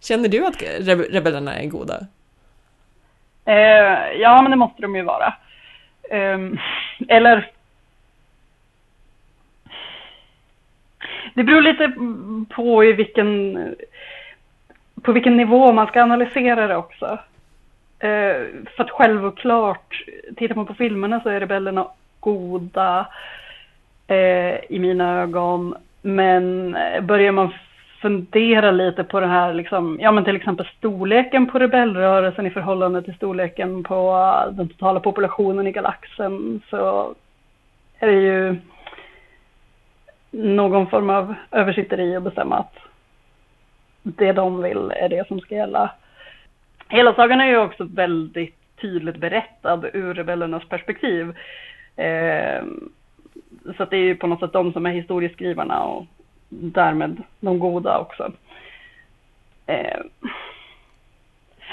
Känner 0.00 0.28
du 0.28 0.46
att 0.46 0.62
rebellerna 1.12 1.54
är 1.54 1.66
goda? 1.66 2.06
Eh, 3.44 4.20
ja, 4.20 4.42
men 4.42 4.50
det 4.50 4.56
måste 4.56 4.82
de 4.82 4.96
ju 4.96 5.02
vara. 5.02 5.34
Eh, 6.10 6.38
eller... 7.08 7.50
Det 11.34 11.44
beror 11.44 11.62
lite 11.62 11.92
på 12.54 12.84
i 12.84 12.92
vilken, 12.92 13.58
på 15.02 15.12
vilken 15.12 15.36
nivå 15.36 15.72
man 15.72 15.86
ska 15.86 16.02
analysera 16.02 16.66
det 16.66 16.76
också. 16.76 17.18
Eh, 17.98 18.46
för 18.76 18.84
att 18.84 18.90
självklart, 18.90 20.04
tittar 20.36 20.54
man 20.54 20.66
på 20.66 20.74
filmerna 20.74 21.20
så 21.20 21.28
är 21.28 21.40
rebellerna 21.40 21.88
goda 22.20 23.06
eh, 24.06 24.64
i 24.68 24.78
mina 24.78 25.20
ögon. 25.22 25.74
Men 26.02 26.76
börjar 27.02 27.32
man 27.32 27.52
fundera 28.00 28.70
lite 28.70 29.04
på 29.04 29.20
det 29.20 29.26
här, 29.26 29.54
liksom, 29.54 29.98
ja 30.00 30.12
men 30.12 30.24
till 30.24 30.36
exempel 30.36 30.68
storleken 30.78 31.46
på 31.46 31.58
rebellrörelsen 31.58 32.46
i 32.46 32.50
förhållande 32.50 33.02
till 33.02 33.14
storleken 33.14 33.82
på 33.84 33.94
eh, 33.94 34.52
den 34.52 34.68
totala 34.68 35.00
populationen 35.00 35.66
i 35.66 35.72
galaxen 35.72 36.60
så 36.70 37.14
är 37.98 38.06
det 38.06 38.20
ju 38.20 38.56
någon 40.30 40.86
form 40.86 41.10
av 41.10 41.34
översitteri 41.50 42.16
att 42.16 42.22
bestämma 42.22 42.58
att 42.58 42.76
det 44.02 44.32
de 44.32 44.62
vill 44.62 44.92
är 44.96 45.08
det 45.08 45.28
som 45.28 45.40
ska 45.40 45.54
gälla. 45.54 45.90
Hela 46.88 47.14
sagan 47.14 47.40
är 47.40 47.46
ju 47.46 47.58
också 47.58 47.84
väldigt 47.84 48.56
tydligt 48.80 49.16
berättad 49.16 49.84
ur 49.92 50.14
rebellernas 50.14 50.68
perspektiv. 50.68 51.36
Eh, 51.96 52.64
så 53.76 53.82
att 53.82 53.90
det 53.90 53.96
är 53.96 54.04
ju 54.04 54.16
på 54.16 54.26
något 54.26 54.40
sätt 54.40 54.52
de 54.52 54.72
som 54.72 54.86
är 54.86 54.90
historieskrivarna 54.90 55.82
och 55.82 56.06
därmed 56.50 57.22
de 57.40 57.58
goda 57.58 57.98
också. 57.98 58.32
Eh, 59.66 60.00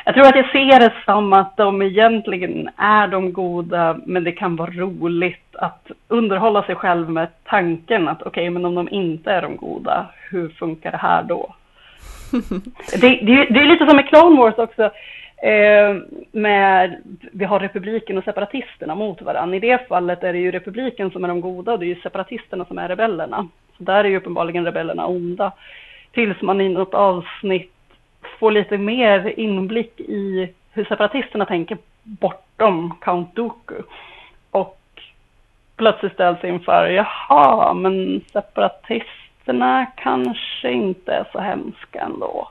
jag 0.05 0.13
tror 0.13 0.27
att 0.27 0.35
jag 0.35 0.51
ser 0.51 0.79
det 0.79 0.93
som 1.05 1.33
att 1.33 1.57
de 1.57 1.81
egentligen 1.81 2.69
är 2.77 3.07
de 3.07 3.33
goda, 3.33 3.99
men 4.05 4.23
det 4.23 4.31
kan 4.31 4.55
vara 4.55 4.71
roligt 4.71 5.55
att 5.55 5.91
underhålla 6.07 6.63
sig 6.63 6.75
själv 6.75 7.09
med 7.09 7.27
tanken 7.43 8.07
att 8.07 8.21
okej, 8.21 8.29
okay, 8.29 8.49
men 8.49 8.65
om 8.65 8.75
de 8.75 8.89
inte 8.89 9.31
är 9.31 9.41
de 9.41 9.57
goda, 9.57 10.05
hur 10.31 10.49
funkar 10.49 10.91
det 10.91 10.97
här 10.97 11.23
då? 11.23 11.55
det, 13.01 13.07
det, 13.07 13.45
det, 13.49 13.59
är 13.59 13.65
lite 13.65 13.85
som 13.85 13.95
med 13.95 14.09
Clone 14.09 14.41
Wars 14.41 14.57
också. 14.57 14.91
Eh, 15.41 15.95
med, 16.31 17.01
vi 17.31 17.45
har 17.45 17.59
republiken 17.59 18.17
och 18.17 18.23
separatisterna 18.23 18.95
mot 18.95 19.21
varandra. 19.21 19.57
I 19.57 19.59
det 19.59 19.87
fallet 19.87 20.23
är 20.23 20.33
det 20.33 20.39
ju 20.39 20.51
republiken 20.51 21.11
som 21.11 21.23
är 21.23 21.27
de 21.27 21.41
goda 21.41 21.71
och 21.71 21.79
det 21.79 21.85
är 21.85 21.95
ju 21.95 22.01
separatisterna 22.01 22.65
som 22.65 22.77
är 22.77 22.87
rebellerna. 22.87 23.47
Så 23.77 23.83
där 23.83 24.03
är 24.03 24.09
ju 24.09 24.17
uppenbarligen 24.17 24.65
rebellerna 24.65 25.07
onda. 25.07 25.51
Tills 26.11 26.41
man 26.41 26.61
i 26.61 26.69
något 26.69 26.93
avsnitt 26.93 27.73
får 28.39 28.51
lite 28.51 28.77
mer 28.77 29.39
inblick 29.39 29.99
i 29.99 30.53
hur 30.71 30.85
separatisterna 30.85 31.45
tänker 31.45 31.77
bortom 32.03 32.93
Count 33.01 33.35
Dooku. 33.35 33.81
Och 34.51 34.79
plötsligt 35.75 36.13
ställs 36.13 36.43
inför, 36.43 36.87
jaha, 36.87 37.73
men 37.73 38.21
separatisterna 38.33 39.85
kanske 39.97 40.71
inte 40.71 41.11
är 41.11 41.25
så 41.31 41.39
hemska 41.39 41.99
ändå. 41.99 42.49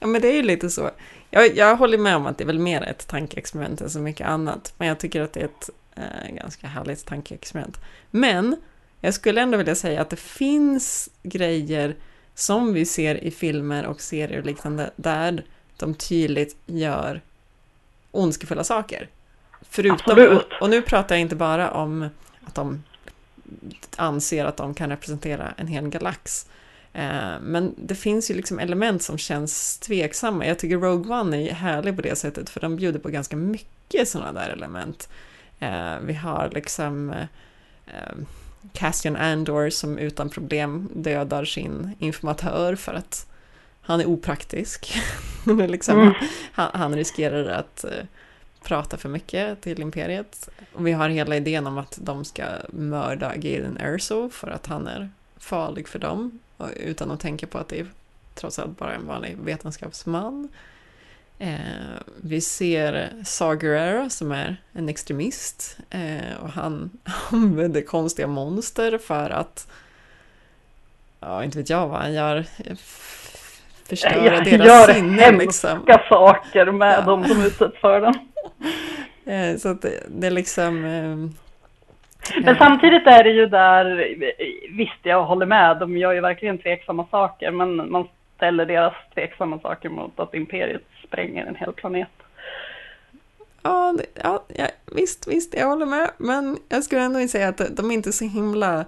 Ja, 0.00 0.06
men 0.06 0.20
det 0.20 0.28
är 0.28 0.36
ju 0.36 0.42
lite 0.42 0.70
så. 0.70 0.90
Jag, 1.30 1.56
jag 1.56 1.76
håller 1.76 1.98
med 1.98 2.16
om 2.16 2.26
att 2.26 2.38
det 2.38 2.44
är 2.44 2.46
väl 2.46 2.58
mer 2.58 2.82
ett 2.82 3.08
tankeexperiment 3.08 3.80
än 3.80 3.90
så 3.90 3.98
mycket 3.98 4.26
annat. 4.26 4.74
Men 4.78 4.88
jag 4.88 4.98
tycker 4.98 5.20
att 5.20 5.32
det 5.32 5.40
är 5.40 5.44
ett 5.44 5.70
eh, 5.94 6.34
ganska 6.34 6.66
härligt 6.66 7.06
tankeexperiment. 7.06 7.80
Men 8.10 8.56
jag 9.00 9.14
skulle 9.14 9.40
ändå 9.40 9.58
vilja 9.58 9.74
säga 9.74 10.00
att 10.00 10.10
det 10.10 10.16
finns 10.16 11.10
grejer 11.22 11.96
som 12.34 12.72
vi 12.72 12.84
ser 12.86 13.24
i 13.24 13.30
filmer 13.30 13.86
och 13.86 14.00
serier 14.00 14.38
och 14.38 14.46
liknande 14.46 14.90
där 14.96 15.44
de 15.76 15.94
tydligt 15.94 16.56
gör 16.66 17.20
ondskefulla 18.10 18.64
saker. 18.64 19.08
Förutom, 19.62 20.36
och, 20.36 20.62
och 20.62 20.70
nu 20.70 20.82
pratar 20.82 21.14
jag 21.14 21.20
inte 21.20 21.36
bara 21.36 21.70
om 21.70 22.08
att 22.46 22.54
de 22.54 22.82
anser 23.96 24.44
att 24.44 24.56
de 24.56 24.74
kan 24.74 24.90
representera 24.90 25.54
en 25.56 25.66
hel 25.66 25.88
galax. 25.88 26.46
Eh, 26.92 27.40
men 27.40 27.74
det 27.76 27.94
finns 27.94 28.30
ju 28.30 28.34
liksom 28.34 28.58
element 28.58 29.02
som 29.02 29.18
känns 29.18 29.78
tveksamma. 29.78 30.46
Jag 30.46 30.58
tycker 30.58 30.76
Rogue 30.76 31.20
One 31.20 31.48
är 31.48 31.54
härlig 31.54 31.96
på 31.96 32.02
det 32.02 32.16
sättet 32.16 32.50
för 32.50 32.60
de 32.60 32.76
bjuder 32.76 32.98
på 32.98 33.08
ganska 33.08 33.36
mycket 33.36 34.08
sådana 34.08 34.32
där 34.32 34.48
element. 34.48 35.08
Eh, 35.58 35.98
vi 36.02 36.14
har 36.14 36.50
liksom 36.54 37.10
eh, 37.86 38.16
Cassian 38.72 39.16
Andor 39.16 39.70
som 39.70 39.98
utan 39.98 40.28
problem 40.28 40.88
dödar 40.94 41.44
sin 41.44 41.90
informatör 41.98 42.74
för 42.74 42.94
att 42.94 43.26
han 43.82 44.00
är 44.00 44.06
opraktisk. 44.06 44.94
liksom, 45.68 46.00
mm. 46.00 46.14
han, 46.52 46.70
han, 46.72 46.94
riskerar 46.94 47.46
att 47.48 47.84
prata 48.62 48.96
för 48.96 49.08
mycket 49.08 49.60
till 49.60 49.80
Imperiet. 49.80 50.48
Och 50.72 50.86
vi 50.86 50.92
har 50.92 51.08
hela 51.08 51.36
idén 51.36 51.66
om 51.66 51.78
att 51.78 51.98
de 52.02 52.24
ska 52.24 52.44
mörda 52.68 53.36
Galen 53.36 53.76
Erso 53.76 54.30
för 54.30 54.48
att 54.48 54.66
han 54.66 54.86
är 54.86 55.10
farlig 55.36 55.88
för 55.88 55.98
dem. 55.98 56.40
Utan 56.76 57.10
att 57.10 57.20
tänka 57.20 57.46
på 57.46 57.58
att 57.58 57.68
det 57.68 57.80
är 57.80 57.86
trots 58.34 58.58
allt 58.58 58.78
bara 58.78 58.94
en 58.94 59.06
vanlig 59.06 59.36
vetenskapsman. 59.38 60.48
Eh, 61.38 61.58
vi 62.16 62.40
ser 62.40 63.10
Saw 63.24 64.08
som 64.08 64.32
är 64.32 64.56
en 64.72 64.88
extremist 64.88 65.78
eh, 65.90 66.42
och 66.42 66.50
han 66.50 66.90
använder 67.30 67.82
konstiga 67.82 68.28
monster 68.28 68.98
för 68.98 69.30
att, 69.30 69.70
ja 71.20 71.44
inte 71.44 71.58
vet 71.58 71.70
jag 71.70 71.88
vad 71.88 71.98
han 72.00 72.12
gör, 72.12 72.44
förstöra 73.88 74.34
jag 74.34 74.44
deras 74.44 74.66
gör 74.66 74.94
sinne. 74.94 75.32
Liksom. 75.32 75.84
Gör 75.88 76.08
saker 76.08 76.72
med 76.72 76.98
ja. 76.98 77.00
dem 77.00 77.24
som 77.24 77.42
utsätts 77.42 77.80
för 77.80 78.00
den. 78.00 78.14
Eh, 79.24 79.56
så 79.56 79.68
att 79.68 79.82
det, 79.82 80.02
det 80.08 80.26
är 80.26 80.30
liksom... 80.30 81.34
Men 82.42 82.56
samtidigt 82.56 83.06
är 83.06 83.24
det 83.24 83.30
ju 83.30 83.46
där, 83.46 84.16
visst 84.76 84.98
jag 85.02 85.24
håller 85.24 85.46
med, 85.46 85.76
de 85.78 85.96
gör 85.96 86.12
ju 86.12 86.20
verkligen 86.20 86.58
tveksamma 86.58 87.06
saker, 87.10 87.50
men 87.50 87.90
man 87.90 88.08
ställer 88.36 88.66
deras 88.66 88.94
tveksamma 89.14 89.58
saker 89.58 89.88
mot 89.88 90.20
att 90.20 90.34
imperiet 90.34 90.82
spränger 91.04 91.46
en 91.46 91.56
hel 91.56 91.72
planet. 91.72 92.08
Ja, 93.62 93.94
det, 93.98 94.06
ja, 94.22 94.44
ja, 94.48 94.68
visst, 94.96 95.28
visst, 95.28 95.54
jag 95.54 95.66
håller 95.66 95.86
med. 95.86 96.10
Men 96.18 96.58
jag 96.68 96.84
skulle 96.84 97.00
ändå 97.00 97.28
säga 97.28 97.48
att 97.48 97.76
de 97.76 97.90
är 97.90 97.94
inte 97.94 98.12
så 98.12 98.24
himla 98.24 98.84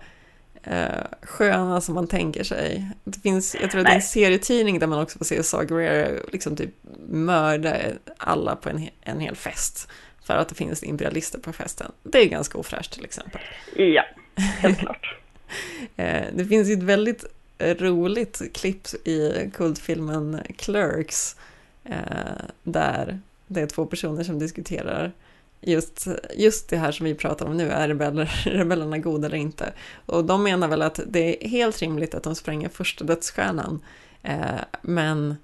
eh, 0.62 1.04
sköna 1.22 1.80
som 1.80 1.94
man 1.94 2.06
tänker 2.06 2.44
sig. 2.44 2.90
Det 3.04 3.20
finns, 3.20 3.56
jag 3.60 3.70
tror 3.70 3.80
att 3.80 3.86
det 3.86 3.92
är 3.92 3.96
en 3.96 4.02
serietidning 4.02 4.78
där 4.78 4.86
man 4.86 5.02
också 5.02 5.18
får 5.18 5.24
se 5.24 5.42
Saw 5.42 6.20
liksom 6.32 6.56
typ 6.56 6.70
mörda 7.08 7.76
alla 8.18 8.56
på 8.56 8.68
en, 8.68 8.88
en 9.00 9.20
hel 9.20 9.36
fest. 9.36 9.90
För 10.24 10.34
att 10.34 10.48
det 10.48 10.54
finns 10.54 10.82
imperialister 10.82 11.38
på 11.38 11.52
festen. 11.52 11.92
Det 12.02 12.18
är 12.18 12.26
ganska 12.26 12.58
ofräscht 12.58 12.92
till 12.92 13.04
exempel. 13.04 13.40
Ja, 13.76 14.04
helt 14.34 14.78
klart. 14.78 15.16
eh, 15.96 16.24
det 16.32 16.44
finns 16.44 16.68
ju 16.68 16.72
ett 16.72 16.82
väldigt 16.82 17.24
roligt 17.58 18.42
klipp 18.54 19.06
i 19.06 19.50
kultfilmen 19.54 20.40
Clerks 20.56 21.36
Eh, 21.84 22.44
där 22.62 23.18
det 23.46 23.60
är 23.60 23.66
två 23.66 23.86
personer 23.86 24.24
som 24.24 24.38
diskuterar 24.38 25.12
just, 25.60 26.06
just 26.36 26.68
det 26.68 26.76
här 26.76 26.92
som 26.92 27.06
vi 27.06 27.14
pratar 27.14 27.46
om 27.46 27.56
nu, 27.56 27.70
är 27.70 27.88
rebeller, 27.88 28.42
rebellerna 28.44 28.98
goda 28.98 29.26
eller 29.26 29.36
inte? 29.36 29.72
Och 30.06 30.24
de 30.24 30.42
menar 30.42 30.68
väl 30.68 30.82
att 30.82 31.00
det 31.06 31.44
är 31.44 31.48
helt 31.48 31.80
rimligt 31.80 32.14
att 32.14 32.22
de 32.22 32.34
spränger 32.34 32.68
första 32.68 33.04
dödsstjärnan, 33.04 33.80
eh, 34.22 34.60
men 34.82 35.36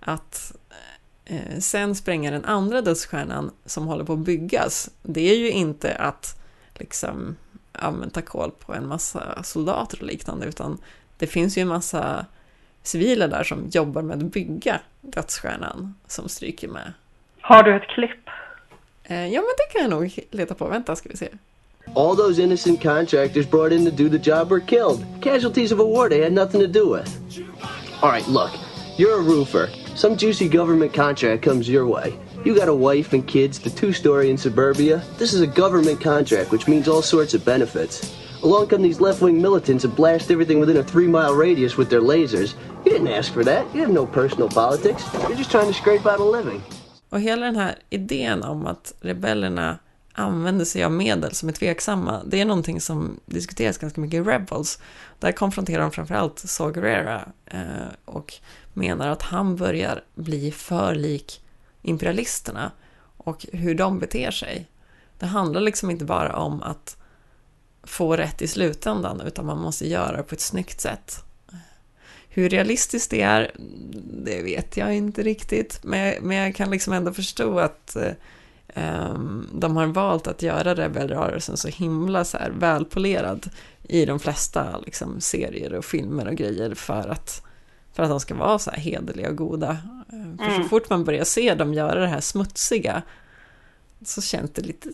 att 0.00 0.52
sen 1.58 1.94
spränga 1.94 2.30
den 2.30 2.44
andra 2.44 2.80
dödsstjärnan 2.80 3.50
som 3.66 3.86
håller 3.86 4.04
på 4.04 4.12
att 4.12 4.18
byggas, 4.18 4.90
det 5.02 5.30
är 5.30 5.36
ju 5.36 5.50
inte 5.50 5.94
att 5.94 6.40
liksom 6.74 7.36
ja, 7.72 7.94
ta 8.12 8.22
koll 8.22 8.50
på 8.50 8.74
en 8.74 8.86
massa 8.88 9.42
soldater 9.42 9.98
och 10.00 10.06
liknande, 10.06 10.46
utan 10.46 10.78
det 11.18 11.26
finns 11.26 11.58
ju 11.58 11.62
en 11.62 11.68
massa 11.68 12.26
civila 12.82 13.28
där 13.28 13.44
som 13.44 13.68
jobbar 13.72 14.02
med 14.02 14.18
att 14.18 14.32
bygga 14.32 14.80
dödsstjärnan 15.00 15.94
som 16.06 16.28
stryker 16.28 16.68
med. 16.68 16.92
Har 17.40 17.62
du 17.62 17.76
ett 17.76 17.88
klipp? 17.88 18.28
Eh, 19.04 19.26
ja, 19.26 19.40
men 19.40 19.54
det 19.58 19.72
kan 19.72 19.82
jag 19.82 19.90
nog 19.90 20.18
leta 20.30 20.54
på. 20.54 20.68
Vänta, 20.68 20.96
ska 20.96 21.08
vi 21.08 21.16
se. 21.16 21.28
All 21.94 22.16
those 22.16 22.42
innocent 22.42 22.82
contractors 22.82 23.50
brought 23.50 23.72
in 23.72 23.84
to 23.84 23.90
do 23.90 24.08
the 24.08 24.30
job 24.30 24.50
were 24.50 24.60
killed. 24.60 25.04
Casualties 25.22 25.72
of 25.72 25.80
a 25.80 25.84
war 25.84 26.08
they 26.08 26.22
had 26.22 26.32
nothing 26.32 26.60
to 26.60 26.66
do 26.66 26.96
with. 26.96 27.08
All 28.00 28.10
right, 28.10 28.28
look, 28.28 28.50
you're 28.96 29.18
a 29.18 29.22
roofer. 29.22 29.79
Some 29.94 30.16
juicy 30.16 30.48
government 30.48 30.94
contract 30.94 31.42
comes 31.42 31.68
your 31.68 31.86
way. 31.86 32.18
You 32.44 32.54
got 32.54 32.68
a 32.68 32.74
wife 32.74 33.12
and 33.12 33.26
kids, 33.26 33.58
the 33.58 33.70
two-story 33.70 34.30
in 34.30 34.38
suburbia. 34.38 35.02
This 35.18 35.34
is 35.34 35.40
a 35.40 35.46
government 35.46 36.00
contract, 36.00 36.50
which 36.50 36.68
means 36.68 36.88
all 36.88 37.02
sorts 37.02 37.34
of 37.34 37.44
benefits. 37.44 38.14
Along 38.42 38.68
come 38.68 38.82
these 38.82 39.00
left-wing 39.00 39.42
militants 39.42 39.84
and 39.84 39.94
blast 39.94 40.30
everything 40.30 40.60
within 40.60 40.78
a 40.78 40.82
three-mile 40.82 41.34
radius 41.34 41.76
with 41.76 41.90
their 41.90 42.00
lasers. 42.00 42.54
You 42.84 42.92
didn't 42.92 43.08
ask 43.08 43.32
for 43.32 43.44
that. 43.44 43.66
You 43.74 43.80
have 43.82 43.92
no 43.92 44.06
personal 44.06 44.48
politics. 44.48 45.04
You're 45.28 45.36
just 45.36 45.50
trying 45.50 45.66
to 45.66 45.74
scrape 45.74 46.06
out 46.06 46.20
a 46.20 46.24
living. 46.24 46.62
Och 47.10 47.20
hela 47.20 47.46
den 47.46 47.56
här 47.56 47.74
idén 47.90 48.42
om 48.42 48.66
att 48.66 48.94
rebellerna 49.00 49.78
använder 50.12 50.64
sig 50.64 50.84
av 50.84 50.92
medel 50.92 51.34
som 51.34 51.48
är 51.48 51.52
tveksamma, 51.52 52.22
det 52.26 52.40
är 52.40 52.44
någonting 52.44 52.80
som 52.80 53.20
diskuteras 53.26 53.78
ganska 53.78 54.00
mycket 54.00 54.20
i 54.20 54.30
Rebels. 54.30 54.78
Där 55.18 55.32
konfronterar 55.32 55.82
de 55.82 55.90
framförallt 55.90 56.38
Saw 56.38 56.80
Gerrera 56.80 57.28
eh, 57.46 57.60
och 58.04 58.34
menar 58.72 59.08
att 59.08 59.22
han 59.22 59.56
börjar 59.56 60.04
bli 60.14 60.50
för 60.50 60.94
lik 60.94 61.42
imperialisterna 61.82 62.72
och 63.16 63.46
hur 63.52 63.74
de 63.74 63.98
beter 63.98 64.30
sig. 64.30 64.68
Det 65.18 65.26
handlar 65.26 65.60
liksom 65.60 65.90
inte 65.90 66.04
bara 66.04 66.36
om 66.36 66.62
att 66.62 66.96
få 67.82 68.16
rätt 68.16 68.42
i 68.42 68.48
slutändan 68.48 69.20
utan 69.20 69.46
man 69.46 69.58
måste 69.58 69.88
göra 69.88 70.16
det 70.16 70.22
på 70.22 70.34
ett 70.34 70.40
snyggt 70.40 70.80
sätt. 70.80 71.24
Hur 72.28 72.48
realistiskt 72.48 73.10
det 73.10 73.22
är, 73.22 73.50
det 74.24 74.42
vet 74.42 74.76
jag 74.76 74.94
inte 74.94 75.22
riktigt, 75.22 75.80
men, 75.82 76.14
men 76.22 76.36
jag 76.36 76.54
kan 76.54 76.70
liksom 76.70 76.92
ändå 76.92 77.12
förstå 77.12 77.58
att 77.58 77.96
ehm, 78.74 79.48
de 79.52 79.76
har 79.76 79.86
valt 79.86 80.26
att 80.26 80.42
göra 80.42 80.74
rebellrörelsen 80.74 81.56
så 81.56 81.68
himla 81.68 82.24
så 82.24 82.38
här 82.38 82.50
välpolerad 82.50 83.50
i 83.82 84.04
de 84.04 84.20
flesta 84.20 84.78
liksom, 84.78 85.20
serier 85.20 85.74
och 85.74 85.84
filmer 85.84 86.28
och 86.28 86.34
grejer 86.34 86.74
för 86.74 87.08
att, 87.08 87.42
för 88.00 88.04
att 88.04 88.10
de 88.10 88.20
ska 88.20 88.34
vara 88.34 88.58
så 88.58 88.70
här 88.70 88.78
hederliga 88.78 89.28
och 89.28 89.36
goda. 89.36 89.76
För 90.38 90.44
så 90.50 90.56
Mm. 90.56 90.68
fort 90.68 90.90
man 90.90 91.04
börjar 91.04 91.24
se 91.24 91.54
dem 91.54 91.74
göra 91.74 92.00
det 92.00 92.06
här 92.06 92.20
smutsiga 92.20 93.02
så 94.04 94.22
känns 94.22 94.52
det 94.52 94.62
lite 94.66 94.88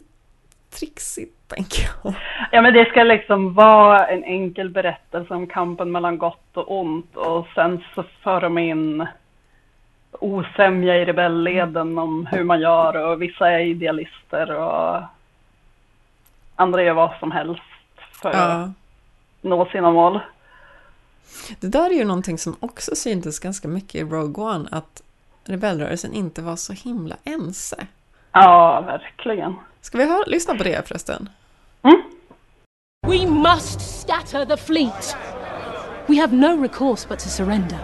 trixigt, 0.79 1.49
tänker 1.49 1.83
jag. 2.05 2.15
Ja, 2.53 2.63
men 2.63 2.75
det 2.75 2.85
ska 2.85 3.03
liksom 3.03 3.55
vara 3.55 4.07
en 4.07 4.25
enkel 4.25 4.71
berättelse 4.71 5.35
om 5.35 5.47
kampen 5.47 5.93
mellan 5.93 6.19
gott 6.19 6.57
och 6.57 6.81
ont 6.81 7.17
och 7.17 7.47
sen 7.55 7.85
så 7.95 8.05
för 8.23 8.41
de 8.41 8.59
in 8.59 9.07
osämja 10.13 10.97
i 10.97 11.05
rebellleden 11.05 11.99
om 11.99 12.27
hur 12.27 12.45
man 12.45 12.61
gör 12.61 12.97
och 13.07 13.23
vissa 13.23 13.51
är 13.51 13.59
idealister 13.61 14.51
och 14.55 15.03
andra 16.57 16.83
gör 16.83 16.95
vad 16.95 17.11
som 17.21 17.31
helst 17.33 17.63
för 18.23 18.29
att 18.31 18.37
Ja. 18.37 18.71
nå 19.41 19.67
sina 19.67 19.91
mål. 19.91 20.21
Det 21.61 21.66
där 21.68 21.91
är 21.91 21.95
ju 21.95 22.05
någonting 22.05 22.39
som 22.39 22.57
också 22.61 22.97
syntes 22.97 23.39
ganska 23.39 23.68
mycket 23.68 23.95
i 23.95 24.05
Rogue 24.05 24.45
One, 24.45 24.68
att 24.72 25.03
rebellrörelsen 25.45 26.12
inte 26.12 26.43
var 26.43 26.57
så 26.57 26.72
himla 26.72 27.16
ense. 27.24 27.87
Ja, 28.33 28.81
verkligen. 28.87 29.55
Ska 29.81 29.99
vi 29.99 30.05
höra, 30.05 30.24
lyssna 30.27 30.55
på 30.55 30.64
det 30.64 30.89
förresten? 30.89 31.29
We 33.07 33.27
must 33.27 34.01
scatter 34.01 34.45
the 34.45 34.57
fleet. 34.57 35.16
We 36.07 36.16
have 36.16 36.37
no 36.37 36.62
recourse 36.62 37.09
but 37.09 37.18
to 37.18 37.29
surrender. 37.29 37.79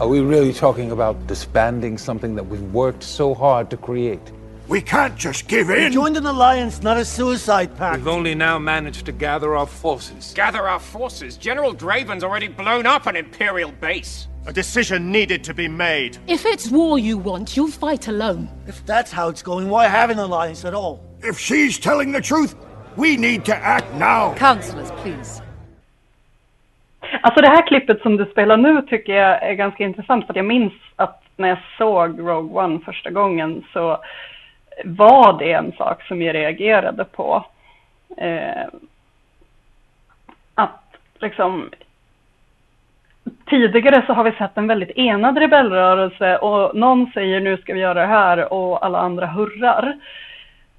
Are 0.00 0.08
we 0.08 0.20
really 0.20 0.52
talking 0.52 0.90
about 0.90 1.28
disbanding 1.28 1.98
something 1.98 2.36
that 2.36 2.46
we've 2.46 2.72
worked 2.72 3.02
so 3.02 3.34
hard 3.34 3.70
to 3.70 3.76
create? 3.76 4.32
We 4.68 4.80
can't 4.80 5.16
just 5.16 5.48
give 5.48 5.70
in. 5.70 5.84
We 5.84 5.90
joined 5.90 6.16
an 6.16 6.26
alliance, 6.26 6.82
not 6.82 6.96
a 6.96 7.04
suicide 7.04 7.76
pact. 7.76 7.98
We've 7.98 8.08
only 8.08 8.34
now 8.34 8.58
managed 8.58 9.06
to 9.06 9.12
gather 9.12 9.56
our 9.56 9.66
forces. 9.66 10.32
Gather 10.34 10.68
our 10.68 10.78
forces. 10.78 11.36
General 11.36 11.72
Draven's 11.72 12.24
already 12.24 12.48
blown 12.48 12.86
up 12.86 13.06
an 13.06 13.16
Imperial 13.16 13.72
base. 13.80 14.28
A 14.46 14.52
decision 14.52 15.12
needed 15.12 15.44
to 15.44 15.54
be 15.54 15.68
made. 15.68 16.18
If 16.26 16.46
it's 16.46 16.70
war 16.70 16.98
you 16.98 17.18
want, 17.18 17.56
you'll 17.56 17.70
fight 17.70 18.08
alone. 18.08 18.48
If 18.66 18.84
that's 18.86 19.12
how 19.12 19.28
it's 19.28 19.42
going, 19.42 19.68
why 19.68 19.86
have 19.86 20.10
an 20.10 20.18
alliance 20.18 20.64
at 20.64 20.74
all? 20.74 21.00
If 21.22 21.38
she's 21.38 21.78
telling 21.78 22.12
the 22.12 22.20
truth, 22.20 22.56
we 22.96 23.16
need 23.16 23.44
to 23.44 23.54
act 23.54 23.92
now. 23.94 24.34
Councillors, 24.34 24.90
please. 25.02 25.42
Alltså 27.22 27.40
det 27.40 27.48
här 27.48 27.66
klippet 27.66 28.00
som 28.00 28.16
du 28.16 28.24
spelar 28.24 28.56
nu 28.56 28.82
tycker 28.82 29.12
jag 29.12 29.42
är 29.42 29.54
ganska 29.54 29.84
intressant 29.84 30.26
för 30.26 30.34
jag 30.34 30.44
minns 30.44 30.72
att 30.96 31.22
när 31.36 31.48
jag 31.48 31.58
såg 31.78 32.20
Rogue 32.20 32.64
One 32.64 32.80
första 32.84 33.10
gången 33.10 33.64
så 33.72 34.04
var 34.84 35.38
det 35.38 35.52
en 35.52 35.72
sak 35.72 36.02
som 36.02 36.22
jag 36.22 36.34
reagerade 36.34 37.04
på. 37.04 37.44
Eh, 38.16 38.66
att 40.54 40.96
liksom 41.20 41.70
tidigare 43.46 44.02
så 44.06 44.12
har 44.12 44.24
vi 44.24 44.32
sett 44.32 44.58
en 44.58 44.66
väldigt 44.66 44.90
enad 44.90 45.38
rebellrörelse 45.38 46.36
och 46.36 46.76
någon 46.76 47.10
säger 47.14 47.40
nu 47.40 47.56
ska 47.56 47.74
vi 47.74 47.80
göra 47.80 48.00
det 48.00 48.06
här 48.06 48.52
och 48.52 48.84
alla 48.84 48.98
andra 48.98 49.26
hurrar. 49.26 49.98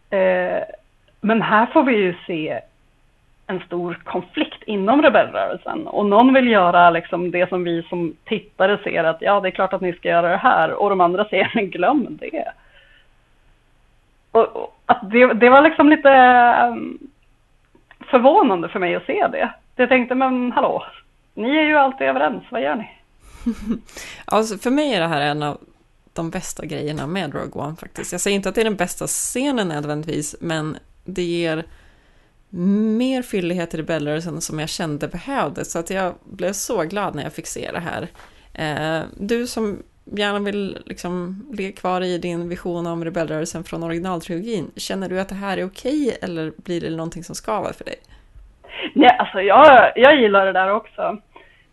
Eh, 0.09 0.63
men 1.21 1.41
här 1.41 1.65
får 1.65 1.83
vi 1.83 1.95
ju 1.95 2.15
se 2.27 2.61
en 3.47 3.59
stor 3.59 3.99
konflikt 4.03 4.63
inom 4.63 5.01
rebellrörelsen 5.01 5.87
och 5.87 6.05
någon 6.05 6.33
vill 6.33 6.47
göra 6.47 6.89
liksom 6.89 7.31
det 7.31 7.49
som 7.49 7.63
vi 7.63 7.83
som 7.83 8.15
tittare 8.25 8.77
ser 8.83 9.03
att 9.03 9.21
ja, 9.21 9.39
det 9.39 9.49
är 9.49 9.51
klart 9.51 9.73
att 9.73 9.81
ni 9.81 9.93
ska 9.93 10.09
göra 10.09 10.29
det 10.29 10.37
här 10.37 10.71
och 10.71 10.89
de 10.89 11.01
andra 11.01 11.25
säger 11.25 11.51
men 11.55 11.69
glöm 11.69 12.17
det. 12.19 12.51
Och, 14.33 14.55
och 14.55 14.73
att 14.85 15.11
det, 15.11 15.33
det 15.33 15.49
var 15.49 15.61
liksom 15.61 15.89
lite 15.89 16.09
ehm, 16.09 16.97
förvånande 18.11 18.69
för 18.69 18.79
mig 18.79 18.95
att 18.95 19.05
se 19.05 19.27
det. 19.27 19.53
Jag 19.75 19.89
tänkte 19.89 20.15
men 20.15 20.51
hallå, 20.51 20.83
ni 21.33 21.57
är 21.57 21.63
ju 21.63 21.77
alltid 21.77 22.07
överens, 22.07 22.43
vad 22.49 22.61
gör 22.61 22.75
ni? 22.75 22.89
Alltså 24.25 24.57
för 24.57 24.71
mig 24.71 24.93
är 24.93 25.01
det 25.01 25.07
här 25.07 25.21
en 25.21 25.43
av 25.43 25.57
de 26.13 26.29
bästa 26.29 26.65
grejerna 26.65 27.07
med 27.07 27.33
Rogue 27.33 27.63
One 27.63 27.75
faktiskt. 27.75 28.11
Jag 28.11 28.21
säger 28.21 28.35
inte 28.35 28.49
att 28.49 28.55
det 28.55 28.61
är 28.61 28.65
den 28.65 28.75
bästa 28.75 29.07
scenen 29.07 29.67
nödvändigtvis, 29.67 30.35
men 30.39 30.77
det 31.05 31.23
ger 31.23 31.65
mer 32.49 33.21
fyllighet 33.21 33.73
i 33.73 33.77
rebellrörelsen 33.77 34.41
som 34.41 34.59
jag 34.59 34.69
kände 34.69 35.07
behövdes. 35.07 35.71
Så 35.71 35.79
att 35.79 35.89
jag 35.89 36.13
blev 36.23 36.53
så 36.53 36.83
glad 36.83 37.15
när 37.15 37.23
jag 37.23 37.33
fick 37.33 37.47
se 37.47 37.71
det 37.71 37.79
här. 37.79 38.07
Eh, 38.53 39.03
du 39.17 39.47
som 39.47 39.83
gärna 40.05 40.39
vill 40.39 40.77
liksom 40.85 41.45
ligga 41.57 41.71
kvar 41.71 42.01
i 42.01 42.17
din 42.17 42.49
vision 42.49 42.87
om 42.87 43.05
rebellrörelsen 43.05 43.63
från 43.63 43.83
originaltrilogin, 43.83 44.71
känner 44.75 45.09
du 45.09 45.19
att 45.19 45.29
det 45.29 45.35
här 45.35 45.57
är 45.57 45.65
okej 45.65 46.17
eller 46.21 46.51
blir 46.57 46.81
det 46.81 46.89
någonting 46.89 47.23
som 47.23 47.35
skaver 47.35 47.73
för 47.73 47.85
dig? 47.85 47.95
Nej, 48.93 49.15
alltså 49.19 49.41
jag, 49.41 49.91
jag 49.95 50.21
gillar 50.21 50.45
det 50.45 50.51
där 50.51 50.71
också. 50.71 51.01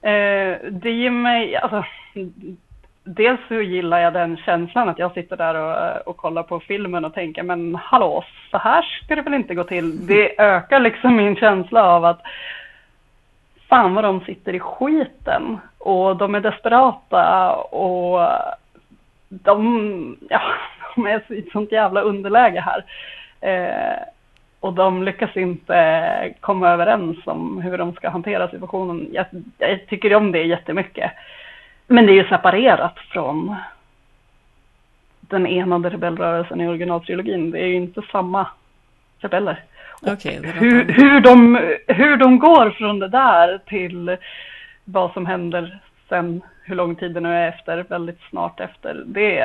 Eh, 0.02 0.70
det 0.70 0.90
ger 0.90 1.10
mig, 1.10 1.56
alltså, 1.56 1.84
dels 3.04 3.40
så 3.48 3.54
gillar 3.54 3.98
jag 3.98 4.12
den 4.12 4.36
känslan 4.36 4.88
att 4.88 4.98
jag 4.98 5.12
sitter 5.12 5.36
där 5.36 5.54
och, 5.54 6.08
och 6.08 6.16
kollar 6.16 6.42
på 6.42 6.60
filmen 6.60 7.04
och 7.04 7.14
tänker, 7.14 7.42
men 7.42 7.74
hallå, 7.74 8.24
så 8.50 8.58
här 8.58 8.82
ska 8.82 9.14
det 9.16 9.22
väl 9.22 9.34
inte 9.34 9.54
gå 9.54 9.64
till. 9.64 10.06
Det 10.06 10.40
ökar 10.40 10.80
liksom 10.80 11.16
min 11.16 11.36
känsla 11.36 11.84
av 11.84 12.04
att 12.04 12.20
fan 13.70 13.94
vad 13.94 14.04
de 14.04 14.20
sitter 14.20 14.54
i 14.54 14.60
skiten 14.60 15.58
och 15.78 16.16
de 16.16 16.34
är 16.34 16.40
desperata 16.40 17.52
och 17.54 18.28
de, 19.28 20.16
ja, 20.30 20.40
de 20.94 21.06
är 21.06 21.32
i 21.32 21.38
ett 21.38 21.52
sånt 21.52 21.72
jävla 21.72 22.00
underläge 22.00 22.60
här. 22.60 22.84
Eh, 23.40 24.02
och 24.60 24.72
de 24.72 25.02
lyckas 25.02 25.36
inte 25.36 26.34
komma 26.40 26.68
överens 26.68 27.26
om 27.26 27.60
hur 27.62 27.78
de 27.78 27.92
ska 27.92 28.08
hantera 28.08 28.50
situationen. 28.50 29.08
Jag, 29.12 29.26
jag 29.58 29.86
tycker 29.86 30.14
om 30.14 30.32
det 30.32 30.42
jättemycket. 30.42 31.12
Men 31.86 32.06
det 32.06 32.12
är 32.12 32.22
ju 32.22 32.28
separerat 32.28 32.98
från 32.98 33.56
den 35.20 35.46
enade 35.46 35.90
rebellrörelsen 35.90 36.60
i 36.60 36.68
originaltrilogin. 36.68 37.50
Det 37.50 37.60
är 37.60 37.66
ju 37.66 37.74
inte 37.74 38.02
samma 38.12 38.46
rebeller. 39.18 39.64
Låter 40.00 40.42
Hur, 40.42 40.92
hur, 40.92 41.20
de, 41.20 41.56
hur 41.86 42.16
de 42.16 42.38
går 42.38 42.70
från 42.70 42.98
det 42.98 43.08
där 43.08 43.58
till 43.66 44.16
vad 44.84 45.12
som 45.12 45.26
händer 45.26 45.80
sen, 46.08 46.42
hur 46.62 46.74
lång 46.74 46.96
tid 46.96 47.14
det 47.14 47.20
nu 47.20 47.34
är 47.34 47.48
efter, 47.48 47.84
väldigt 47.88 48.20
snart 48.30 48.60
efter, 48.60 49.02
det 49.06 49.44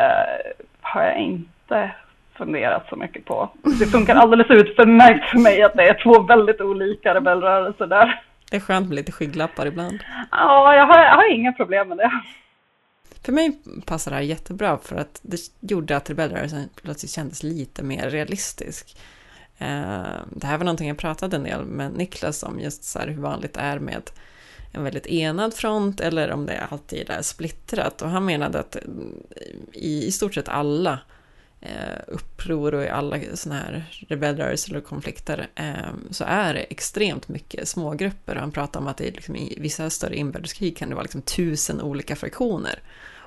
har 0.82 1.04
jag 1.04 1.18
inte 1.18 1.92
funderat 2.38 2.90
så 2.90 2.96
mycket 2.96 3.26
på. 3.26 3.50
Det 3.80 3.86
funkar 3.86 4.16
alldeles 4.16 4.50
utmärkt 4.50 5.30
för 5.30 5.40
mig 5.40 5.62
att 5.64 5.74
det 5.74 5.90
är 5.90 6.04
två 6.04 6.22
väldigt 6.22 6.62
olika 6.62 7.16
rebellrörelser 7.16 7.88
där. 7.88 8.22
Det 8.52 8.56
är 8.56 8.62
skönt 8.62 8.88
med 8.88 8.96
lite 8.96 9.12
skygglappar 9.12 9.66
ibland. 9.66 10.00
Ja, 10.32 10.76
jag 10.76 10.86
har, 10.86 11.00
jag 11.00 11.16
har 11.16 11.34
inga 11.34 11.54
problem 11.54 11.88
med 11.90 11.98
det. 11.98 12.12
För 13.26 13.32
mig 13.32 13.60
passar 13.86 14.12
det 14.12 14.18
här 14.18 14.24
jättebra 14.24 14.78
för 14.78 14.96
att 14.96 15.20
det 15.24 15.38
gjorde 15.60 15.98
att 15.98 16.10
rebellrörelsen 16.10 16.70
plötsligt 16.84 17.12
kändes 17.12 17.44
lite 17.44 17.84
mer 17.84 18.10
realistisk. 18.10 18.98
Eh, 19.58 20.20
det 20.32 20.48
här 20.48 20.58
var 20.58 20.66
någonting 20.66 20.88
jag 20.88 20.98
pratade 20.98 21.36
en 21.36 21.44
del 21.44 21.66
med 21.66 21.94
Niklas 21.94 22.44
om, 22.44 22.60
just 22.60 22.84
så 22.84 23.00
här 23.00 23.08
hur 23.08 23.22
vanligt 23.22 23.54
det 23.54 23.60
är 23.60 23.80
med 23.80 24.10
en 24.72 24.84
väldigt 24.84 25.08
enad 25.08 25.54
front 25.54 26.00
eller 26.00 26.32
om 26.32 26.46
det 26.46 26.68
alltid 26.70 27.10
är 27.10 27.22
splittrat. 27.22 28.02
Och 28.02 28.10
han 28.10 28.26
menade 28.26 28.60
att 28.60 28.76
mm, 28.76 29.14
i, 29.74 30.06
i 30.06 30.12
stort 30.12 30.34
sett 30.34 30.50
alla 30.50 31.00
eh, 31.62 32.02
uppror 32.08 32.74
och 32.74 32.84
i 32.84 32.90
alla 32.90 33.20
sådana 33.34 33.62
här 33.62 33.84
rebellrörelser 34.08 34.78
och 34.78 34.86
konflikter 34.86 35.48
eh, 35.56 35.94
så 36.12 36.24
är 36.28 36.54
det 36.54 36.60
extremt 36.60 37.28
mycket 37.28 37.68
smågrupper. 37.68 38.36
Och 38.36 38.42
han 38.42 38.52
pratar 38.52 38.80
om 38.80 38.88
att 38.88 38.98
det 38.98 39.08
är 39.08 39.12
liksom, 39.12 39.36
i 39.36 39.58
vissa 39.60 39.90
större 39.90 40.16
inbördeskrig 40.16 40.78
kan 40.78 40.90
det 40.90 40.96
vara 40.96 41.04
liksom 41.04 41.22
tusen 41.22 41.82
olika 41.82 42.16
fraktioner. 42.16 42.80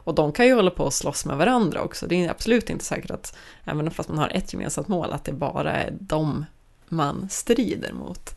Och 0.09 0.15
de 0.15 0.33
kan 0.33 0.47
ju 0.47 0.55
hålla 0.55 0.71
på 0.71 0.85
och 0.85 0.93
slåss 0.93 1.25
med 1.25 1.37
varandra 1.37 1.83
också. 1.83 2.07
Det 2.07 2.25
är 2.25 2.31
absolut 2.31 2.71
inte 2.71 2.85
säkert 2.85 3.11
att, 3.11 3.37
även 3.65 3.91
fast 3.91 4.09
man 4.09 4.19
har 4.19 4.29
ett 4.29 4.53
gemensamt 4.53 4.89
mål, 4.89 5.13
att 5.13 5.25
det 5.25 5.33
bara 5.33 5.73
är 5.73 5.91
dem 5.91 6.45
man 6.89 7.29
strider 7.31 7.93
mot. 7.93 8.35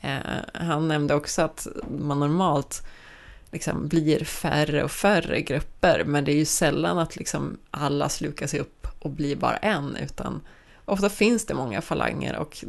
Eh, 0.00 0.18
han 0.54 0.88
nämnde 0.88 1.14
också 1.14 1.42
att 1.42 1.66
man 1.98 2.20
normalt 2.20 2.86
liksom 3.50 3.88
blir 3.88 4.24
färre 4.24 4.84
och 4.84 4.90
färre 4.90 5.40
grupper, 5.40 6.04
men 6.04 6.24
det 6.24 6.32
är 6.32 6.36
ju 6.36 6.44
sällan 6.44 6.98
att 6.98 7.16
liksom 7.16 7.58
alla 7.70 8.08
slukar 8.08 8.46
sig 8.46 8.60
upp 8.60 8.86
och 8.98 9.10
blir 9.10 9.36
bara 9.36 9.56
en, 9.56 9.96
utan 9.96 10.40
ofta 10.84 11.10
finns 11.10 11.46
det 11.46 11.54
många 11.54 11.80
falanger 11.80 12.36
och 12.36 12.64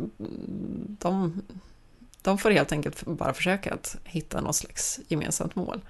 de, 1.00 1.42
de 2.22 2.38
får 2.38 2.52
helt 2.52 2.72
enkelt 2.72 3.06
bara 3.06 3.34
försöka 3.34 3.74
att 3.74 3.98
hitta 4.04 4.42
något 4.42 4.56
slags 4.56 5.00
gemensamt 5.08 5.56
mål. 5.56 5.82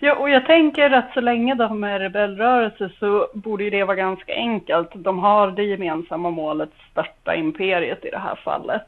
Ja, 0.00 0.14
och 0.14 0.30
jag 0.30 0.46
tänker 0.46 0.90
att 0.90 1.14
så 1.14 1.20
länge 1.20 1.54
de 1.54 1.84
är 1.84 1.98
rebellrörelse 1.98 2.90
så 2.98 3.28
borde 3.34 3.64
ju 3.64 3.70
det 3.70 3.84
vara 3.84 3.96
ganska 3.96 4.34
enkelt. 4.34 4.90
De 4.94 5.18
har 5.18 5.50
det 5.50 5.64
gemensamma 5.64 6.30
målet 6.30 6.70
störta 6.90 7.34
imperiet 7.34 8.04
i 8.04 8.10
det 8.10 8.18
här 8.18 8.36
fallet. 8.44 8.86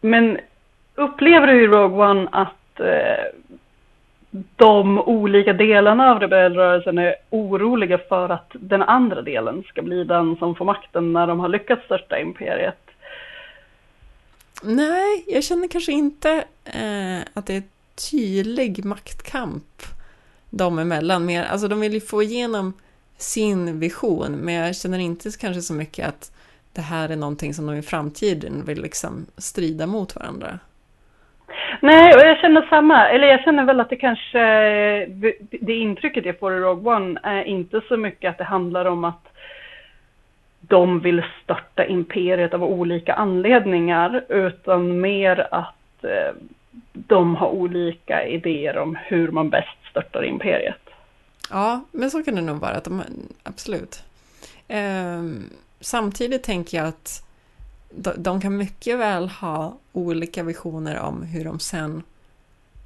Men 0.00 0.38
upplever 0.94 1.46
du 1.46 1.64
i 1.64 1.66
Rogue 1.66 2.08
One 2.10 2.28
att 2.32 2.80
eh, 2.80 3.24
de 4.56 4.98
olika 4.98 5.52
delarna 5.52 6.10
av 6.10 6.20
rebellrörelsen 6.20 6.98
är 6.98 7.14
oroliga 7.30 7.98
för 7.98 8.28
att 8.28 8.50
den 8.52 8.82
andra 8.82 9.22
delen 9.22 9.62
ska 9.62 9.82
bli 9.82 10.04
den 10.04 10.36
som 10.36 10.54
får 10.54 10.64
makten 10.64 11.12
när 11.12 11.26
de 11.26 11.40
har 11.40 11.48
lyckats 11.48 11.84
störta 11.84 12.18
imperiet? 12.18 12.90
Nej, 14.62 15.24
jag 15.26 15.44
känner 15.44 15.68
kanske 15.68 15.92
inte 15.92 16.44
eh, 16.64 17.20
att 17.34 17.46
det 17.46 17.56
är 17.56 17.62
tydlig 18.10 18.84
maktkamp 18.84 19.82
dem 20.56 20.78
emellan. 20.78 21.26
Mer, 21.26 21.44
alltså 21.44 21.68
de 21.68 21.80
vill 21.80 21.94
ju 21.94 22.00
få 22.00 22.22
igenom 22.22 22.72
sin 23.16 23.80
vision, 23.80 24.32
men 24.32 24.54
jag 24.54 24.76
känner 24.76 24.98
inte 24.98 25.30
kanske 25.40 25.60
så 25.60 25.74
mycket 25.74 26.08
att 26.08 26.32
det 26.74 26.82
här 26.82 27.08
är 27.08 27.16
någonting 27.16 27.54
som 27.54 27.66
de 27.66 27.76
i 27.76 27.82
framtiden 27.82 28.64
vill 28.66 28.82
liksom 28.82 29.26
strida 29.36 29.86
mot 29.86 30.16
varandra. 30.16 30.58
Nej, 31.80 32.14
och 32.14 32.20
jag 32.20 32.38
känner 32.38 32.66
samma. 32.70 33.08
Eller 33.08 33.26
jag 33.26 33.44
känner 33.44 33.64
väl 33.64 33.80
att 33.80 33.90
det 33.90 33.96
kanske, 33.96 34.38
det 35.50 35.74
intrycket 35.74 36.24
jag 36.24 36.38
får 36.38 36.54
i 36.54 36.58
Rogue 36.58 36.94
One 36.94 37.20
är 37.22 37.44
inte 37.44 37.80
så 37.88 37.96
mycket 37.96 38.30
att 38.30 38.38
det 38.38 38.44
handlar 38.44 38.84
om 38.84 39.04
att 39.04 39.28
de 40.60 41.00
vill 41.00 41.22
störta 41.42 41.86
imperiet 41.86 42.54
av 42.54 42.64
olika 42.64 43.14
anledningar, 43.14 44.24
utan 44.28 45.00
mer 45.00 45.46
att 45.50 46.04
eh, 46.04 46.34
de 46.92 47.36
har 47.36 47.48
olika 47.48 48.26
idéer 48.26 48.78
om 48.78 48.98
hur 49.04 49.28
man 49.28 49.50
bäst 49.50 49.83
störtar 49.94 50.24
imperiet. 50.24 50.80
Ja, 51.50 51.84
men 51.92 52.10
så 52.10 52.22
kan 52.22 52.34
det 52.34 52.40
nog 52.40 52.60
vara, 52.60 52.72
att 52.72 52.84
de, 52.84 53.02
absolut. 53.42 54.02
Eh, 54.68 55.22
samtidigt 55.80 56.42
tänker 56.42 56.78
jag 56.78 56.86
att 56.86 57.26
de 58.16 58.40
kan 58.40 58.56
mycket 58.56 58.98
väl 58.98 59.28
ha 59.28 59.78
olika 59.92 60.42
visioner 60.42 60.98
om 60.98 61.22
hur 61.22 61.44
de 61.44 61.60
sen 61.60 62.02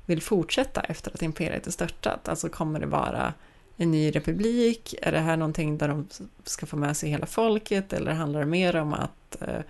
vill 0.07 0.23
fortsätta 0.23 0.81
efter 0.81 1.11
att 1.15 1.23
imperiet 1.23 1.67
är 1.67 1.71
störtat. 1.71 2.29
Alltså 2.29 2.49
kommer 2.49 2.81
det 2.81 2.87
vara 2.87 3.35
en 3.77 3.91
ny 3.91 4.11
republik? 4.11 4.95
Är 5.03 5.13
det 5.13 5.19
här 5.19 5.37
någonting 5.37 5.79
där 5.79 5.89
de 5.89 6.09
ska 6.45 6.67
få 6.67 6.77
med 6.77 6.97
sig 6.97 7.11
hela 7.11 7.27
folket? 7.27 7.93
Eller 7.93 8.13
handlar 8.13 8.41
det 8.41 8.47
mer 8.47 8.77
om 8.77 8.95
att 8.95 9.43
eh, 9.43 9.61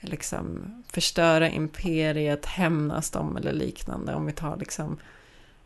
liksom 0.00 0.74
förstöra 0.86 1.48
imperiet, 1.48 2.46
hämnas 2.46 3.10
dem 3.10 3.36
eller 3.36 3.52
liknande? 3.52 4.14
Om 4.14 4.26
vi 4.26 4.32
tar 4.32 4.56
liksom 4.56 4.98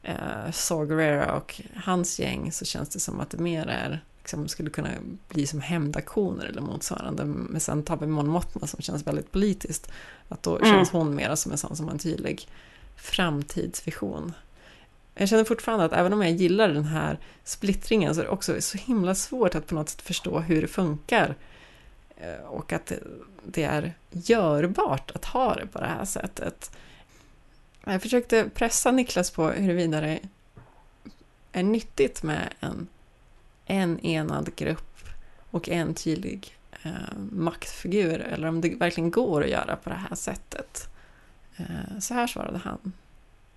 eh, 0.06 0.50
Saw 0.52 1.26
och 1.26 1.60
hans 1.74 2.18
gäng 2.18 2.52
så 2.52 2.64
känns 2.64 2.88
det 2.88 3.00
som 3.00 3.20
att 3.20 3.30
det 3.30 3.38
mer 3.38 3.66
är 3.66 4.00
liksom 4.26 4.48
skulle 4.48 4.70
kunna 4.70 4.88
bli 5.28 5.46
som 5.46 5.60
hämndaktioner 5.60 6.44
eller 6.44 6.60
motsvarande. 6.60 7.24
Men 7.24 7.60
sen 7.60 7.84
vi 8.00 8.06
Mon 8.06 8.28
Mothma 8.28 8.66
som 8.66 8.82
känns 8.82 9.06
väldigt 9.06 9.32
politiskt. 9.32 9.92
Att 10.28 10.42
då 10.42 10.58
mm. 10.58 10.70
känns 10.70 10.90
hon 10.90 11.14
mer 11.14 11.34
som 11.34 11.52
en 11.52 11.58
sån 11.58 11.76
som 11.76 11.88
en 11.88 11.98
tydlig 11.98 12.48
framtidsvision. 12.96 14.32
Jag 15.14 15.28
känner 15.28 15.44
fortfarande 15.44 15.84
att 15.84 15.92
även 15.92 16.12
om 16.12 16.22
jag 16.22 16.32
gillar 16.32 16.68
den 16.68 16.84
här 16.84 17.18
splittringen 17.44 18.14
så 18.14 18.20
är 18.20 18.24
det 18.24 18.30
också 18.30 18.60
så 18.60 18.78
himla 18.78 19.14
svårt 19.14 19.54
att 19.54 19.66
på 19.66 19.74
något 19.74 19.88
sätt 19.88 20.02
förstå 20.02 20.38
hur 20.38 20.62
det 20.62 20.68
funkar. 20.68 21.34
Eh, 22.16 22.46
och 22.46 22.72
att 22.72 22.92
det 23.44 23.62
är 23.62 23.94
görbart 24.10 25.10
att 25.10 25.24
ha 25.24 25.54
det 25.54 25.66
på 25.66 25.80
det 25.80 25.86
här 25.86 26.04
sättet. 26.04 26.70
Jag 27.88 28.02
försökte 28.02 28.50
pressa 28.54 28.90
Niklas 28.90 29.30
på 29.30 29.48
huruvida 29.48 30.00
det 30.00 30.20
är 31.52 31.62
nyttigt 31.62 32.22
med 32.22 32.48
en 32.60 32.88
en 33.66 34.00
enad 34.00 34.56
grupp 34.56 35.08
och 35.50 35.68
en 35.68 35.94
tydlig 35.94 36.56
eh, 36.82 36.90
maktfigur 37.30 38.20
eller 38.20 38.48
om 38.48 38.60
det 38.60 38.74
verkligen 38.74 39.10
går 39.10 39.42
att 39.44 39.50
göra 39.50 39.76
på 39.76 39.90
det 39.90 39.96
här 40.08 40.16
sättet. 40.16 40.88
Eh, 41.56 41.98
så 42.00 42.14
här 42.14 42.26
svarade 42.26 42.58
han. 42.58 42.92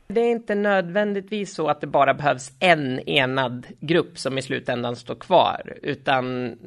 Det 0.08 0.22
är 0.22 0.32
inte 0.32 0.56
nödvändigtvis 0.56 1.54
så 1.54 1.68
att 1.68 1.82
det 1.82 1.88
bara 1.88 2.14
behövs 2.14 2.52
en 2.60 3.00
enad 3.00 3.68
grupp 3.80 4.20
som 4.20 4.38
i 4.38 4.42
slutändan 4.42 4.96
står 4.96 5.16
kvar, 5.16 5.78
utan 5.82 6.58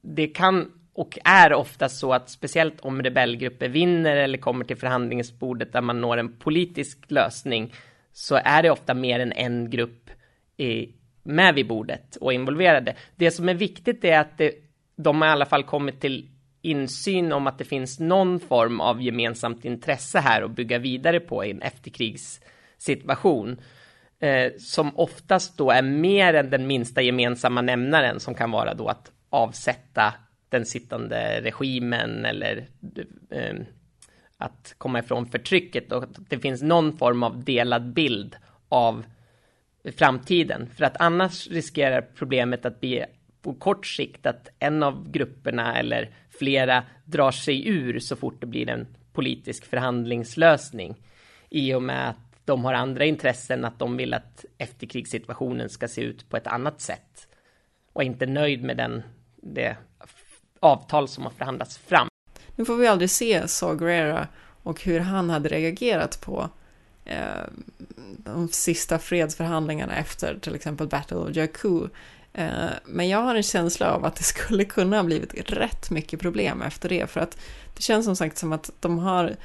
det 0.00 0.26
kan 0.26 0.72
och 0.92 1.18
är 1.24 1.52
ofta 1.52 1.88
så 1.88 2.12
att 2.12 2.30
speciellt 2.30 2.80
om 2.80 3.02
rebellgrupper 3.02 3.68
vinner 3.68 4.16
eller 4.16 4.38
kommer 4.38 4.64
till 4.64 4.76
förhandlingsbordet 4.76 5.72
där 5.72 5.80
man 5.80 6.00
når 6.00 6.16
en 6.16 6.36
politisk 6.36 6.98
lösning 7.08 7.74
så 8.12 8.40
är 8.44 8.62
det 8.62 8.70
ofta 8.70 8.94
mer 8.94 9.20
än 9.20 9.32
en 9.32 9.70
grupp 9.70 10.10
i, 10.56 10.88
med 11.22 11.54
vid 11.54 11.66
bordet 11.66 12.16
och 12.16 12.32
involverade. 12.32 12.94
Det 13.16 13.30
som 13.30 13.48
är 13.48 13.54
viktigt 13.54 14.04
är 14.04 14.18
att 14.18 14.38
det, 14.38 14.54
de 14.96 15.20
har 15.20 15.28
i 15.28 15.32
alla 15.32 15.46
fall 15.46 15.64
kommit 15.64 16.00
till 16.00 16.28
insyn 16.62 17.32
om 17.32 17.46
att 17.46 17.58
det 17.58 17.64
finns 17.64 18.00
någon 18.00 18.40
form 18.40 18.80
av 18.80 19.02
gemensamt 19.02 19.64
intresse 19.64 20.18
här 20.18 20.42
att 20.42 20.50
bygga 20.50 20.78
vidare 20.78 21.20
på 21.20 21.44
i 21.44 21.50
en 21.50 21.62
efterkrigssituation. 21.62 23.60
Eh, 24.20 24.52
som 24.58 24.98
oftast 24.98 25.58
då 25.58 25.70
är 25.70 25.82
mer 25.82 26.34
än 26.34 26.50
den 26.50 26.66
minsta 26.66 27.02
gemensamma 27.02 27.62
nämnaren 27.62 28.20
som 28.20 28.34
kan 28.34 28.50
vara 28.50 28.74
då 28.74 28.88
att 28.88 29.12
avsätta 29.30 30.14
den 30.50 30.66
sittande 30.66 31.40
regimen 31.40 32.24
eller 32.24 32.68
eh, 33.30 33.54
att 34.36 34.74
komma 34.78 34.98
ifrån 34.98 35.26
förtrycket 35.26 35.92
och 35.92 36.02
att 36.02 36.30
det 36.30 36.38
finns 36.38 36.62
någon 36.62 36.98
form 36.98 37.22
av 37.22 37.44
delad 37.44 37.92
bild 37.92 38.36
av 38.68 39.04
framtiden. 39.96 40.68
För 40.76 40.84
att 40.84 40.96
annars 41.00 41.48
riskerar 41.48 42.00
problemet 42.14 42.66
att 42.66 42.80
bli 42.80 43.04
på 43.42 43.54
kort 43.54 43.86
sikt 43.86 44.26
att 44.26 44.48
en 44.58 44.82
av 44.82 45.10
grupperna 45.10 45.78
eller 45.78 46.10
flera 46.30 46.84
drar 47.04 47.30
sig 47.30 47.68
ur 47.68 47.98
så 47.98 48.16
fort 48.16 48.40
det 48.40 48.46
blir 48.46 48.68
en 48.68 48.86
politisk 49.12 49.64
förhandlingslösning. 49.64 50.96
I 51.50 51.74
och 51.74 51.82
med 51.82 52.08
att 52.08 52.44
de 52.44 52.64
har 52.64 52.74
andra 52.74 53.04
intressen, 53.04 53.64
att 53.64 53.78
de 53.78 53.96
vill 53.96 54.14
att 54.14 54.44
efterkrigssituationen 54.58 55.68
ska 55.68 55.88
se 55.88 56.02
ut 56.02 56.28
på 56.28 56.36
ett 56.36 56.46
annat 56.46 56.80
sätt. 56.80 57.28
Och 57.92 58.02
är 58.02 58.06
inte 58.06 58.26
nöjd 58.26 58.62
med 58.62 58.76
den, 58.76 59.02
det 59.36 59.76
avtal 60.60 61.08
som 61.08 61.24
har 61.24 61.30
förhandlats 61.30 61.78
fram. 61.78 62.08
Nu 62.56 62.64
får 62.64 62.76
vi 62.76 62.86
aldrig 62.86 63.10
se 63.10 63.48
Saw 63.48 64.26
och 64.62 64.82
hur 64.82 65.00
han 65.00 65.30
hade 65.30 65.48
reagerat 65.48 66.20
på 66.20 66.50
Eh, 67.10 67.44
de 68.16 68.48
sista 68.48 68.98
fredsförhandlingarna 68.98 69.96
efter 69.96 70.38
till 70.38 70.54
exempel 70.54 70.86
Battle 70.86 71.16
of 71.16 71.36
Jakku. 71.36 71.88
Eh, 72.32 72.70
men 72.84 73.08
jag 73.08 73.18
har 73.18 73.34
en 73.34 73.42
känsla 73.42 73.92
av 73.92 74.04
att 74.04 74.16
det 74.16 74.22
skulle 74.22 74.64
kunna 74.64 74.96
ha 74.96 75.02
blivit 75.02 75.50
rätt 75.52 75.90
mycket 75.90 76.20
problem 76.20 76.62
efter 76.62 76.88
det, 76.88 77.10
för 77.10 77.20
att 77.20 77.38
det 77.76 77.82
känns 77.82 78.04
som 78.04 78.16
sagt 78.16 78.38
som 78.38 78.52
att 78.52 78.70
de 78.80 78.98
har 78.98 79.36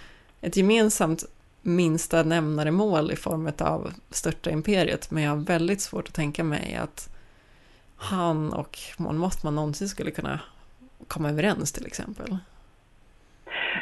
ett 0.42 0.58
gemensamt 0.58 1.24
minsta 1.62 2.24
nämnare 2.24 2.72
mål 2.72 3.12
i 3.12 3.16
form 3.16 3.52
av 3.60 3.94
störta 4.10 4.50
imperiet, 4.50 5.12
men 5.12 5.24
jag 5.24 5.32
har 5.32 5.38
väldigt 5.38 5.82
svårt 5.82 6.08
att 6.08 6.14
tänka 6.14 6.44
mig 6.44 6.76
att 6.76 7.10
han 7.96 8.54
och 8.54 8.80
Mon 8.98 9.18
Mothma 9.18 9.52
någonsin 9.52 9.90
skulle 9.90 10.12
kunna 10.12 10.40
komma 11.08 11.30
överens 11.30 11.72
till 11.72 11.86
exempel. 11.86 12.38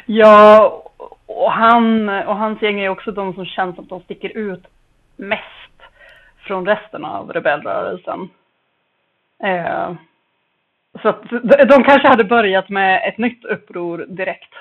Ja, 0.06 0.82
och, 1.26 1.52
han, 1.52 2.08
och 2.08 2.36
hans 2.36 2.62
gäng 2.62 2.80
är 2.80 2.88
också 2.88 3.12
de 3.12 3.34
som 3.34 3.46
känns 3.46 3.74
som 3.74 3.84
att 3.84 3.90
de 3.90 4.00
sticker 4.00 4.36
ut 4.36 4.64
mest 5.16 5.82
från 6.46 6.66
resten 6.66 7.04
av 7.04 7.32
rebellrörelsen. 7.32 8.28
Eh, 9.44 9.94
så 11.02 11.08
att 11.08 11.22
de 11.68 11.84
kanske 11.84 12.08
hade 12.08 12.24
börjat 12.24 12.68
med 12.68 13.08
ett 13.08 13.18
nytt 13.18 13.44
uppror 13.44 14.06
direkt. 14.08 14.54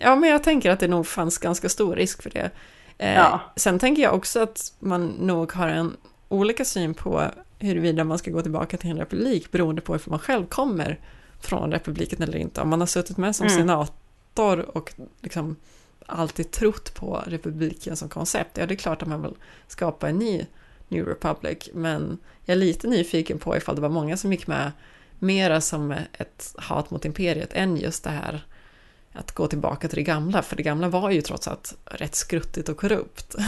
Ja, 0.00 0.16
men 0.16 0.30
jag 0.30 0.42
tänker 0.42 0.70
att 0.70 0.80
det 0.80 0.88
nog 0.88 1.06
fanns 1.06 1.38
ganska 1.38 1.68
stor 1.68 1.96
risk 1.96 2.22
för 2.22 2.30
det. 2.30 2.50
Eh, 2.98 3.14
ja. 3.14 3.40
Sen 3.56 3.78
tänker 3.78 4.02
jag 4.02 4.14
också 4.14 4.42
att 4.42 4.58
man 4.80 5.06
nog 5.06 5.52
har 5.52 5.68
en 5.68 5.96
olika 6.28 6.64
syn 6.64 6.94
på 6.94 7.22
huruvida 7.58 8.04
man 8.04 8.18
ska 8.18 8.30
gå 8.30 8.42
tillbaka 8.42 8.76
till 8.76 8.90
en 8.90 8.98
republik 8.98 9.50
beroende 9.50 9.80
på 9.80 9.96
ifall 9.96 10.10
man 10.10 10.18
själv 10.18 10.46
kommer 10.46 10.98
från 11.40 11.72
republiken 11.72 12.22
eller 12.22 12.38
inte. 12.38 12.60
Om 12.60 12.68
man 12.68 12.80
har 12.80 12.86
suttit 12.86 13.16
med 13.16 13.36
som 13.36 13.46
mm. 13.46 13.58
senat 13.58 13.92
dator 14.38 14.76
och 14.76 14.92
liksom 15.22 15.56
alltid 16.06 16.50
trott 16.50 16.94
på 16.94 17.22
republiken 17.26 17.96
som 17.96 18.08
koncept, 18.08 18.58
ja 18.58 18.66
det 18.66 18.74
är 18.74 18.76
klart 18.76 19.02
att 19.02 19.08
man 19.08 19.22
vill 19.22 19.34
skapa 19.66 20.08
en 20.08 20.18
ny 20.18 20.46
New 20.88 21.06
Republic, 21.06 21.70
men 21.74 22.18
jag 22.44 22.54
är 22.54 22.58
lite 22.58 22.88
nyfiken 22.88 23.38
på 23.38 23.56
ifall 23.56 23.74
det 23.74 23.80
var 23.80 23.88
många 23.88 24.16
som 24.16 24.32
gick 24.32 24.46
med 24.46 24.72
mera 25.18 25.60
som 25.60 25.94
ett 26.12 26.54
hat 26.58 26.90
mot 26.90 27.04
imperiet 27.04 27.52
än 27.52 27.76
just 27.76 28.04
det 28.04 28.10
här 28.10 28.40
att 29.12 29.32
gå 29.32 29.46
tillbaka 29.46 29.88
till 29.88 29.98
det 29.98 30.02
gamla, 30.02 30.42
för 30.42 30.56
det 30.56 30.62
gamla 30.62 30.88
var 30.88 31.10
ju 31.10 31.20
trots 31.20 31.48
allt 31.48 31.78
rätt 31.84 32.14
skruttigt 32.14 32.68
och 32.68 32.76
korrupt. 32.76 33.34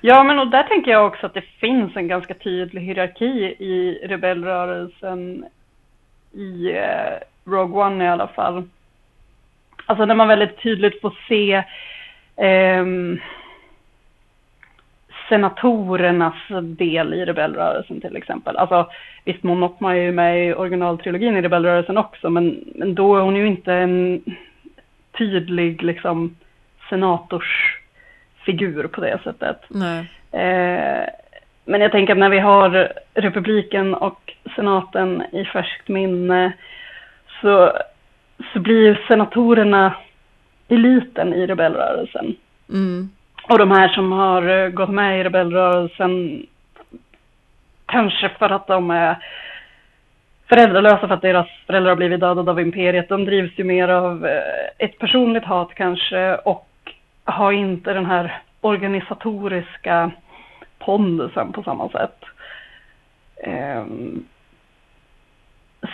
Ja, 0.00 0.24
men 0.24 0.38
och 0.38 0.50
där 0.50 0.62
tänker 0.62 0.90
jag 0.90 1.06
också 1.06 1.26
att 1.26 1.34
det 1.34 1.44
finns 1.60 1.96
en 1.96 2.08
ganska 2.08 2.34
tydlig 2.34 2.82
hierarki 2.82 3.56
i 3.58 4.00
rebellrörelsen 4.02 5.44
i 6.32 6.70
eh, 6.76 7.18
Rogue 7.44 7.84
One 7.84 8.04
i 8.04 8.08
alla 8.08 8.28
fall. 8.28 8.68
Alltså 9.86 10.04
när 10.04 10.14
man 10.14 10.28
väldigt 10.28 10.62
tydligt 10.62 11.00
får 11.00 11.18
se 11.28 11.54
eh, 12.46 12.84
senatorernas 15.28 16.34
del 16.62 17.14
i 17.14 17.24
rebellrörelsen 17.24 18.00
till 18.00 18.16
exempel. 18.16 18.56
Alltså 18.56 18.90
visst, 19.24 19.42
Mon 19.42 19.58
Mothma 19.58 19.96
är 19.96 20.00
ju 20.00 20.12
med 20.12 20.48
i 20.48 20.54
originaltrilogin 20.54 21.36
i 21.36 21.42
rebellrörelsen 21.42 21.98
också, 21.98 22.30
men, 22.30 22.64
men 22.74 22.94
då 22.94 23.16
är 23.16 23.20
hon 23.20 23.36
ju 23.36 23.46
inte 23.46 23.74
en 23.74 24.22
tydlig 25.18 25.82
liksom 25.82 26.36
senatorsfigur 26.88 28.86
på 28.86 29.00
det 29.00 29.18
sättet. 29.24 29.56
Nej. 29.68 30.10
Eh, 30.32 31.04
men 31.64 31.80
jag 31.80 31.92
tänker 31.92 32.12
att 32.12 32.18
när 32.18 32.30
vi 32.30 32.38
har 32.38 32.92
republiken 33.14 33.94
och 33.94 34.32
senaten 34.56 35.22
i 35.32 35.44
färskt 35.44 35.88
minne 35.88 36.52
så, 37.40 37.72
så 38.52 38.60
blir 38.60 39.04
senatorerna 39.08 39.94
eliten 40.68 41.34
i 41.34 41.46
rebellrörelsen. 41.46 42.36
Mm. 42.68 43.10
Och 43.48 43.58
de 43.58 43.70
här 43.70 43.88
som 43.88 44.12
har 44.12 44.48
eh, 44.48 44.68
gått 44.68 44.90
med 44.90 45.20
i 45.20 45.24
rebellrörelsen, 45.24 46.46
kanske 47.86 48.28
för 48.28 48.50
att 48.50 48.66
de 48.66 48.90
är 48.90 49.16
föräldralösa 50.48 51.08
för 51.08 51.14
att 51.14 51.22
deras 51.22 51.46
föräldrar 51.66 51.90
har 51.90 51.96
blivit 51.96 52.20
dödade 52.20 52.50
av 52.50 52.60
imperiet, 52.60 53.08
de 53.08 53.24
drivs 53.24 53.58
ju 53.58 53.64
mer 53.64 53.88
av 53.88 54.26
eh, 54.26 54.42
ett 54.78 54.98
personligt 54.98 55.44
hat 55.44 55.74
kanske 55.74 56.36
och 56.36 56.68
har 57.24 57.52
inte 57.52 57.92
den 57.92 58.06
här 58.06 58.42
organisatoriska 58.60 60.10
pondusen 60.80 61.52
på 61.52 61.62
samma 61.62 61.88
sätt. 61.88 62.24
Um, 63.46 64.26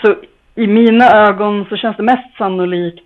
så 0.03 0.17
i 0.55 0.67
mina 0.67 1.05
ögon 1.05 1.67
så 1.69 1.77
känns 1.77 1.97
det 1.97 2.03
mest 2.03 2.37
sannolikt 2.39 3.05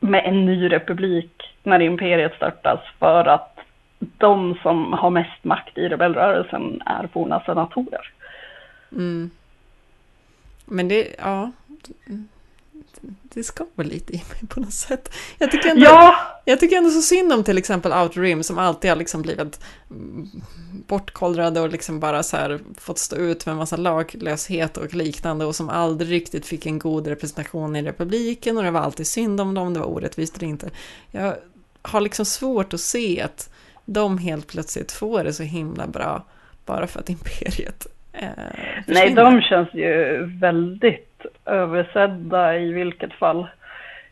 med 0.00 0.24
en 0.24 0.46
ny 0.46 0.72
republik 0.72 1.56
när 1.62 1.80
imperiet 1.80 2.34
störtas 2.34 2.80
för 2.98 3.24
att 3.24 3.58
de 3.98 4.58
som 4.62 4.92
har 4.92 5.10
mest 5.10 5.44
makt 5.44 5.78
i 5.78 5.88
rebellrörelsen 5.88 6.82
är 6.86 7.06
forna 7.06 7.42
senatorer. 7.46 8.12
Mm. 8.92 9.30
Men 10.64 10.88
det, 10.88 11.14
ja, 11.18 11.50
det 13.22 13.42
ska 13.42 13.64
väl 13.74 13.86
lite 13.86 14.12
i 14.12 14.16
mig 14.16 14.48
på 14.48 14.60
något 14.60 14.72
sätt. 14.72 15.14
Jag 15.38 15.50
tycker, 15.50 15.68
ändå, 15.68 15.84
ja. 15.84 16.14
jag 16.44 16.60
tycker 16.60 16.76
ändå 16.76 16.90
så 16.90 17.02
synd 17.02 17.32
om 17.32 17.44
till 17.44 17.58
exempel 17.58 17.92
Outer 17.92 18.20
Rim 18.20 18.42
som 18.42 18.58
alltid 18.58 18.90
har 18.90 18.96
liksom 18.96 19.22
blivit 19.22 19.60
bortkollrade 20.86 21.60
och 21.60 21.68
liksom 21.68 22.00
bara 22.00 22.22
så 22.22 22.36
här 22.36 22.58
fått 22.78 22.98
stå 22.98 23.16
ut 23.16 23.46
med 23.46 23.56
massa 23.56 23.76
laglöshet 23.76 24.76
och 24.76 24.94
liknande 24.94 25.44
och 25.44 25.54
som 25.54 25.68
aldrig 25.68 26.12
riktigt 26.12 26.46
fick 26.46 26.66
en 26.66 26.78
god 26.78 27.06
representation 27.06 27.76
i 27.76 27.82
republiken 27.82 28.56
och 28.56 28.62
det 28.62 28.70
var 28.70 28.80
alltid 28.80 29.06
synd 29.06 29.40
om 29.40 29.54
dem, 29.54 29.74
det 29.74 29.80
var 29.80 29.86
orättvist 29.86 30.36
eller 30.36 30.48
inte. 30.48 30.70
Jag 31.10 31.34
har 31.82 32.00
liksom 32.00 32.24
svårt 32.24 32.74
att 32.74 32.80
se 32.80 33.22
att 33.22 33.54
de 33.84 34.18
helt 34.18 34.46
plötsligt 34.46 34.92
får 34.92 35.24
det 35.24 35.32
så 35.32 35.42
himla 35.42 35.86
bra 35.86 36.24
bara 36.66 36.86
för 36.86 37.00
att 37.00 37.10
imperiet 37.10 37.86
eh, 38.12 38.28
Nej, 38.86 39.14
de 39.14 39.40
känns 39.40 39.74
ju 39.74 40.24
väldigt 40.40 41.07
översedda 41.44 42.58
i 42.58 42.72
vilket 42.72 43.12
fall, 43.12 43.46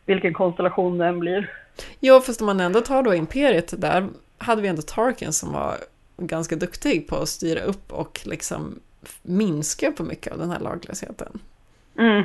vilken 0.05 0.33
konstellation 0.33 0.97
den 0.97 1.19
blir. 1.19 1.51
Jo, 1.99 2.19
fast 2.19 2.41
om 2.41 2.47
man 2.47 2.59
ändå 2.59 2.81
tar 2.81 3.03
då 3.03 3.15
imperiet, 3.15 3.81
där 3.81 4.07
hade 4.37 4.61
vi 4.61 4.67
ändå 4.67 4.81
Tarkin 4.81 5.33
som 5.33 5.53
var 5.53 5.75
ganska 6.17 6.55
duktig 6.55 7.07
på 7.07 7.15
att 7.15 7.29
styra 7.29 7.61
upp 7.61 7.93
och 7.93 8.19
liksom 8.25 8.79
minska 9.21 9.91
på 9.91 10.03
mycket 10.03 10.33
av 10.33 10.39
den 10.39 10.51
här 10.51 10.59
laglösheten. 10.59 11.39
Mm. 11.97 12.23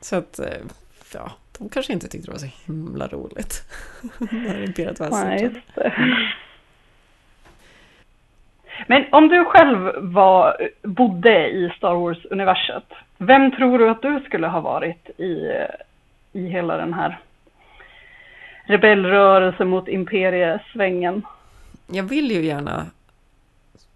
Så 0.00 0.16
att, 0.16 0.38
eh, 0.38 0.58
ja, 1.14 1.32
de 1.58 1.68
kanske 1.68 1.92
inte 1.92 2.08
tyckte 2.08 2.28
det 2.28 2.32
var 2.32 2.38
så 2.38 2.50
himla 2.66 3.06
roligt 3.06 3.62
när 4.30 4.62
imperiet 4.62 5.00
var 5.00 5.10
Nej. 5.10 5.62
Men 8.86 9.04
om 9.12 9.28
du 9.28 9.44
själv 9.44 9.90
var, 10.00 10.68
bodde 10.82 11.48
i 11.48 11.72
Star 11.76 11.94
Wars-universet, 11.94 12.92
vem 13.22 13.50
tror 13.50 13.78
du 13.78 13.90
att 13.90 14.02
du 14.02 14.20
skulle 14.20 14.46
ha 14.46 14.60
varit 14.60 15.20
i, 15.20 15.52
i 16.32 16.46
hela 16.46 16.76
den 16.76 16.94
här 16.94 17.20
rebellrörelsen 18.64 19.68
mot 19.68 19.88
imperiesvängen? 19.88 21.22
Jag 21.86 22.02
vill 22.02 22.30
ju 22.30 22.44
gärna 22.44 22.86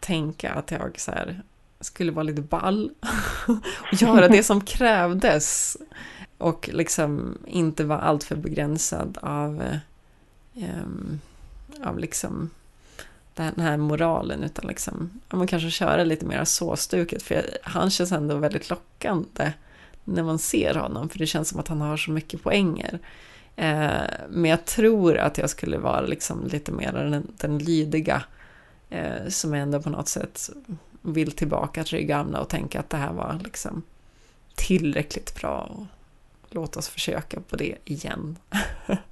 tänka 0.00 0.52
att 0.52 0.70
jag 0.70 1.00
så 1.00 1.12
här, 1.12 1.40
skulle 1.80 2.12
vara 2.12 2.22
lite 2.22 2.42
ball 2.42 2.90
och 3.92 4.02
göra 4.02 4.28
det 4.28 4.42
som 4.42 4.60
krävdes 4.60 5.76
och 6.38 6.70
liksom 6.72 7.38
inte 7.46 7.84
vara 7.84 8.00
alltför 8.00 8.36
begränsad 8.36 9.18
av, 9.22 9.62
um, 10.54 11.20
av 11.84 11.98
liksom 11.98 12.50
den 13.34 13.60
här 13.60 13.76
moralen 13.76 14.44
utan 14.44 14.66
liksom, 14.66 15.20
ja, 15.28 15.36
man 15.36 15.46
kanske 15.46 15.70
köra 15.70 16.04
lite 16.04 16.26
mer 16.26 16.44
såstuket 16.44 17.22
för 17.22 17.58
han 17.62 17.90
känns 17.90 18.12
ändå 18.12 18.36
väldigt 18.36 18.70
lockande 18.70 19.52
när 20.04 20.22
man 20.22 20.38
ser 20.38 20.74
honom 20.74 21.08
för 21.08 21.18
det 21.18 21.26
känns 21.26 21.48
som 21.48 21.60
att 21.60 21.68
han 21.68 21.80
har 21.80 21.96
så 21.96 22.10
mycket 22.10 22.42
poänger. 22.42 22.98
Eh, 23.56 24.02
men 24.28 24.44
jag 24.50 24.64
tror 24.64 25.18
att 25.18 25.38
jag 25.38 25.50
skulle 25.50 25.78
vara 25.78 26.00
liksom 26.00 26.46
lite 26.46 26.72
mer 26.72 26.92
den, 26.92 27.32
den 27.36 27.58
lydiga 27.58 28.22
eh, 28.90 29.28
som 29.28 29.54
ändå 29.54 29.82
på 29.82 29.90
något 29.90 30.08
sätt 30.08 30.50
vill 31.02 31.32
tillbaka 31.32 31.84
till 31.84 31.98
det 31.98 32.04
gamla 32.04 32.40
och 32.40 32.48
tänka 32.48 32.80
att 32.80 32.90
det 32.90 32.96
här 32.96 33.12
var 33.12 33.40
liksom 33.44 33.82
tillräckligt 34.54 35.40
bra 35.40 35.60
och 35.60 35.86
låt 36.50 36.76
oss 36.76 36.88
försöka 36.88 37.40
på 37.40 37.56
det 37.56 37.76
igen. 37.84 38.38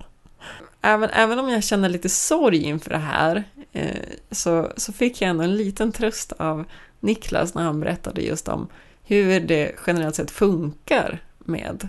även, 0.80 1.10
även 1.10 1.38
om 1.38 1.48
jag 1.48 1.64
känner 1.64 1.88
lite 1.88 2.08
sorg 2.08 2.62
inför 2.62 2.90
det 2.90 2.98
här 2.98 3.44
Eh, 3.72 3.96
så, 4.30 4.72
så 4.76 4.92
fick 4.92 5.22
jag 5.22 5.30
ändå 5.30 5.44
en 5.44 5.56
liten 5.56 5.92
tröst 5.92 6.32
av 6.32 6.64
Niklas 7.00 7.54
när 7.54 7.62
han 7.62 7.80
berättade 7.80 8.20
just 8.20 8.48
om 8.48 8.68
hur 9.04 9.40
det 9.40 9.74
generellt 9.86 10.14
sett 10.14 10.30
funkar 10.30 11.22
med 11.38 11.88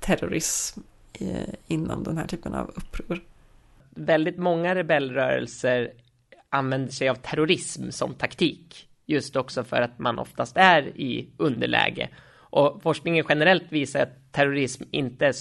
terrorism 0.00 0.80
eh, 1.12 1.54
inom 1.66 2.04
den 2.04 2.18
här 2.18 2.26
typen 2.26 2.54
av 2.54 2.72
uppror. 2.74 3.20
Väldigt 3.90 4.38
många 4.38 4.74
rebellrörelser 4.74 5.90
använder 6.50 6.92
sig 6.92 7.08
av 7.08 7.14
terrorism 7.14 7.90
som 7.90 8.14
taktik. 8.14 8.88
Just 9.06 9.36
också 9.36 9.64
för 9.64 9.82
att 9.82 9.98
man 9.98 10.18
oftast 10.18 10.56
är 10.56 10.82
i 10.82 11.28
underläge. 11.36 12.08
Och 12.50 12.82
forskningen 12.82 13.24
generellt 13.28 13.72
visar 13.72 14.00
att 14.00 14.32
terrorism 14.32 14.84
inte 14.90 15.32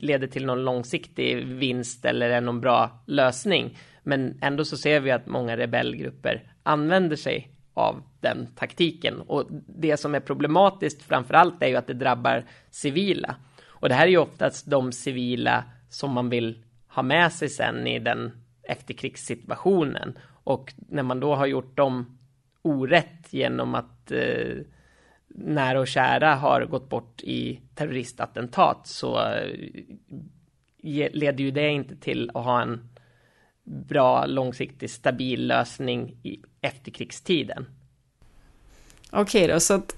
leder 0.00 0.26
till 0.26 0.46
någon 0.46 0.64
långsiktig 0.64 1.46
vinst 1.46 2.04
eller 2.04 2.30
är 2.30 2.40
någon 2.40 2.60
bra 2.60 3.02
lösning. 3.06 3.78
Men 4.08 4.38
ändå 4.40 4.64
så 4.64 4.76
ser 4.76 5.00
vi 5.00 5.10
att 5.10 5.26
många 5.26 5.56
rebellgrupper 5.56 6.52
använder 6.62 7.16
sig 7.16 7.50
av 7.74 8.02
den 8.20 8.46
taktiken. 8.54 9.20
Och 9.20 9.46
det 9.66 9.96
som 9.96 10.14
är 10.14 10.20
problematiskt 10.20 11.02
framför 11.02 11.34
allt 11.34 11.62
är 11.62 11.66
ju 11.66 11.76
att 11.76 11.86
det 11.86 11.94
drabbar 11.94 12.44
civila. 12.70 13.36
Och 13.66 13.88
det 13.88 13.94
här 13.94 14.06
är 14.06 14.10
ju 14.10 14.18
oftast 14.18 14.70
de 14.70 14.92
civila 14.92 15.64
som 15.88 16.12
man 16.12 16.28
vill 16.28 16.64
ha 16.88 17.02
med 17.02 17.32
sig 17.32 17.48
sen 17.48 17.86
i 17.86 17.98
den 17.98 18.32
efterkrigssituationen. 18.62 20.18
Och 20.44 20.74
när 20.76 21.02
man 21.02 21.20
då 21.20 21.34
har 21.34 21.46
gjort 21.46 21.76
dem 21.76 22.18
orätt 22.62 23.32
genom 23.32 23.74
att 23.74 24.10
eh, 24.10 24.56
nära 25.28 25.80
och 25.80 25.88
kära 25.88 26.34
har 26.34 26.64
gått 26.64 26.88
bort 26.88 27.22
i 27.22 27.60
terroristattentat 27.74 28.86
så 28.86 29.20
eh, 29.20 29.56
leder 31.12 31.44
ju 31.44 31.50
det 31.50 31.68
inte 31.68 31.96
till 31.96 32.30
att 32.34 32.44
ha 32.44 32.62
en 32.62 32.88
bra, 33.68 34.26
långsiktig, 34.26 34.90
stabil 34.90 35.46
lösning 35.46 36.16
i 36.22 36.40
efterkrigstiden. 36.60 37.66
Okej 39.10 39.48
då, 39.48 39.60
så 39.60 39.74
att 39.74 39.96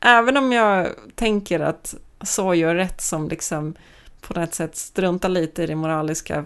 även 0.00 0.36
om 0.36 0.52
jag 0.52 0.88
tänker 1.14 1.60
att 1.60 1.94
så 2.20 2.54
gör 2.54 2.74
rätt 2.74 3.00
som 3.00 3.28
liksom 3.28 3.74
på 4.20 4.40
något 4.40 4.54
sätt 4.54 4.76
struntar 4.76 5.28
lite 5.28 5.62
i 5.62 5.66
det 5.66 5.74
moraliska 5.74 6.44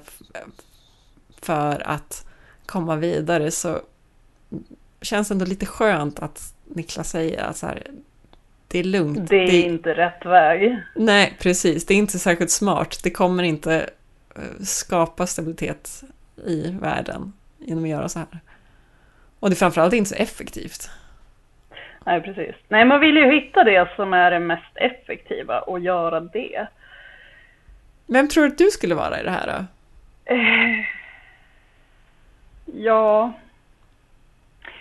för 1.41 1.89
att 1.89 2.27
komma 2.67 2.97
vidare 2.97 3.51
så 3.51 3.81
känns 5.01 5.29
det 5.29 5.35
ändå 5.35 5.45
lite 5.45 5.67
skönt 5.67 6.19
att 6.19 6.55
Niklas 6.65 7.11
säger 7.11 7.43
att 7.43 7.57
så 7.57 7.67
här, 7.67 7.87
det 8.69 8.79
är 8.79 8.85
lugnt. 8.85 9.29
Det 9.29 9.37
är 9.37 9.47
det... 9.47 9.63
inte 9.63 9.95
rätt 9.95 10.27
väg. 10.27 10.79
Nej, 10.97 11.37
precis. 11.41 11.87
Det 11.87 11.95
är 11.95 11.99
inte 11.99 12.19
särskilt 12.19 12.51
smart. 12.51 13.01
Det 13.03 13.11
kommer 13.11 13.43
inte 13.43 13.91
eh, 14.37 14.43
skapa 14.65 15.27
stabilitet 15.27 16.05
i 16.37 16.77
världen 16.81 17.33
genom 17.59 17.85
att 17.85 17.91
göra 17.91 18.09
så 18.09 18.19
här. 18.19 18.29
Och 19.41 19.51
det 19.51 19.55
är 19.55 19.57
framförallt 19.57 19.95
inte 19.95 20.11
så 20.11 20.15
effektivt. 20.15 20.91
Nej, 22.07 22.21
precis. 22.21 22.55
Nej, 22.69 22.85
man 22.85 23.01
vill 23.01 23.17
ju 23.17 23.33
hitta 23.33 23.65
det 23.65 23.89
som 23.97 24.13
är 24.13 24.31
det 24.31 24.39
mest 24.39 24.77
effektiva 24.77 25.61
och 25.61 25.81
göra 25.81 26.21
det. 26.21 26.67
Vem 28.07 28.29
tror 28.29 28.45
du 28.45 28.51
att 28.51 28.59
du 28.59 28.71
skulle 28.71 28.95
vara 28.95 29.21
i 29.21 29.23
det 29.23 29.31
här 29.31 29.47
då? 29.47 29.65
Eh, 30.35 30.85
ja, 32.65 33.33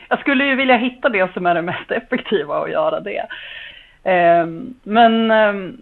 jag 0.10 0.20
skulle 0.20 0.46
ju 0.46 0.56
vilja 0.56 0.78
hitta 0.78 1.10
det 1.10 1.34
som 1.34 1.46
är 1.46 1.56
det 1.56 1.62
mest 1.62 1.92
effektiva 1.92 2.60
och 2.60 2.70
göra 2.70 3.00
det. 3.00 3.28
Eh, 4.04 4.48
men 4.84 5.32
eh, 5.32 5.74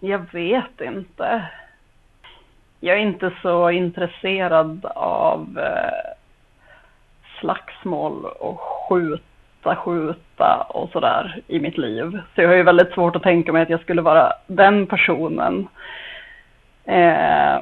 jag 0.00 0.32
vet 0.32 0.80
inte. 0.80 1.46
Jag 2.80 2.96
är 2.96 3.00
inte 3.00 3.32
så 3.42 3.70
intresserad 3.70 4.86
av 4.94 5.58
eh, 5.58 6.14
slagsmål 7.40 8.24
och 8.24 8.60
skjuta, 8.60 9.76
skjuta 9.76 10.66
och 10.68 10.90
sådär 10.90 11.42
i 11.46 11.60
mitt 11.60 11.78
liv. 11.78 12.20
Så 12.34 12.42
jag 12.42 12.48
har 12.48 12.56
ju 12.56 12.62
väldigt 12.62 12.92
svårt 12.92 13.16
att 13.16 13.22
tänka 13.22 13.52
mig 13.52 13.62
att 13.62 13.70
jag 13.70 13.80
skulle 13.80 14.02
vara 14.02 14.32
den 14.46 14.86
personen. 14.86 15.68
Eh, 16.84 17.58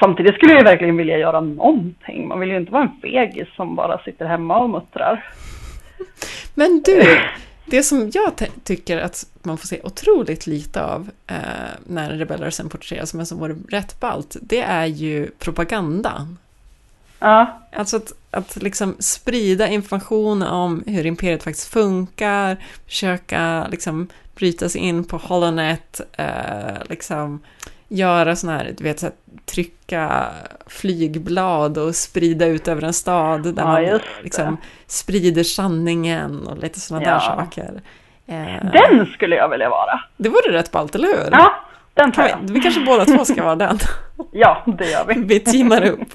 samtidigt 0.00 0.34
skulle 0.34 0.52
jag 0.52 0.60
ju 0.60 0.64
verkligen 0.64 0.96
vilja 0.96 1.18
göra 1.18 1.40
någonting. 1.40 2.28
Man 2.28 2.40
vill 2.40 2.50
ju 2.50 2.56
inte 2.56 2.72
vara 2.72 2.82
en 2.82 3.00
fegis 3.02 3.48
som 3.56 3.76
bara 3.76 3.98
sitter 3.98 4.26
hemma 4.26 4.58
och 4.58 4.70
muttrar. 4.70 5.24
Men 6.54 6.82
du, 6.84 7.02
det 7.66 7.82
som 7.82 8.10
jag 8.14 8.32
tycker 8.64 8.98
att 8.98 9.26
man 9.42 9.58
får 9.58 9.66
se 9.66 9.80
otroligt 9.84 10.46
lite 10.46 10.82
av 10.82 11.10
eh, 11.26 11.36
när 11.86 12.10
rebellrörelsen 12.10 12.68
porträtteras, 12.68 13.14
men 13.14 13.26
som 13.26 13.38
vore 13.38 13.56
rätt 13.68 14.00
ballt, 14.00 14.36
det 14.40 14.60
är 14.60 14.86
ju 14.86 15.30
propagandan. 15.30 16.38
Ja. 17.18 17.60
Alltså 17.72 17.96
att, 17.96 18.12
att 18.30 18.56
liksom 18.56 18.96
sprida 18.98 19.68
information 19.68 20.42
om 20.42 20.84
hur 20.86 21.06
imperiet 21.06 21.42
faktiskt 21.42 21.68
funkar, 21.68 22.56
försöka 22.86 23.66
liksom 23.70 24.08
bryta 24.34 24.68
sig 24.68 24.80
in 24.80 25.04
på 25.04 25.16
Holonet, 25.16 26.00
eh, 26.12 26.82
liksom 26.88 27.40
göra 27.88 28.36
sådana 28.36 28.58
här, 28.58 28.74
du 28.78 28.84
vet, 28.84 29.00
så 29.00 29.06
här, 29.06 29.14
trycka 29.44 30.26
flygblad 30.66 31.78
och 31.78 31.94
sprida 31.94 32.46
ut 32.46 32.68
över 32.68 32.82
en 32.82 32.92
stad 32.92 33.42
där 33.42 33.62
ja, 33.62 33.64
man 33.64 34.00
liksom 34.22 34.56
sprider 34.86 35.42
sanningen 35.42 36.46
och 36.46 36.58
lite 36.58 36.80
sådana 36.80 37.06
ja. 37.06 37.12
där 37.12 37.20
saker. 37.20 37.80
Eh, 38.26 38.70
den 38.72 39.06
skulle 39.06 39.36
jag 39.36 39.48
vilja 39.48 39.68
vara. 39.68 40.00
Det 40.16 40.28
vore 40.28 40.52
rätt 40.52 40.72
ballt, 40.72 40.94
eller 40.94 41.08
hur? 41.08 41.28
Ja, 41.30 41.54
den 41.94 42.12
tar 42.12 42.28
jag. 42.28 42.38
Vi, 42.42 42.52
vi 42.52 42.60
kanske 42.60 42.80
båda 42.80 43.04
två 43.04 43.24
ska 43.24 43.42
vara 43.42 43.56
den. 43.56 43.78
ja, 44.32 44.64
det 44.78 44.90
gör 44.90 45.04
vi. 45.04 45.14
Vi 45.14 45.40
teamar 45.40 45.84
upp. 45.84 46.14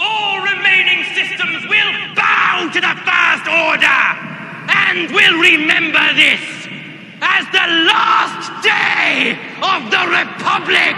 All 0.00 0.40
remaining 0.54 1.04
systems 1.04 1.62
will 1.64 2.14
bow 2.14 2.68
to 2.72 2.80
the 2.80 2.94
First 3.08 3.46
Order 3.48 4.02
and 4.68 5.10
will 5.10 5.42
remember 5.42 6.14
this 6.14 6.67
as 7.20 7.44
the 7.52 7.66
last 7.92 8.62
day 8.62 9.38
of 9.60 9.90
the 9.90 10.02
Republic! 10.18 10.96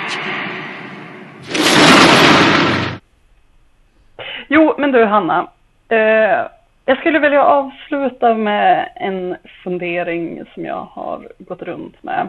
Jo, 4.49 4.75
men 4.79 4.93
du 4.93 5.05
Hanna. 5.05 5.49
Eh, 5.89 6.47
jag 6.85 6.99
skulle 6.99 7.19
vilja 7.19 7.45
avsluta 7.45 8.35
med 8.35 8.89
en 8.97 9.37
fundering 9.65 10.43
som 10.55 10.65
jag 10.65 10.89
har 10.93 11.29
gått 11.39 11.63
runt 11.63 12.03
med. 12.03 12.29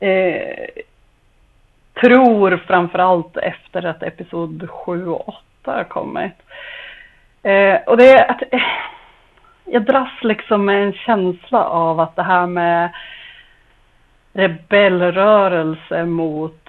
Eh, 0.00 0.66
tror 2.00 2.56
framförallt 2.56 3.36
efter 3.36 3.86
att 3.86 4.02
episod 4.02 4.70
7 4.70 5.08
och 5.08 5.28
8 5.28 5.72
har 5.72 5.84
kommit. 5.84 6.32
Eh, 7.42 7.76
och 7.86 7.96
det 7.96 8.10
är 8.10 8.30
att 8.30 8.42
eh, 8.50 8.60
jag 9.70 9.84
dras 9.84 10.22
liksom 10.22 10.64
med 10.64 10.82
en 10.82 10.92
känsla 10.92 11.64
av 11.64 12.00
att 12.00 12.16
det 12.16 12.22
här 12.22 12.46
med 12.46 12.90
rebellrörelse 14.32 16.04
mot 16.04 16.68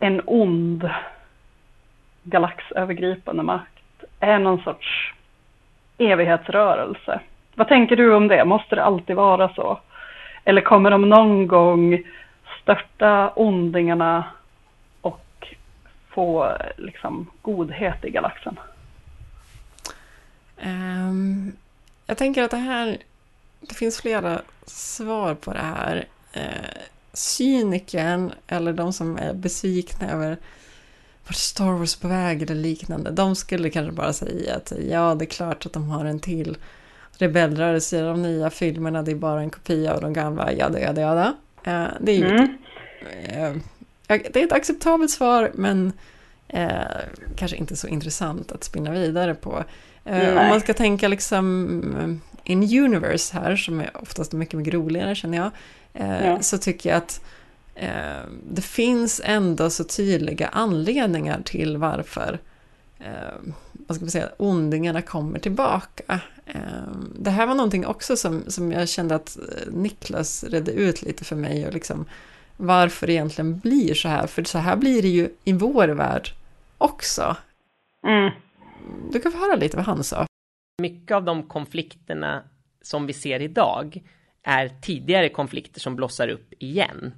en 0.00 0.22
ond 0.26 0.90
galaxövergripande 2.22 3.42
makt 3.42 4.04
är 4.20 4.38
någon 4.38 4.62
sorts 4.62 5.14
evighetsrörelse. 5.98 7.20
Vad 7.54 7.68
tänker 7.68 7.96
du 7.96 8.14
om 8.14 8.28
det? 8.28 8.44
Måste 8.44 8.74
det 8.74 8.84
alltid 8.84 9.16
vara 9.16 9.48
så? 9.48 9.78
Eller 10.44 10.60
kommer 10.60 10.90
de 10.90 11.08
någon 11.08 11.46
gång 11.46 12.02
störta 12.62 13.32
ondingarna 13.36 14.24
och 15.00 15.54
få 16.08 16.52
liksom 16.76 17.30
godhet 17.42 18.04
i 18.04 18.10
galaxen? 18.10 18.58
Um, 20.64 21.52
jag 22.06 22.18
tänker 22.18 22.42
att 22.42 22.50
det 22.50 22.56
här, 22.56 22.98
det 23.60 23.74
finns 23.74 24.00
flera 24.00 24.42
svar 24.66 25.34
på 25.34 25.52
det 25.52 25.58
här. 25.58 26.08
Uh, 26.36 26.82
cyniken, 27.12 28.32
eller 28.46 28.72
de 28.72 28.92
som 28.92 29.16
är 29.16 29.34
besvikna 29.34 30.10
över 30.10 30.36
vart 31.26 31.36
Star 31.36 31.72
Wars 31.72 31.96
på 31.96 32.08
väg 32.08 32.42
eller 32.42 32.54
liknande, 32.54 33.10
de 33.10 33.36
skulle 33.36 33.70
kanske 33.70 33.92
bara 33.92 34.12
säga 34.12 34.56
att 34.56 34.72
ja, 34.88 35.14
det 35.14 35.24
är 35.24 35.26
klart 35.26 35.66
att 35.66 35.72
de 35.72 35.88
har 35.88 36.04
en 36.04 36.20
till 36.20 36.56
rebellrörelse 37.18 37.98
i 37.98 38.00
de 38.00 38.22
nya 38.22 38.50
filmerna, 38.50 39.02
det 39.02 39.10
är 39.10 39.14
bara 39.14 39.40
en 39.40 39.50
kopia 39.50 39.94
av 39.94 40.00
de 40.00 40.12
gamla, 40.12 40.52
jada, 40.52 40.80
jada, 40.80 41.00
jada. 41.00 41.34
Uh, 41.66 41.88
det 42.00 42.12
är 42.12 42.16
ju 42.16 42.26
mm. 42.26 43.54
uh, 43.56 43.62
det 44.06 44.36
är 44.36 44.44
ett 44.44 44.52
acceptabelt 44.52 45.10
svar, 45.10 45.50
men 45.54 45.92
kanske 47.36 47.56
inte 47.56 47.76
så 47.76 47.86
intressant 47.86 48.52
att 48.52 48.64
spinna 48.64 48.90
vidare 48.90 49.34
på. 49.34 49.64
Nej. 50.04 50.38
Om 50.38 50.48
man 50.48 50.60
ska 50.60 50.74
tänka 50.74 51.08
liksom 51.08 52.20
in 52.44 52.84
universe 52.84 53.38
här, 53.38 53.56
som 53.56 53.80
är 53.80 53.90
oftast 54.02 54.32
mycket, 54.32 54.58
mycket 54.58 54.74
roligare 54.74 55.14
känner 55.14 55.38
jag, 55.38 55.50
ja. 56.26 56.42
så 56.42 56.58
tycker 56.58 56.90
jag 56.90 56.96
att 56.96 57.20
eh, 57.74 58.28
det 58.50 58.62
finns 58.62 59.20
ändå 59.24 59.70
så 59.70 59.84
tydliga 59.84 60.48
anledningar 60.48 61.42
till 61.44 61.76
varför 61.76 62.38
eh, 62.98 63.52
vad 63.72 63.96
ska 63.96 64.04
man 64.04 64.10
säga, 64.10 64.28
ondingarna 64.36 65.02
kommer 65.02 65.38
tillbaka. 65.38 66.20
Eh, 66.46 66.60
det 67.18 67.30
här 67.30 67.46
var 67.46 67.54
någonting 67.54 67.86
också 67.86 68.16
som, 68.16 68.44
som 68.46 68.72
jag 68.72 68.88
kände 68.88 69.14
att 69.14 69.38
Niklas 69.70 70.44
redde 70.44 70.72
ut 70.72 71.02
lite 71.02 71.24
för 71.24 71.36
mig 71.36 71.66
och 71.66 71.72
liksom 71.72 72.06
varför 72.56 73.06
det 73.06 73.12
egentligen 73.12 73.58
blir 73.58 73.94
så 73.94 74.08
här, 74.08 74.26
för 74.26 74.44
så 74.44 74.58
här 74.58 74.76
blir 74.76 75.02
det 75.02 75.08
ju 75.08 75.28
i 75.44 75.52
vår 75.52 75.88
värld 75.88 76.28
också. 76.78 77.36
Mm. 78.06 78.32
Du 79.12 79.20
kan 79.20 79.32
få 79.32 79.38
höra 79.38 79.56
lite 79.56 79.76
vad 79.76 79.86
han 79.86 80.04
sa. 80.04 80.26
Mycket 80.82 81.14
av 81.14 81.24
de 81.24 81.48
konflikterna 81.48 82.42
som 82.82 83.06
vi 83.06 83.12
ser 83.12 83.42
idag 83.42 84.02
är 84.42 84.68
tidigare 84.68 85.28
konflikter 85.28 85.80
som 85.80 85.96
blossar 85.96 86.28
upp 86.28 86.52
igen. 86.58 87.14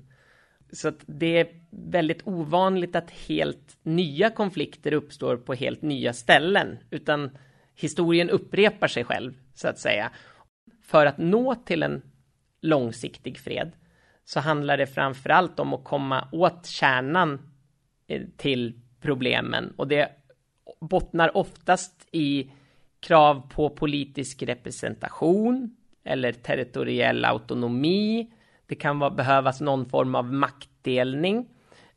Så 0.73 0.89
att 0.89 1.01
det 1.07 1.39
är 1.39 1.49
väldigt 1.71 2.27
ovanligt 2.27 2.97
att 2.97 3.11
helt 3.11 3.77
nya 3.83 4.31
konflikter 4.31 4.93
uppstår 4.93 5.37
på 5.37 5.55
helt 5.55 5.83
nya 5.83 6.13
ställen, 6.13 6.79
utan 6.91 7.39
historien 7.75 8.31
upprepar 8.31 8.89
sig 8.89 9.05
själv, 9.05 9.35
så 9.55 9.69
att 9.69 9.79
säga. 9.79 10.11
För 10.83 11.07
att 11.07 11.19
nå 11.19 11.55
till 11.55 11.83
en 11.83 12.03
långsiktig 12.61 13.39
fred 13.39 13.73
så 14.25 14.41
handlar 14.41 14.77
det 14.77 14.87
framför 14.87 15.31
allt 15.31 15.61
om 15.61 15.75
att 15.75 15.85
komma 15.85 16.29
åt 16.33 16.67
kärnan 16.67 17.53
eh, 18.07 18.23
till 18.37 18.81
problemen 19.01 19.75
och 19.77 19.89
det 19.89 20.11
bottnar 20.81 21.37
oftast 21.37 22.07
i 22.13 22.51
krav 23.01 23.51
på 23.55 23.69
politisk 23.69 24.43
representation 24.43 25.77
eller 26.05 26.33
territoriell 26.33 27.25
autonomi. 27.25 28.31
Det 28.67 28.75
kan 28.75 28.99
vara, 28.99 29.11
behövas 29.11 29.61
någon 29.61 29.89
form 29.89 30.15
av 30.15 30.33
maktdelning. 30.33 31.49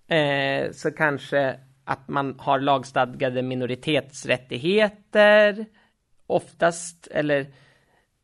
Eh, 0.07 0.71
så 0.71 0.91
kanske 0.91 1.59
att 1.83 2.07
man 2.07 2.35
har 2.39 2.59
lagstadgade 2.59 3.41
minoritetsrättigheter. 3.41 5.65
Oftast, 6.27 7.07
eller 7.07 7.45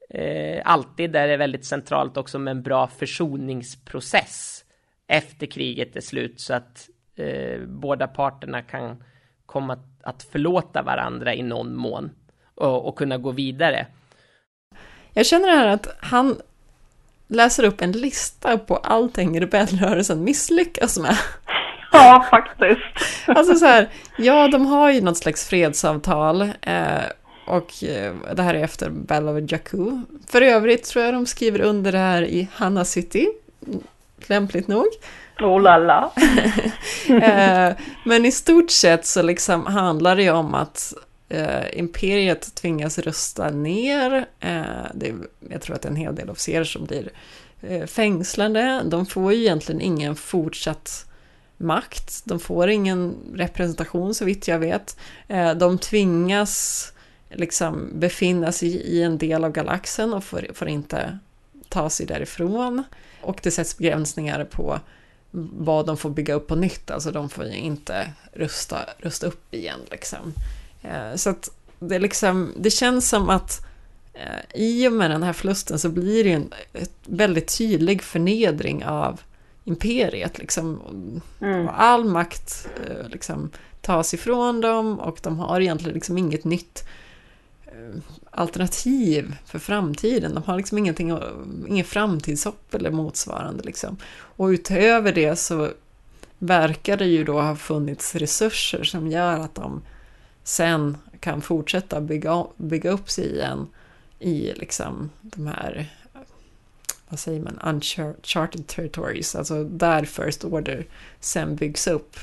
eh, 0.09 0.61
alltid 0.65 1.15
är 1.15 1.27
det 1.27 1.37
väldigt 1.37 1.65
centralt 1.65 2.17
också 2.17 2.39
med 2.39 2.51
en 2.51 2.63
bra 2.63 2.87
försoningsprocess 2.87 4.65
efter 5.07 5.47
kriget 5.47 5.95
är 5.95 6.01
slut 6.01 6.39
så 6.39 6.53
att 6.53 6.89
eh, 7.15 7.61
båda 7.61 8.07
parterna 8.07 8.61
kan 8.61 9.03
komma 9.55 9.77
att 10.03 10.23
förlåta 10.31 10.81
varandra 10.81 11.33
i 11.33 11.43
någon 11.43 11.75
mån 11.75 12.09
och, 12.55 12.87
och 12.87 12.95
kunna 12.97 13.17
gå 13.17 13.31
vidare. 13.31 13.87
Jag 15.13 15.25
känner 15.25 15.47
här 15.47 15.67
att 15.67 15.87
han 15.99 16.37
läser 17.27 17.63
upp 17.63 17.81
en 17.81 17.91
lista 17.91 18.57
på 18.57 18.75
allting 18.75 19.41
rebellrörelsen 19.41 20.23
misslyckas 20.23 20.99
med. 20.99 21.17
Ja, 21.91 22.25
faktiskt. 22.29 23.27
Alltså 23.27 23.55
så 23.55 23.65
här, 23.65 23.89
ja, 24.17 24.47
de 24.47 24.65
har 24.65 24.91
ju 24.91 25.01
något 25.01 25.17
slags 25.17 25.49
fredsavtal 25.49 26.41
eh, 26.61 27.03
och 27.47 27.83
eh, 27.83 28.13
det 28.35 28.41
här 28.41 28.53
är 28.53 28.63
efter 28.63 28.89
Battle 28.89 29.31
of 29.31 29.51
Jakku. 29.51 30.01
För 30.27 30.41
övrigt 30.41 30.83
tror 30.83 31.05
jag 31.05 31.13
de 31.13 31.25
skriver 31.25 31.61
under 31.61 31.91
det 31.91 31.97
här 31.97 32.21
i 32.21 32.47
Hanna 32.53 32.85
City, 32.85 33.27
lämpligt 34.27 34.67
nog. 34.67 34.87
Oh 35.39 35.61
la 35.61 35.77
la. 35.77 36.11
Eh, 37.09 37.73
men 38.05 38.25
i 38.25 38.31
stort 38.31 38.71
sett 38.71 39.05
så 39.05 39.21
liksom 39.21 39.65
handlar 39.65 40.15
det 40.15 40.23
ju 40.23 40.31
om 40.31 40.53
att 40.53 40.93
eh, 41.29 41.79
imperiet 41.79 42.55
tvingas 42.55 42.99
rösta 42.99 43.49
ner. 43.49 44.25
Eh, 44.39 44.63
det, 44.93 45.13
jag 45.49 45.61
tror 45.61 45.75
att 45.75 45.81
det 45.81 45.88
är 45.88 45.91
en 45.91 45.95
hel 45.95 46.15
del 46.15 46.29
officerer 46.29 46.63
som 46.63 46.86
blir 46.86 47.09
eh, 47.61 47.86
fängslade. 47.86 48.81
De 48.86 49.05
får 49.05 49.33
ju 49.33 49.39
egentligen 49.39 49.81
ingen 49.81 50.15
fortsatt 50.15 51.05
makt. 51.57 52.21
De 52.25 52.39
får 52.39 52.69
ingen 52.69 53.15
representation 53.33 54.13
så 54.13 54.25
vitt 54.25 54.47
jag 54.47 54.59
vet. 54.59 54.97
Eh, 55.27 55.53
de 55.53 55.77
tvingas 55.77 56.93
liksom 57.29 57.89
befinna 57.93 58.51
sig 58.51 58.69
i 58.75 59.03
en 59.03 59.17
del 59.17 59.43
av 59.43 59.51
galaxen 59.51 60.13
och 60.13 60.23
får, 60.23 60.47
får 60.53 60.67
inte 60.67 61.19
ta 61.69 61.89
sig 61.89 62.05
därifrån. 62.05 62.83
Och 63.21 63.39
det 63.43 63.51
sätts 63.51 63.77
begränsningar 63.77 64.43
på 64.43 64.79
vad 65.53 65.86
de 65.86 65.97
får 65.97 66.09
bygga 66.09 66.33
upp 66.33 66.47
på 66.47 66.55
nytt, 66.55 66.91
alltså 66.91 67.11
de 67.11 67.29
får 67.29 67.45
ju 67.45 67.55
inte 67.55 68.11
rusta, 68.33 68.79
rusta 68.97 69.27
upp 69.27 69.53
igen 69.53 69.79
liksom. 69.91 70.33
Eh, 70.81 71.15
så 71.15 71.29
att 71.29 71.49
det, 71.79 71.99
liksom, 71.99 72.53
det 72.57 72.69
känns 72.69 73.09
som 73.09 73.29
att 73.29 73.65
eh, 74.13 74.61
i 74.61 74.88
och 74.88 74.93
med 74.93 75.11
den 75.11 75.23
här 75.23 75.33
förlusten 75.33 75.79
så 75.79 75.89
blir 75.89 76.23
det 76.23 76.31
en 76.31 76.53
väldigt 77.05 77.57
tydlig 77.57 78.03
förnedring 78.03 78.86
av 78.86 79.21
imperiet. 79.63 80.38
Liksom. 80.38 80.81
Mm. 81.41 81.69
All 81.75 82.05
makt 82.05 82.67
eh, 82.88 83.09
liksom, 83.09 83.49
tas 83.81 84.13
ifrån 84.13 84.61
dem 84.61 84.99
och 84.99 85.19
de 85.21 85.39
har 85.39 85.61
egentligen 85.61 85.93
liksom 85.93 86.17
inget 86.17 86.43
nytt 86.43 86.88
Eh, 87.76 88.01
alternativ 88.32 89.36
för 89.45 89.59
framtiden. 89.59 90.34
De 90.36 90.43
har 90.43 90.57
liksom 90.57 90.78
ingenting, 90.78 91.19
ingen 91.67 91.86
framtidshopp 91.86 92.73
eller 92.73 92.91
motsvarande. 92.91 93.63
Liksom. 93.63 93.97
Och 94.13 94.45
utöver 94.45 95.11
det 95.11 95.36
så 95.36 95.71
verkar 96.39 96.97
det 96.97 97.05
ju 97.05 97.23
då 97.23 97.41
ha 97.41 97.55
funnits 97.55 98.15
resurser 98.15 98.84
som 98.84 99.07
gör 99.07 99.39
att 99.39 99.55
de 99.55 99.82
sen 100.43 100.97
kan 101.19 101.41
fortsätta 101.41 102.01
bygga, 102.01 102.45
bygga 102.57 102.91
upp 102.91 103.09
sig 103.09 103.34
igen 103.34 103.67
i 104.19 104.53
liksom 104.53 105.09
de 105.21 105.47
här, 105.47 105.93
vad 107.09 107.19
säger 107.19 107.41
man, 107.41 107.59
uncharted 107.63 108.67
territories, 108.67 109.36
alltså 109.36 109.63
där 109.63 110.05
First 110.05 110.45
Order 110.45 110.86
sen 111.19 111.55
byggs 111.55 111.88
upp, 111.88 112.17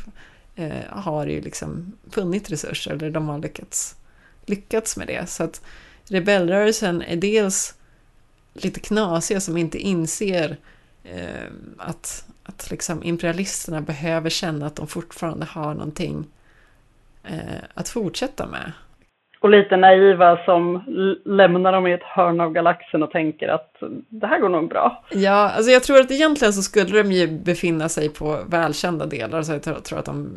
eh, 0.55 0.85
har 0.91 1.27
ju 1.27 1.41
liksom 1.41 1.93
funnit 2.11 2.51
resurser, 2.51 2.93
eller 2.93 3.11
de 3.11 3.29
har 3.29 3.39
lyckats, 3.39 3.97
lyckats 4.47 4.97
med 4.97 5.07
det. 5.07 5.29
Så 5.29 5.45
att 5.45 5.65
rebellrörelsen 6.09 7.03
är 7.03 7.17
dels 7.17 7.75
lite 8.55 8.81
knasiga 8.81 9.41
som 9.41 9.57
inte 9.57 9.79
inser 9.79 10.57
eh, 11.05 11.51
att, 11.79 12.27
att 12.43 12.71
liksom 12.71 13.03
imperialisterna 13.03 13.81
behöver 13.81 14.31
känna 14.31 14.67
att 14.67 14.77
de 14.77 14.87
fortfarande 14.87 15.47
har 15.47 15.75
någonting 15.75 16.27
eh, 17.25 17.63
att 17.75 17.89
fortsätta 17.89 18.47
med. 18.47 18.73
Och 19.41 19.51
lite 19.51 19.77
naiva 19.77 20.45
som 20.45 20.83
lämnar 21.25 21.73
dem 21.73 21.87
i 21.87 21.93
ett 21.93 22.03
hörn 22.03 22.41
av 22.41 22.53
galaxen 22.53 23.03
och 23.03 23.11
tänker 23.11 23.49
att 23.49 23.77
det 24.09 24.27
här 24.27 24.41
går 24.41 24.49
nog 24.49 24.69
bra. 24.69 25.05
Ja, 25.11 25.51
alltså 25.51 25.71
jag 25.71 25.83
tror 25.83 26.01
att 26.01 26.11
egentligen 26.11 26.53
så 26.53 26.63
skulle 26.63 27.03
de 27.03 27.13
ju 27.13 27.27
befinna 27.27 27.89
sig 27.89 28.09
på 28.09 28.39
välkända 28.47 29.07
delar, 29.07 29.43
så 29.43 29.53
jag 29.53 29.85
tror 29.85 29.99
att 29.99 30.05
de 30.05 30.31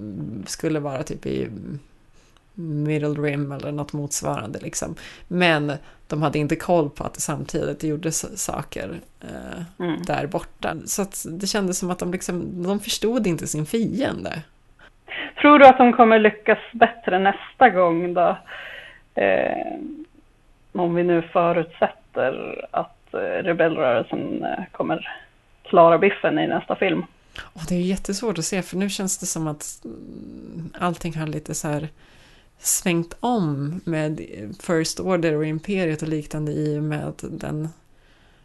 skulle 0.47 0.80
vara 0.80 1.03
typ 1.03 1.26
i 1.26 1.47
middle 2.56 3.10
rim 3.10 3.51
eller 3.51 3.72
något 3.72 3.93
motsvarande 3.93 4.60
liksom. 4.60 4.95
Men 5.28 5.72
de 6.08 6.22
hade 6.22 6.39
inte 6.39 6.56
koll 6.56 6.89
på 6.89 7.03
att 7.03 7.14
det 7.14 7.22
samtidigt 7.22 7.84
gjordes 7.84 8.43
saker 8.43 8.99
eh, 9.22 9.86
mm. 9.86 10.01
där 10.01 10.28
borta. 10.28 10.76
Så 10.86 11.06
det 11.30 11.47
kändes 11.47 11.80
som 11.80 11.91
att 11.91 11.99
de 11.99 12.12
liksom, 12.12 12.64
de 12.64 12.80
förstod 12.80 13.28
inte 13.28 13.47
sin 13.47 13.66
fiende. 13.66 14.41
Tror 15.41 15.60
du 15.60 15.68
att 15.68 15.78
de 15.78 15.93
kommer 15.93 16.20
lyckas 16.20 16.60
bättre 16.74 17.20
nästa 17.20 17.70
gång 17.70 18.14
då? 18.14 18.38
Eh, 19.16 19.78
om 20.72 20.95
vi 20.95 21.03
nu 21.03 21.22
förutsätter 21.22 22.66
att 22.72 23.14
eh, 23.14 23.18
rebellrörelsen 23.20 24.43
eh, 24.43 24.64
kommer 24.72 25.10
klara 25.64 25.97
biffen 25.97 26.39
i 26.39 26.47
nästa 26.47 26.76
film. 26.76 27.06
Oh, 27.53 27.64
det 27.70 27.76
är 27.76 27.80
jättesvårt 27.80 28.38
att 28.38 28.45
se 28.45 28.62
för 28.62 28.78
nu 28.78 28.89
känns 28.89 29.18
det 29.18 29.26
som 29.26 29.47
att 29.47 29.82
mm, 29.86 30.70
allting 30.80 31.18
har 31.18 31.28
lite 31.28 31.56
så 31.56 31.68
här 31.68 31.88
svängt 32.60 33.16
om 33.20 33.82
med 33.84 34.22
First 34.60 34.99
Order 34.99 35.36
och 35.36 35.45
Imperiet 35.45 36.01
och 36.01 36.08
liknande 36.08 36.51
i 36.51 36.80
och 36.80 36.84
med 36.84 37.14
den, 37.22 37.70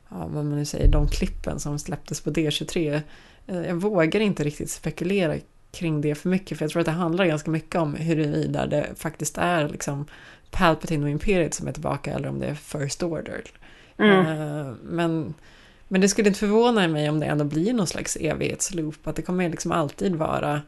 ja, 0.09 0.17
vad 0.19 0.45
man 0.45 0.57
nu 0.57 0.65
säger, 0.65 0.89
de 0.89 1.09
klippen 1.09 1.61
som 1.61 1.79
släpptes 1.79 2.21
på 2.21 2.31
D23. 2.31 3.01
Eh, 3.47 3.61
jag 3.61 3.75
vågar 3.75 4.21
inte 4.21 4.45
riktigt 4.45 4.71
spekulera 4.71 5.37
kring 5.73 6.01
det 6.01 6.15
för 6.15 6.29
mycket 6.29 6.59
för 6.59 6.65
jag 6.65 6.73
tror 6.73 6.81
att 6.81 6.87
det 6.87 6.93
handlar 6.93 7.27
ganska 7.27 7.51
mycket 7.51 7.81
om 7.81 7.95
huruvida 7.95 8.67
det 8.67 8.87
faktiskt 8.97 9.39
är 9.39 9.69
liksom 9.69 10.07
Palpatine 10.51 11.05
och 11.05 11.11
Imperiet 11.11 11.55
som 11.55 11.69
är 11.69 11.73
tillbaka 11.73 12.13
eller 12.13 12.29
om 12.29 12.39
det 12.39 12.47
är 12.47 12.55
First 12.55 13.03
Order. 13.03 13.43
Mm. 13.97 14.27
Uh, 14.27 14.75
men, 14.83 15.35
men 15.89 16.01
det 16.01 16.09
skulle 16.09 16.29
inte 16.29 16.41
förvåna 16.41 16.89
mig 16.89 17.09
om 17.09 17.21
det 17.21 17.27
ändå 17.27 17.45
blir 17.45 17.73
någon 17.73 17.87
slags 17.87 18.17
evighetsloop, 18.17 19.07
att 19.07 19.17
det 19.17 19.23
kommer 19.23 19.49
liksom 19.49 19.73
alltid 19.73 20.17
vara 20.17 20.61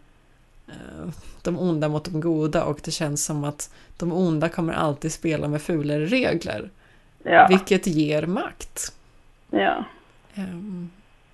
de 1.42 1.58
onda 1.58 1.88
mot 1.88 2.04
de 2.04 2.20
goda 2.20 2.64
och 2.64 2.80
det 2.84 2.90
känns 2.90 3.24
som 3.24 3.44
att 3.44 3.74
de 3.98 4.12
onda 4.12 4.48
kommer 4.48 4.72
alltid 4.72 5.12
spela 5.12 5.48
med 5.48 5.62
fulare 5.62 6.04
regler. 6.06 6.70
Ja. 7.22 7.46
Vilket 7.48 7.86
ger 7.86 8.26
makt. 8.26 8.92
Ja. 9.50 9.84
Um, 10.36 10.90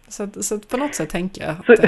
så, 0.08 0.28
så 0.40 0.58
på 0.58 0.76
något 0.76 0.94
sätt 0.94 1.10
tänker 1.10 1.42
jag 1.42 1.50
att 1.50 1.66
så... 1.66 1.86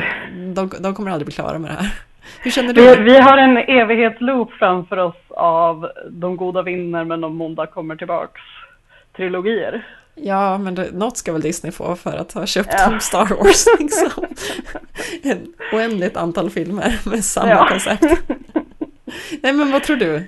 de, 0.54 0.70
de 0.80 0.94
kommer 0.94 1.10
aldrig 1.10 1.26
bli 1.26 1.34
klara 1.34 1.58
med 1.58 1.70
det 1.70 1.74
här. 1.74 1.94
Hur 2.42 2.50
känner 2.50 2.72
du? 2.72 2.96
Vi, 2.96 3.02
vi 3.02 3.18
har 3.18 3.38
en 3.38 3.56
evighetsloop 3.56 4.52
framför 4.52 4.96
oss 4.96 5.16
av 5.28 5.90
de 6.10 6.36
goda 6.36 6.62
vinner 6.62 7.04
men 7.04 7.20
de 7.20 7.40
onda 7.40 7.66
kommer 7.66 7.96
tillbaks 7.96 8.40
trilogier. 9.16 9.86
Ja, 10.22 10.58
men 10.58 10.74
det, 10.74 10.92
något 10.92 11.16
ska 11.16 11.32
väl 11.32 11.40
Disney 11.40 11.72
få 11.72 11.96
för 11.96 12.16
att 12.16 12.32
ha 12.32 12.46
köpt 12.46 12.74
ja. 12.78 12.98
Star 13.00 13.36
Wars. 13.36 13.66
Liksom. 13.78 14.24
En 15.22 15.52
oändligt 15.72 16.16
antal 16.16 16.50
filmer 16.50 17.10
med 17.10 17.24
samma 17.24 17.50
ja. 17.50 17.66
koncept. 17.68 18.04
Nej, 19.42 19.52
men 19.52 19.72
vad 19.72 19.82
tror 19.82 19.96
du? 19.96 20.22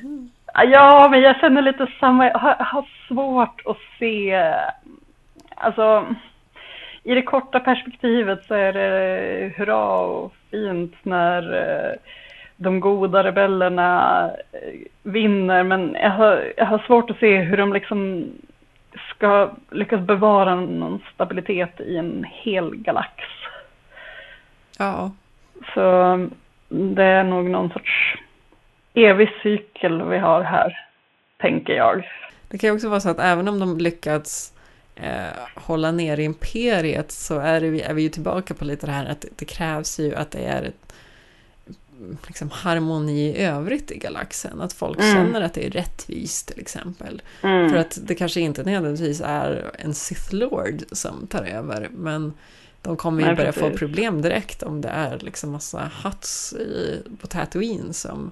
Ja, 0.55 1.09
men 1.11 1.21
jag 1.21 1.37
känner 1.37 1.63
lite 1.63 1.87
samma. 2.01 2.27
Jag 2.27 2.39
har, 2.39 2.55
har 2.55 2.89
svårt 3.09 3.63
att 3.67 3.79
se... 3.99 4.53
Alltså, 5.55 6.07
i 7.05 7.15
det 7.15 7.23
korta 7.23 7.61
perspektivet 7.61 8.45
så 8.49 8.55
är 8.55 8.73
det 8.73 9.53
hurra 9.57 9.89
och 10.01 10.35
fint 10.51 10.95
när 11.03 11.55
eh, 11.55 11.93
de 12.57 12.81
goda 12.81 13.25
rebellerna 13.25 14.25
eh, 14.53 14.81
vinner. 15.03 15.63
Men 15.63 15.97
jag 16.01 16.11
har, 16.11 16.53
jag 16.57 16.67
har 16.67 16.79
svårt 16.79 17.11
att 17.11 17.19
se 17.19 17.37
hur 17.37 17.57
de 17.57 17.73
liksom 17.73 18.25
ska 19.23 19.51
lyckas 19.71 20.07
bevara 20.07 20.55
någon 20.55 21.03
stabilitet 21.15 21.81
i 21.81 21.97
en 21.97 22.27
hel 22.29 22.77
galax. 22.77 23.11
Ja. 24.79 25.13
Så 25.75 25.81
det 26.69 27.05
är 27.05 27.25
nog 27.25 27.51
någon 27.51 27.71
sorts 27.71 28.17
evig 28.95 29.29
cykel 29.43 30.03
vi 30.03 30.19
har 30.19 30.43
här, 30.43 30.87
tänker 31.39 31.73
jag. 31.73 32.09
Det 32.49 32.59
kan 32.59 32.71
ju 32.71 32.75
också 32.75 32.89
vara 32.89 33.01
så 33.01 33.09
att 33.09 33.21
även 33.21 33.49
om 33.49 33.59
de 33.59 33.79
lyckats 33.79 34.53
eh, 34.97 35.39
hålla 35.57 35.93
ner 35.93 36.21
imperiet 36.21 37.11
så 37.11 37.39
är, 37.39 37.61
det, 37.61 37.83
är 37.83 37.95
vi 37.95 38.03
ju 38.03 38.09
tillbaka 38.09 38.55
på 38.55 38.65
lite 38.65 38.87
det 38.87 38.93
här 38.93 39.11
att 39.11 39.25
det 39.39 39.45
krävs 39.45 40.01
ju 40.01 40.15
att 40.15 40.31
det 40.31 40.45
är 40.45 40.63
ett, 40.63 40.95
liksom 42.27 42.51
harmoni 42.51 43.29
i 43.29 43.45
övrigt 43.45 43.91
i 43.91 43.99
galaxen. 43.99 44.61
Att 44.61 44.73
folk 44.73 44.99
mm. 44.99 45.15
känner 45.15 45.41
att 45.41 45.55
det 45.55 45.67
är 45.67 45.71
rättvist 45.71 46.49
till 46.49 46.61
exempel. 46.61 47.23
Mm. 47.43 47.71
För 47.71 47.77
att 47.77 47.99
det 48.03 48.15
kanske 48.15 48.41
inte 48.41 48.63
nödvändigtvis 48.63 49.21
är 49.25 49.71
en 49.79 49.95
Sith 49.95 50.35
Lord 50.35 50.83
som 50.93 51.27
tar 51.27 51.45
över. 51.45 51.89
Men 51.93 52.33
de 52.83 52.97
kommer 52.97 53.29
ju 53.29 53.37
börja 53.37 53.53
få 53.53 53.71
problem 53.71 54.23
direkt 54.23 54.63
om 54.63 54.81
det 54.81 54.89
är 54.89 55.19
liksom 55.19 55.51
massa 55.51 55.91
huts 56.05 56.53
i, 56.53 57.03
på 57.21 57.27
Tatooine 57.27 57.93
som 57.93 58.31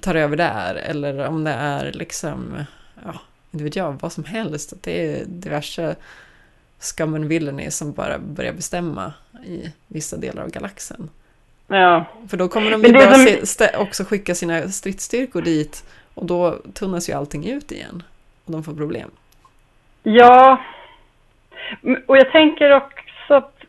tar 0.00 0.14
över 0.14 0.36
där. 0.36 0.74
Eller 0.74 1.26
om 1.26 1.44
det 1.44 1.50
är 1.50 1.92
liksom, 1.92 2.64
ja, 3.04 3.20
inte 3.50 3.64
vet 3.64 3.76
jag, 3.76 3.98
vad 4.00 4.12
som 4.12 4.24
helst. 4.24 4.72
Att 4.72 4.82
det 4.82 5.06
är 5.06 5.24
diverse 5.24 5.96
scum 6.78 7.14
and 7.14 7.24
villainy 7.24 7.70
som 7.70 7.92
bara 7.92 8.18
börjar 8.18 8.52
bestämma 8.52 9.12
i 9.46 9.72
vissa 9.86 10.16
delar 10.16 10.42
av 10.42 10.50
galaxen. 10.50 11.08
Ja. 11.66 12.04
För 12.28 12.36
då 12.36 12.48
kommer 12.48 12.70
de 12.70 12.82
ju 12.82 12.92
bara 12.92 13.14
som... 13.46 13.66
också 13.78 14.04
skicka 14.04 14.34
sina 14.34 14.68
stridsstyrkor 14.68 15.42
dit 15.42 15.84
och 16.14 16.26
då 16.26 16.58
tunnas 16.74 17.10
ju 17.10 17.12
allting 17.12 17.50
ut 17.50 17.72
igen 17.72 18.02
och 18.44 18.52
de 18.52 18.62
får 18.62 18.74
problem. 18.74 19.10
Ja, 20.02 20.60
och 22.06 22.16
jag 22.16 22.32
tänker 22.32 22.70
också 22.70 23.34
att 23.34 23.64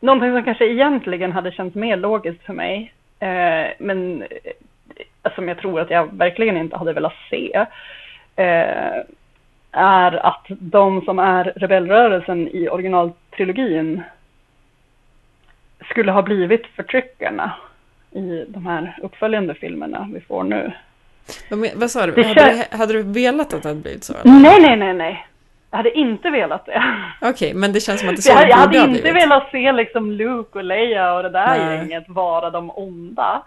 någonting 0.00 0.32
som 0.32 0.44
kanske 0.44 0.66
egentligen 0.66 1.32
hade 1.32 1.52
känts 1.52 1.76
mer 1.76 1.96
logiskt 1.96 2.42
för 2.42 2.52
mig, 2.52 2.92
eh, 3.20 3.66
men 3.78 4.22
eh, 4.22 5.32
som 5.34 5.48
jag 5.48 5.58
tror 5.58 5.80
att 5.80 5.90
jag 5.90 6.08
verkligen 6.12 6.56
inte 6.56 6.76
hade 6.76 6.92
velat 6.92 7.14
se, 7.30 7.66
eh, 8.36 9.02
är 9.72 10.26
att 10.26 10.46
de 10.48 11.04
som 11.04 11.18
är 11.18 11.44
rebellrörelsen 11.44 12.48
i 12.48 12.68
originaltrilogin 12.68 14.02
skulle 15.90 16.12
ha 16.12 16.22
blivit 16.22 16.66
förtryckarna 16.76 17.52
i 18.10 18.44
de 18.48 18.66
här 18.66 18.98
uppföljande 19.02 19.54
filmerna 19.54 20.08
vi 20.14 20.20
får 20.20 20.44
nu. 20.44 20.72
Men, 21.48 21.70
vad 21.74 21.90
sa 21.90 22.06
du? 22.06 22.22
Hade, 22.22 22.34
känns... 22.34 22.68
du? 22.70 22.76
hade 22.76 22.92
du 22.92 23.02
velat 23.02 23.54
att 23.54 23.62
det 23.62 23.68
hade 23.68 23.80
blivit 23.80 24.04
så? 24.04 24.14
Eller? 24.14 24.32
Nej, 24.32 24.60
nej, 24.60 24.76
nej, 24.76 24.94
nej. 24.94 25.26
Jag 25.70 25.76
hade 25.76 25.98
inte 25.98 26.30
velat 26.30 26.66
det. 26.66 26.82
Okej, 27.20 27.30
okay, 27.30 27.54
men 27.54 27.72
det 27.72 27.80
känns 27.80 28.00
som 28.00 28.08
att 28.08 28.16
det 28.16 28.22
så 28.22 28.32
Jag, 28.32 28.48
jag 28.48 28.56
hade 28.56 28.78
inte 28.78 29.12
velat 29.12 29.50
se 29.50 29.72
liksom 29.72 30.12
Luke 30.12 30.58
och 30.58 30.64
Leia 30.64 31.14
och 31.14 31.22
det 31.22 31.28
där 31.28 31.58
nej. 31.58 31.76
gänget 31.76 32.04
vara 32.08 32.50
de 32.50 32.70
onda. 32.70 33.42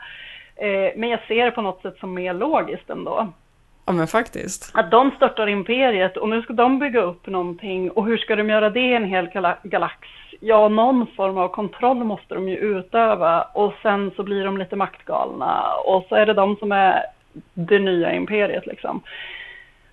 Eh, 0.56 0.92
men 0.96 1.10
jag 1.10 1.20
ser 1.28 1.46
det 1.46 1.52
på 1.52 1.62
något 1.62 1.82
sätt 1.82 1.98
som 2.00 2.14
mer 2.14 2.34
logiskt 2.34 2.90
ändå. 2.90 3.34
Ja 3.86 3.94
men 3.94 4.08
faktiskt. 4.08 4.72
Att 4.74 4.92
de 4.92 5.12
störtar 5.12 5.48
imperiet 5.48 6.18
och 6.18 6.30
nu 6.30 6.42
ska 6.42 6.54
de 6.54 6.80
bygga 6.80 7.02
upp 7.02 7.28
någonting 7.28 7.92
och 7.92 8.06
hur 8.06 8.18
ska 8.18 8.36
de 8.36 8.50
göra 8.50 8.70
det 8.70 8.80
i 8.80 8.94
en 8.94 9.06
hel 9.06 9.30
galax? 9.64 10.08
Ja, 10.40 10.70
någon 10.70 11.08
form 11.08 11.38
av 11.38 11.48
kontroll 11.48 12.04
måste 12.04 12.36
de 12.36 12.50
ju 12.50 12.58
utöva 12.58 13.42
och 13.42 13.74
sen 13.82 14.12
så 14.16 14.24
blir 14.24 14.46
de 14.46 14.58
lite 14.58 14.76
maktgalna 14.76 15.64
och 15.86 16.06
så 16.10 16.16
är 16.16 16.26
det 16.26 16.34
de 16.34 16.56
som 16.56 16.72
är 16.72 17.04
det 17.54 17.80
nya 17.80 18.14
imperiet 18.14 18.66
liksom. 18.66 19.02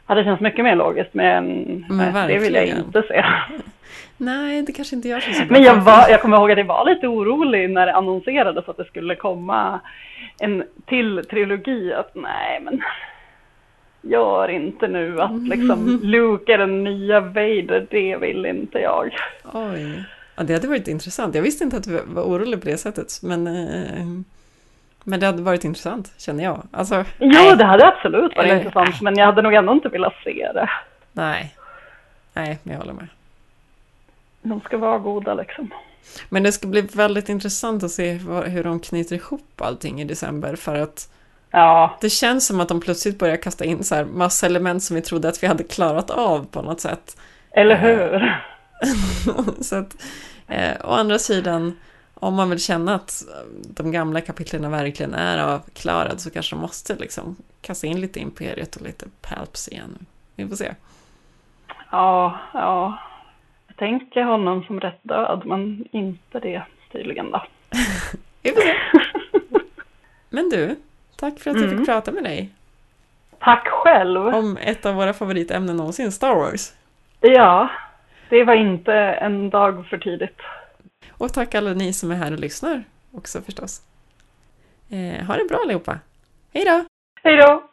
Hade 0.04 0.24
känts 0.24 0.42
mycket 0.42 0.64
mer 0.64 0.76
logiskt 0.76 1.14
men, 1.14 1.44
Men 1.88 2.12
nej, 2.12 2.28
det 2.28 2.38
vill 2.38 2.54
jag 2.54 2.66
inte 2.66 3.02
se. 3.02 3.24
Nej, 4.16 4.62
det 4.62 4.72
kanske 4.72 4.96
inte 4.96 5.08
gör 5.08 5.20
så 5.20 5.30
bra. 5.30 5.46
Men 5.50 5.62
jag, 5.62 5.76
var, 5.76 6.08
jag 6.08 6.22
kommer 6.22 6.36
ihåg 6.36 6.50
att 6.50 6.58
jag 6.58 6.64
var 6.64 6.84
lite 6.84 7.06
orolig 7.08 7.70
när 7.70 7.86
det 7.86 7.94
annonserades 7.94 8.68
att 8.68 8.76
det 8.76 8.84
skulle 8.84 9.14
komma 9.14 9.80
en 10.40 10.64
till 10.86 11.24
trilogi. 11.30 11.92
Att 11.92 12.14
nej, 12.14 12.60
men 12.62 12.82
gör 14.02 14.48
inte 14.48 14.88
nu 14.88 15.20
att 15.20 15.48
liksom 15.48 16.00
Luke 16.02 16.54
är 16.54 16.58
den 16.58 16.84
nya 16.84 17.20
Vader. 17.20 17.86
Det 17.90 18.16
vill 18.16 18.46
inte 18.46 18.78
jag. 18.78 19.16
Oj. 19.52 20.04
Ja, 20.36 20.42
det 20.42 20.52
hade 20.52 20.68
varit 20.68 20.88
intressant. 20.88 21.34
Jag 21.34 21.42
visste 21.42 21.64
inte 21.64 21.76
att 21.76 21.84
du 21.84 22.00
var 22.06 22.22
orolig 22.22 22.60
på 22.62 22.68
det 22.68 22.76
sättet. 22.78 23.18
Men, 23.22 23.46
eh, 23.46 24.06
men 25.04 25.20
det 25.20 25.26
hade 25.26 25.42
varit 25.42 25.64
intressant, 25.64 26.12
känner 26.18 26.44
jag. 26.44 26.62
Alltså, 26.70 27.04
Jo, 27.18 27.54
det 27.58 27.64
hade 27.64 27.86
absolut 27.86 28.36
varit 28.36 28.38
Eller- 28.50 28.56
intressant. 28.56 29.00
Men 29.02 29.16
jag 29.18 29.26
hade 29.26 29.42
nog 29.42 29.54
ändå 29.54 29.72
inte 29.72 29.88
velat 29.88 30.14
se 30.24 30.52
det. 30.54 30.70
nej. 31.12 31.54
Nej, 32.34 32.58
jag 32.62 32.76
håller 32.76 32.92
med. 32.92 33.06
De 34.42 34.60
ska 34.60 34.76
vara 34.78 34.98
goda 34.98 35.34
liksom. 35.34 35.70
Men 36.28 36.42
det 36.42 36.52
ska 36.52 36.66
bli 36.66 36.80
väldigt 36.80 37.28
intressant 37.28 37.82
att 37.82 37.90
se 37.90 38.12
hur 38.46 38.64
de 38.64 38.80
knyter 38.80 39.16
ihop 39.16 39.60
allting 39.60 40.00
i 40.00 40.04
december. 40.04 40.56
För 40.56 40.74
att 40.74 41.12
Ja. 41.50 41.96
det 42.00 42.10
känns 42.10 42.46
som 42.46 42.60
att 42.60 42.68
de 42.68 42.80
plötsligt 42.80 43.18
börjar 43.18 43.36
kasta 43.36 43.64
in 43.64 43.84
så 43.84 43.94
här 43.94 44.04
massa 44.04 44.46
element 44.46 44.82
som 44.82 44.96
vi 44.96 45.02
trodde 45.02 45.28
att 45.28 45.42
vi 45.42 45.46
hade 45.46 45.64
klarat 45.64 46.10
av 46.10 46.46
på 46.50 46.62
något 46.62 46.80
sätt. 46.80 47.16
Eller 47.50 47.76
hur? 47.76 48.36
så 49.60 49.76
att, 49.76 49.96
eh, 50.48 50.76
å 50.84 50.90
andra 50.90 51.18
sidan, 51.18 51.78
om 52.14 52.34
man 52.34 52.50
vill 52.50 52.60
känna 52.60 52.94
att 52.94 53.22
de 53.68 53.92
gamla 53.92 54.20
kapitlen 54.20 54.70
verkligen 54.70 55.14
är 55.14 55.38
avklarade 55.38 56.18
så 56.18 56.30
kanske 56.30 56.56
de 56.56 56.60
måste 56.60 56.94
liksom 56.96 57.36
kasta 57.60 57.86
in 57.86 58.00
lite 58.00 58.20
Imperiet 58.20 58.76
och 58.76 58.82
lite 58.82 59.06
Palps 59.20 59.68
igen. 59.68 60.06
Vi 60.36 60.48
får 60.48 60.56
se. 60.56 60.74
Ja, 61.90 62.38
ja. 62.54 62.98
Jag 63.66 63.76
tänker 63.76 64.22
honom 64.22 64.64
som 64.64 64.80
rätt 64.80 65.00
död, 65.02 65.42
men 65.44 65.84
inte 65.92 66.40
det 66.40 66.62
tydligen 66.92 67.30
då. 67.30 67.42
Vi 68.42 68.50
får 68.52 68.60
se. 68.60 68.74
Men 70.30 70.48
du, 70.50 70.76
tack 71.16 71.38
för 71.40 71.50
att 71.50 71.56
jag 71.56 71.64
Mm. 71.66 71.78
fick 71.78 71.86
prata 71.86 72.12
med 72.12 72.24
dig. 72.24 72.50
Tack 73.40 73.68
själv. 73.68 74.26
Om 74.26 74.56
ett 74.56 74.86
av 74.86 74.94
våra 74.94 75.12
favoritämnen 75.12 75.76
någonsin, 75.76 76.12
Star 76.12 76.34
Wars. 76.34 76.72
Ja, 77.20 77.68
det 78.28 78.44
var 78.44 78.54
inte 78.54 78.92
en 78.94 79.50
dag 79.50 79.86
för 79.86 79.98
tidigt. 79.98 80.38
Och 81.10 81.32
tack 81.32 81.54
alla 81.54 81.74
ni 81.74 81.92
som 81.92 82.10
är 82.10 82.14
här 82.14 82.32
och 82.32 82.38
lyssnar 82.38 82.84
också 83.12 83.40
förstås. 83.40 83.80
Eh, 84.90 85.24
ha 85.26 85.36
det 85.36 85.48
bra 85.48 85.58
allihopa. 85.64 85.98
Hej 86.54 86.64
då! 86.64 86.84
Hej 87.22 87.36
då! 87.36 87.70